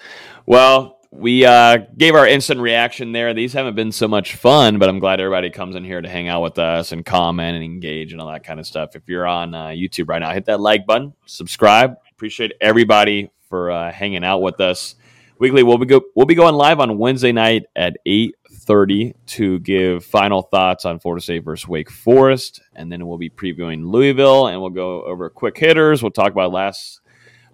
Well, 0.46 0.93
we 1.14 1.44
uh, 1.44 1.78
gave 1.96 2.14
our 2.14 2.26
instant 2.26 2.60
reaction 2.60 3.12
there. 3.12 3.32
These 3.32 3.52
haven't 3.52 3.76
been 3.76 3.92
so 3.92 4.08
much 4.08 4.34
fun, 4.34 4.78
but 4.78 4.88
I'm 4.88 4.98
glad 4.98 5.20
everybody 5.20 5.48
comes 5.48 5.76
in 5.76 5.84
here 5.84 6.02
to 6.02 6.08
hang 6.08 6.28
out 6.28 6.42
with 6.42 6.58
us 6.58 6.92
and 6.92 7.06
comment 7.06 7.54
and 7.54 7.64
engage 7.64 8.12
and 8.12 8.20
all 8.20 8.30
that 8.32 8.44
kind 8.44 8.58
of 8.58 8.66
stuff. 8.66 8.96
If 8.96 9.08
you're 9.08 9.26
on 9.26 9.54
uh, 9.54 9.68
YouTube 9.68 10.08
right 10.08 10.18
now, 10.18 10.32
hit 10.32 10.46
that 10.46 10.60
like 10.60 10.86
button, 10.86 11.14
subscribe. 11.24 11.96
Appreciate 12.10 12.52
everybody 12.60 13.30
for 13.48 13.70
uh, 13.70 13.92
hanging 13.92 14.24
out 14.24 14.42
with 14.42 14.60
us. 14.60 14.96
Weekly, 15.38 15.62
we'll 15.62 15.78
be 15.78 15.86
go- 15.86 16.04
we'll 16.14 16.26
be 16.26 16.34
going 16.34 16.54
live 16.54 16.80
on 16.80 16.98
Wednesday 16.98 17.32
night 17.32 17.64
at 17.76 17.96
eight 18.06 18.34
thirty 18.50 19.14
to 19.26 19.58
give 19.60 20.04
final 20.04 20.42
thoughts 20.42 20.84
on 20.84 20.98
Florida 20.98 21.22
State 21.22 21.44
versus 21.44 21.68
Wake 21.68 21.90
Forest, 21.90 22.60
and 22.74 22.90
then 22.90 23.06
we'll 23.06 23.18
be 23.18 23.30
previewing 23.30 23.90
Louisville, 23.90 24.46
and 24.46 24.60
we'll 24.60 24.70
go 24.70 25.02
over 25.04 25.28
quick 25.30 25.58
hitters. 25.58 26.02
We'll 26.02 26.12
talk 26.12 26.32
about 26.32 26.52
last 26.52 27.00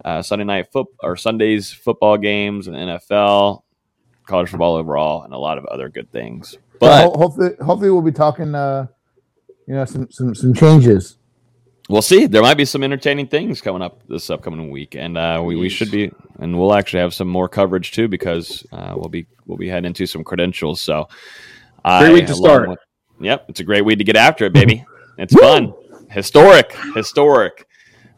uh, 0.04 0.22
Sunday 0.22 0.44
night 0.44 0.70
foot 0.72 0.86
or 1.02 1.16
Sunday's 1.16 1.72
football 1.72 2.16
games 2.16 2.66
and 2.66 2.76
NFL, 2.76 3.62
college 4.26 4.48
football 4.50 4.76
overall, 4.76 5.22
and 5.22 5.32
a 5.32 5.38
lot 5.38 5.58
of 5.58 5.64
other 5.66 5.88
good 5.88 6.10
things. 6.12 6.56
But 6.78 7.02
Ho- 7.04 7.18
hopefully, 7.18 7.50
hopefully 7.64 7.90
we'll 7.90 8.02
be 8.02 8.12
talking. 8.12 8.54
Uh, 8.54 8.86
you 9.66 9.74
know, 9.74 9.84
some 9.84 10.10
some 10.10 10.34
some 10.34 10.54
changes. 10.54 11.16
we'll 11.88 12.02
see. 12.02 12.26
There 12.26 12.42
might 12.42 12.56
be 12.56 12.64
some 12.64 12.82
entertaining 12.82 13.28
things 13.28 13.60
coming 13.60 13.82
up 13.82 14.00
this 14.08 14.30
upcoming 14.30 14.70
week, 14.70 14.94
and 14.96 15.16
uh, 15.18 15.42
we, 15.44 15.56
we 15.56 15.68
should 15.68 15.90
be, 15.90 16.10
and 16.40 16.58
we'll 16.58 16.74
actually 16.74 17.00
have 17.00 17.14
some 17.14 17.28
more 17.28 17.48
coverage 17.48 17.92
too 17.92 18.08
because 18.08 18.66
uh, 18.72 18.94
we'll 18.96 19.08
be 19.10 19.26
we'll 19.46 19.58
be 19.58 19.68
heading 19.68 19.86
into 19.86 20.06
some 20.06 20.24
credentials. 20.24 20.80
So, 20.80 21.08
Great 21.84 22.12
week 22.12 22.26
to 22.26 22.34
start. 22.34 22.68
with- 22.70 22.78
yep, 23.20 23.44
it's 23.48 23.60
a 23.60 23.64
great 23.64 23.84
week 23.84 23.98
to 23.98 24.04
get 24.04 24.16
after 24.16 24.44
it, 24.46 24.52
baby. 24.52 24.84
It's 25.18 25.34
fun, 25.34 25.74
historic, 26.10 26.74
historic. 26.94 27.66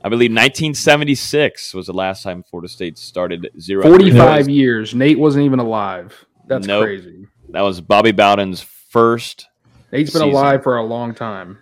I 0.05 0.09
believe 0.09 0.31
1976 0.33 1.75
was 1.75 1.87
the 1.87 1.93
last 1.93 2.23
time 2.25 2.43
Florida 2.43 2.69
State 2.69 2.99
started 2.99 3.49
zero. 3.61 3.83
Forty-five 3.85 4.49
years. 4.49 4.95
Nate 4.95 5.19
wasn't 5.19 5.45
even 5.45 5.61
alive. 5.61 6.27
That's 6.47 6.67
Nope. 6.67 6.85
crazy. 6.85 7.27
That 7.51 7.61
was 7.63 7.81
Bobby 7.81 8.11
Bowden's 8.13 8.61
first 8.61 9.47
Nate's 9.93 10.11
been 10.13 10.23
Season. 10.23 10.31
alive 10.31 10.63
for 10.63 10.77
a 10.77 10.83
long 10.85 11.15
time. 11.15 11.59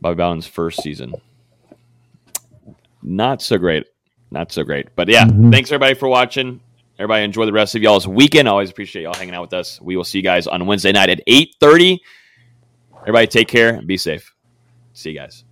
Bobby 0.00 0.16
Bowden's 0.16 0.46
first 0.46 0.82
season. 0.82 1.14
Not 3.02 3.40
so 3.40 3.56
great. 3.56 3.86
Not 4.30 4.52
so 4.52 4.62
great. 4.64 4.88
But 4.96 5.08
yeah, 5.08 5.24
Mhm. 5.26 5.50
thanks 5.52 5.70
everybody 5.70 5.94
for 5.94 6.08
watching. 6.08 6.60
Everybody 6.98 7.24
enjoy 7.24 7.46
the 7.46 7.52
rest 7.52 7.74
of 7.74 7.82
y'all's 7.82 8.06
weekend. 8.08 8.48
Always 8.48 8.70
appreciate 8.70 9.02
y'all 9.02 9.14
hanging 9.14 9.34
out 9.34 9.42
with 9.42 9.52
us. 9.54 9.80
We 9.80 9.96
will 9.96 10.04
see 10.04 10.18
you 10.18 10.24
guys 10.24 10.46
on 10.46 10.66
Wednesday 10.66 10.92
night 10.92 11.08
at 11.08 11.20
8:30. 11.26 12.00
Everybody 13.02 13.26
take 13.28 13.48
care 13.48 13.74
and 13.74 13.86
be 13.86 13.96
safe. 13.96 14.34
See 14.92 15.10
you 15.12 15.18
guys. 15.18 15.44